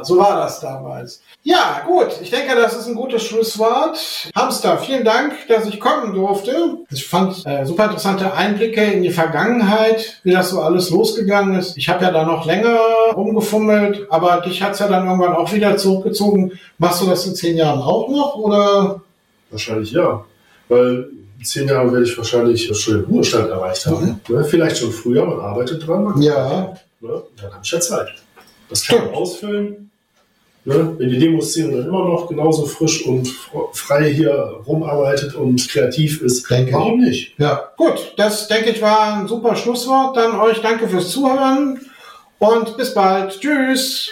So 0.04 0.18
war 0.18 0.36
das 0.36 0.60
damals. 0.60 1.20
Ja, 1.42 1.82
gut. 1.86 2.08
Ich 2.22 2.30
denke, 2.30 2.54
das 2.54 2.74
ist 2.76 2.86
ein 2.86 2.94
gutes 2.94 3.22
Schlusswort. 3.22 3.98
Hamster, 4.34 4.78
vielen 4.78 5.04
Dank, 5.04 5.32
dass 5.48 5.66
ich 5.66 5.80
kommen 5.80 6.14
durfte. 6.14 6.78
Ich 6.90 7.06
fand 7.06 7.46
äh, 7.46 7.64
super 7.64 7.84
interessante 7.84 8.32
Einblicke 8.32 8.82
in 8.82 9.02
die 9.02 9.10
Vergangenheit, 9.10 10.20
wie 10.22 10.32
das 10.32 10.50
so 10.50 10.60
alles 10.60 10.90
losgegangen 10.90 11.58
ist. 11.58 11.76
Ich 11.76 11.88
habe 11.88 12.04
ja 12.04 12.10
da 12.10 12.24
noch 12.24 12.46
länger 12.46 12.78
rumgefummelt, 13.14 14.06
aber 14.10 14.40
dich 14.40 14.62
hat's 14.62 14.78
ja 14.78 14.88
dann 14.88 15.06
irgendwann 15.06 15.34
auch 15.34 15.52
wieder 15.52 15.76
zurückgezogen. 15.76 16.52
Machst 16.78 17.02
du 17.02 17.06
das 17.06 17.26
in 17.26 17.34
zehn 17.34 17.56
Jahren 17.56 17.80
auch 17.80 18.08
noch 18.08 18.36
oder? 18.36 19.00
Wahrscheinlich 19.50 19.92
ja. 19.92 20.24
Weil 20.68 21.10
in 21.38 21.44
zehn 21.44 21.68
Jahren 21.68 21.92
werde 21.92 22.04
ich 22.04 22.16
wahrscheinlich 22.16 22.66
schon 22.78 22.94
den 22.94 23.04
Ruhestand 23.04 23.50
erreicht 23.50 23.86
haben. 23.86 24.20
Ne? 24.28 24.44
Vielleicht 24.44 24.78
schon 24.78 24.92
früher, 24.92 25.26
man 25.26 25.40
arbeitet 25.40 25.86
dran. 25.86 26.04
Man 26.04 26.22
Ja, 26.22 26.74
Ne? 27.04 27.22
Dann 27.36 27.52
habe 27.52 27.60
ich 27.62 27.70
ja 27.70 27.80
Zeit. 27.80 28.08
Das 28.70 28.86
kann 28.86 28.98
man 28.98 29.14
ausfüllen. 29.14 29.90
Ne? 30.66 30.94
Wenn 30.96 31.10
die 31.10 31.18
Demoszene 31.18 31.76
dann 31.76 31.86
immer 31.88 32.08
noch 32.08 32.26
genauso 32.28 32.64
frisch 32.64 33.04
und 33.06 33.28
frei 33.72 34.12
hier 34.12 34.32
rumarbeitet 34.66 35.34
und 35.34 35.68
kreativ 35.68 36.22
ist, 36.22 36.48
Denke 36.50 36.72
warum 36.72 37.00
nicht? 37.00 37.38
ja. 37.38 37.68
Gut, 37.76 38.14
das 38.16 38.48
denke 38.48 38.70
ich 38.70 38.80
war 38.80 39.14
ein 39.14 39.28
super 39.28 39.56
Schlusswort. 39.56 40.16
Dann 40.16 40.40
euch 40.40 40.60
danke 40.62 40.88
fürs 40.88 41.10
Zuhören 41.10 41.80
und 42.38 42.76
bis 42.78 42.94
bald. 42.94 43.38
Tschüss. 43.40 44.10